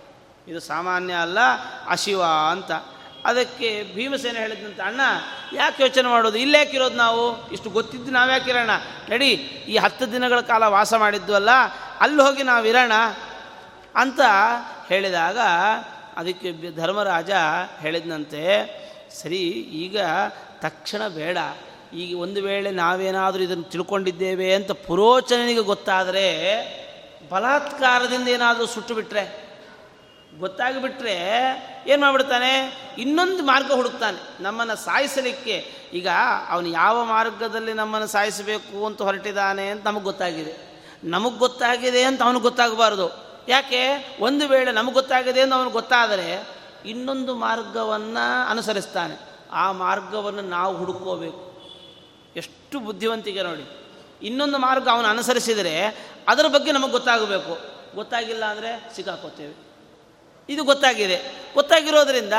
ಇದು 0.51 0.61
ಸಾಮಾನ್ಯ 0.61 1.15
ಅಲ್ಲ, 1.15 1.39
ಅಶಿವ 1.89 2.23
ಅಂತ. 2.51 2.73
ಅದಕ್ಕೆ 3.25 3.93
ಭೀಮಸೇನ 3.95 4.37
ಹೇಳಿದಂತ, 4.37 4.81
ಅಣ್ಣ, 4.81 5.01
ಯಾಕೆ 5.53 5.83
ಯೋಚನೆ 5.83 6.09
ಮಾಡೋದು? 6.09 6.39
ಇಲ್ಲೇಕಿರೋದು 6.39 6.95
ನಾವು? 6.95 7.53
ಇಷ್ಟು 7.53 7.71
ಗೊತ್ತಿದ್ದು 7.71 8.11
ನಾವ್ಯಾಕಿರೋಣ 8.11 8.71
ನಡಿ, 9.09 9.31
ಈ 9.69 9.77
ಹತ್ತು 9.77 10.13
ದಿನಗಳ 10.13 10.41
ಕಾಲ 10.41 10.63
ವಾಸ 10.63 10.95
ಮಾಡಿದ್ದು 10.95 11.35
ಅಲ್ಲ, 11.35 11.49
ಅಲ್ಲಿ 12.01 12.23
ಹೋಗಿ 12.23 12.43
ನಾವು 12.43 12.67
ಇರೋಣ. 12.67 12.93
ಅಂತ 13.95 14.21
ಹೇಳಿದಾಗ, 14.89 15.39
ಅದಕ್ಕೆ 16.17 16.77
ಧರ್ಮರಾಜ 16.77 17.31
ಹೇಳಿದಂತೆ 17.81 18.45
ಸರಿ, 19.23 19.43
ಈಗ 19.85 19.99
ತಕ್ಷಣ 20.61 21.09
ಬೇಡ. 21.09 21.39
ಈಗ 21.95 22.19
ಒಂದು 22.19 22.43
ವೇಳೆ 22.43 22.71
ನಾವೇನಾದರೂ 22.71 23.43
ಇದನ್ನು 23.43 23.65
ತಿಳ್ಕೊಂಡಿದ್ದೇವೆ 23.65 24.55
ಅಂತ 24.55 24.71
ಪುರೋಚನಿಗೆ 24.71 25.61
ಗೊತ್ತಾದರೆ, 25.61 26.27
ಬಲಾತ್ಕಾರದಿಂದ 27.31 28.29
ಏನಾದರೂ 28.29 28.67
ಸುಟ್ಟು 28.67 28.95
ಬಿಟ್ಟರೆ 28.95 29.40
ಗೊತ್ತಾಗಿಬಿಟ್ರೆ 30.39 31.17
ಏನು 31.87 32.01
ಮಾಡಿಬಿಡ್ತಾನೆ? 32.01 32.79
ಇನ್ನೊಂದು 32.99 33.43
ಮಾರ್ಗ 33.43 33.73
ಹುಡುಕ್ತಾನೆ. 33.73 34.43
ನಮ್ಮನ್ನು 34.43 34.77
ಸಾಯಿಸಲಿಕ್ಕೆ. 34.77 35.75
ಈಗ 35.93 36.09
ಅವನು 36.49 36.69
ಯಾವ 36.69 37.05
ಮಾರ್ಗದಲ್ಲಿ 37.05 37.73
ನಮ್ಮನ್ನು 37.73 38.09
ಸಾಯಿಸಬೇಕು 38.09 38.87
ಅಂತ 38.87 39.03
ಹೊರಟಿದ್ದಾನೆ 39.03 39.69
ಅಂತ 39.69 39.87
ನಮಗೆ 39.87 40.05
ಗೊತ್ತಾಗಿದೆ. 40.05 40.85
ನಮಗೆ 41.05 41.39
ಗೊತ್ತಾಗಿದೆ 41.39 42.03
ಅಂತ 42.03 42.23
ಅವನಿಗೆ 42.23 42.43
ಗೊತ್ತಾಗಬಾರ್ದು. 42.43 43.11
ಯಾಕೆ? 43.49 44.17
ಒಂದು 44.21 44.49
ವೇಳೆ 44.49 44.73
ನಮಗೆ 44.73 44.93
ಗೊತ್ತಾಗಿದೆ 44.93 45.41
ಅಂತ 45.41 45.53
ಅವನಿಗೆ 45.53 45.73
ಗೊತ್ತಾದರೆ 45.73 46.49
ಇನ್ನೊಂದು 46.87 47.35
ಮಾರ್ಗವನ್ನು 47.35 48.51
ಅನುಸರಿಸ್ತಾನೆ. 48.51 49.17
ಆ 49.53 49.73
ಮಾರ್ಗವನ್ನು 49.73 50.43
ನಾವು 50.43 50.77
ಹುಡುಕೋಬೇಕು. 50.77 51.51
ಎಷ್ಟು 52.37 52.81
ಬುದ್ಧಿವಂತಿಕೆ 52.81 53.43
ನೋಡಿ. 53.43 53.89
ಇನ್ನೊಂದು 54.23 54.59
ಮಾರ್ಗ 54.59 54.89
ಅವನು 54.89 55.09
ಅನುಸರಿಸಿದರೆ 55.09 56.07
ಅದರ 56.29 56.47
ಬಗ್ಗೆ 56.49 56.73
ನಮಗೆ 56.73 56.93
ಗೊತ್ತಾಗಬೇಕು. 56.93 57.59
ಗೊತ್ತಾಗಿಲ್ಲ 57.95 58.45
ಅಂದರೆ 58.45 58.93
ಸಿಕ್ಕಾಕೋತೇವೆ. 58.97 59.70
ಇದು 60.51 60.65
ಗೊತ್ತಾಗಿದೆ. 60.65 61.19
ಗೊತ್ತಾಗಿರೋದ್ರಿಂದ 61.55 62.33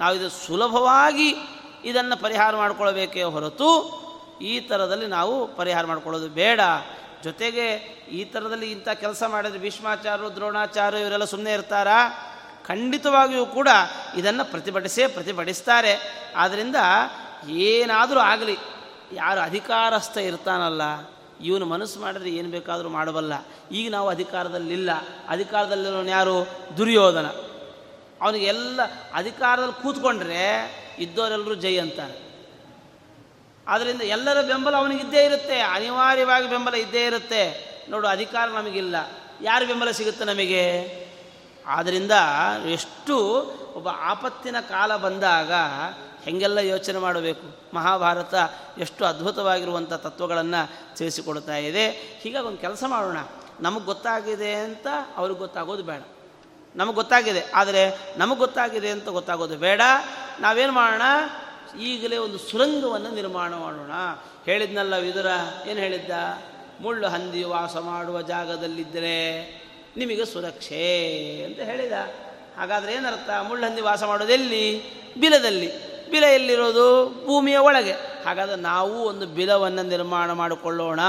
ನಾವು 0.00 0.16
ಇದು 0.16 0.28
ಸುಲಭವಾಗಿ 0.28 1.34
ಇದನ್ನು 1.84 2.16
ಪರಿಹಾರ 2.16 2.56
ಮಾಡಿಕೊಳ್ಬೇಕೇ 2.56 3.22
ಹೊರತು 3.22 4.04
ಈ 4.42 4.60
ಥರದಲ್ಲಿ 4.60 5.06
ನಾವು 5.06 5.56
ಪರಿಹಾರ 5.56 5.86
ಮಾಡಿಕೊಳ್ಳೋದು 5.86 6.28
ಬೇಡ. 6.28 6.60
ಜೊತೆಗೆ 7.24 7.66
ಈ 8.10 8.24
ಥರದಲ್ಲಿ 8.24 8.72
ಇಂಥ 8.72 8.88
ಕೆಲಸ 8.88 9.22
ಮಾಡಿದರೆ 9.22 9.58
ಭೀಷ್ಮಾಚಾರ್ಯರು 9.58 10.34
ದ್ರೋಣಾಚಾರ್ಯ 10.34 10.98
ಇವರೆಲ್ಲ 10.98 11.24
ಸುಮ್ಮನೆ 11.24 11.52
ಇರ್ತಾರಾ? 11.52 12.30
ಖಂಡಿತವಾಗಿಯೂ 12.66 13.46
ಕೂಡ 13.46 13.68
ಇದನ್ನು 14.16 14.44
ಪ್ರತಿಭಟಿಸೇ 14.44 15.06
ಪ್ರತಿಭಟಿಸ್ತಾರೆ. 15.06 16.24
ಆದ್ದರಿಂದ 16.36 16.76
ಏನಾದರೂ 17.48 18.20
ಆಗಲಿ, 18.20 18.58
ಯಾರು 19.12 19.40
ಅಧಿಕಾರಸ್ಥ 19.40 20.16
ಇರ್ತಾನಲ್ಲ, 20.16 20.82
ಇವನು 21.40 21.66
ಮನಸ್ಸು 21.66 22.00
ಮಾಡಿದ್ರೆ 22.00 22.30
ಏನು 22.30 22.50
ಬೇಕಾದರೂ 22.50 22.88
ಮಾಡಬಲ್ಲ. 22.88 23.32
ಈಗ 23.72 23.90
ನಾವು 23.90 24.08
ಅಧಿಕಾರದಲ್ಲಿಲ್ಲ. 24.08 24.90
ಅಧಿಕಾರದಲ್ಲಿರೋನು 25.28 26.08
ಯಾರು? 26.08 26.36
ದುರ್ಯೋಧನ. 26.76 27.43
ಅವನಿಗೆ 28.22 28.44
ಎಲ್ಲ 28.44 28.80
ಅಧಿಕಾರದಲ್ಲಿ 29.14 29.82
ಕೂತ್ಕೊಂಡ್ರೆ 29.82 30.74
ಇದ್ದವರೆಲ್ಲರೂ 30.98 31.54
ಜೈ 31.54 31.78
ಅಂತಾರೆ. 31.78 32.24
ಆದ್ದರಿಂದ 33.68 34.00
ಎಲ್ಲರ 34.00 34.42
ಬೆಂಬಲ 34.42 34.76
ಅವನಿಗಿದ್ದೇ 34.76 35.24
ಇರುತ್ತೆ, 35.24 35.60
ಅನಿವಾರ್ಯವಾಗಿ 35.60 36.50
ಬೆಂಬಲ 36.50 36.74
ಇದ್ದೇ 36.74 37.06
ಇರುತ್ತೆ. 37.06 37.74
ನೋಡು, 37.90 38.08
ಅಧಿಕಾರ 38.08 38.48
ನಮಗಿಲ್ಲ. 38.48 38.96
ಯಾರು 39.42 39.66
ಬೆಂಬಲ 39.66 39.90
ಸಿಗುತ್ತೆ 39.90 40.24
ನಮಗೆ? 40.24 40.94
ಆದ್ದರಿಂದ 41.66 42.10
ಎಷ್ಟು 42.66 43.16
ಒಬ್ಬ 43.74 43.88
ಆಪತ್ತಿನ 43.88 44.56
ಕಾಲ 44.60 44.96
ಬಂದಾಗ 44.96 45.52
ಹೆಂಗೆಲ್ಲ 46.24 46.58
ಯೋಚನೆ 46.58 46.98
ಮಾಡಬೇಕು? 46.98 47.76
ಮಹಾಭಾರತ 47.76 48.34
ಎಷ್ಟು 48.78 49.04
ಅದ್ಭುತವಾಗಿರುವಂಥ 49.04 49.92
ತತ್ವಗಳನ್ನು 49.92 50.96
ತಿಳಿಸಿಕೊಡ್ತಾ 50.96 51.56
ಇದೆ. 51.56 51.90
ಹೀಗಾಗಿ 52.20 52.46
ಒಂದು 52.46 52.58
ಕೆಲಸ 52.58 52.84
ಮಾಡೋಣ. 52.86 53.16
ನಮಗೆ 53.60 53.84
ಗೊತ್ತಾಗಿದೆ 53.84 54.54
ಅಂತ 54.54 54.86
ಅವ್ರಿಗೆ 55.16 55.40
ಗೊತ್ತಾಗೋದು 55.40 55.82
ಬೇಡ. 55.82 56.02
ನಮಗೆ 56.76 56.94
ಗೊತ್ತಾಗಿದೆ. 56.94 57.44
ಆದರೆ 57.54 58.14
ನಮಗೆ 58.16 58.38
ಗೊತ್ತಾಗಿದೆ 58.38 58.90
ಅಂತ 58.90 59.08
ಗೊತ್ತಾಗೋದು 59.08 59.56
ಬೇಡ. 59.56 59.80
ನಾವೇನು 60.40 60.72
ಮಾಡೋಣ? 60.72 61.02
ಈಗಲೇ 61.80 62.16
ಒಂದು 62.16 62.38
ಸುರಂಗವನ್ನು 62.38 63.10
ನಿರ್ಮಾಣ 63.10 63.54
ಮಾಡೋಣ. 63.56 63.90
ಹೇಳಿದ್ನಲ್ಲ 64.46 64.96
ವಿದುರ, 64.96 65.26
ಏನು 65.66 65.80
ಹೇಳಿದ್ದ? 65.80 66.10
ಮುಳ್ಳು 66.80 67.08
ಹಂದಿ 67.08 67.44
ವಾಸ 67.44 67.76
ಮಾಡುವ 67.76 68.22
ಜಾಗದಲ್ಲಿದ್ದರೆ 68.22 69.42
ನಿಮಗೆ 69.96 70.24
ಸುರಕ್ಷೆ 70.24 71.44
ಅಂತ 71.44 71.58
ಹೇಳಿದ. 71.58 71.92
ಹಾಗಾದರೆ 72.58 72.94
ಏನರ್ಥ? 72.94 73.30
ಮುಳ್ಳು 73.42 73.66
ಹಂದಿ 73.66 73.80
ವಾಸ 73.80 74.02
ಮಾಡೋದೆಲ್ಲಿ 74.02 74.82
ಬಿಲದಲ್ಲಿ. 75.20 75.94
ಬಿಲ 76.10 76.24
ಎಲ್ಲಿರೋದು? 76.24 77.14
ಭೂಮಿಯ 77.26 77.58
ಒಳಗೆ. 77.58 77.92
ಹಾಗಾದರೆ 78.26 78.56
ನಾವು 78.56 79.04
ಒಂದು 79.04 79.26
ಬಿಲವನ್ನು 79.26 79.82
ನಿರ್ಮಾಣ 79.82 80.32
ಮಾಡಿಕೊಳ್ಳೋಣ. 80.32 81.00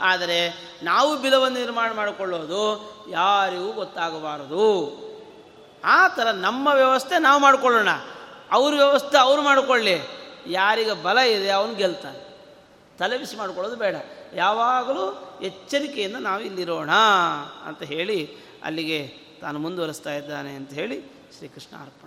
ಆದರೆ 0.00 0.70
ನಾವು 0.82 1.16
ಬಿಲವನ್ನು 1.16 1.58
ನಿರ್ಮಾಣ 1.58 1.92
ಮಾಡಿಕೊಳ್ಳೋದು 1.92 2.90
ಯಾರಿಗೂ 3.10 3.72
ಗೊತ್ತಾಗಬಾರದು. 3.72 5.09
ಆ 5.84 6.08
ಥರ 6.08 6.30
ನಮ್ಮ 6.30 6.68
ವ್ಯವಸ್ಥೆ 6.74 7.18
ನಾವು 7.18 7.42
ಮಾಡಿಕೊಳ್ಳೋಣ. 7.42 7.88
ಅವ್ರ 8.50 8.74
ವ್ಯವಸ್ಥೆ 8.74 9.18
ಅವ್ರು 9.18 9.42
ಮಾಡಿಕೊಳ್ಳಿ. 9.42 10.00
ಯಾರಿಗೆ 10.46 11.02
ಬಲ 11.02 11.18
ಇದೆ 11.18 11.50
ಅವನು 11.50 11.74
ಗೆಲ್ತಾನೆ. 11.74 12.36
ತಲೆಬಿಸಿ 12.98 13.36
ಮಾಡಿಕೊಳ್ಳೋದು 13.36 13.76
ಬೇಡ. 13.76 13.96
ಯಾವಾಗಲೂ 14.34 15.38
ಎಚ್ಚರಿಕೆಯಿಂದ 15.42 16.16
ನಾವು 16.16 16.40
ಇಲ್ಲಿರೋಣ 16.42 16.90
ಅಂತ 17.64 17.82
ಹೇಳಿ 17.82 18.36
ಅಲ್ಲಿಗೆ 18.62 19.14
ತಾನು 19.40 19.58
ಮುಂದುವರಿಸ್ತಾ 19.58 20.14
ಇದ್ದಾನೆ 20.14 20.54
ಅಂತ 20.54 20.72
ಹೇಳಿ 20.72 21.00
ಶ್ರೀಕೃಷ್ಣ 21.38 21.76
ಅರ್ಪಣ 21.76 21.99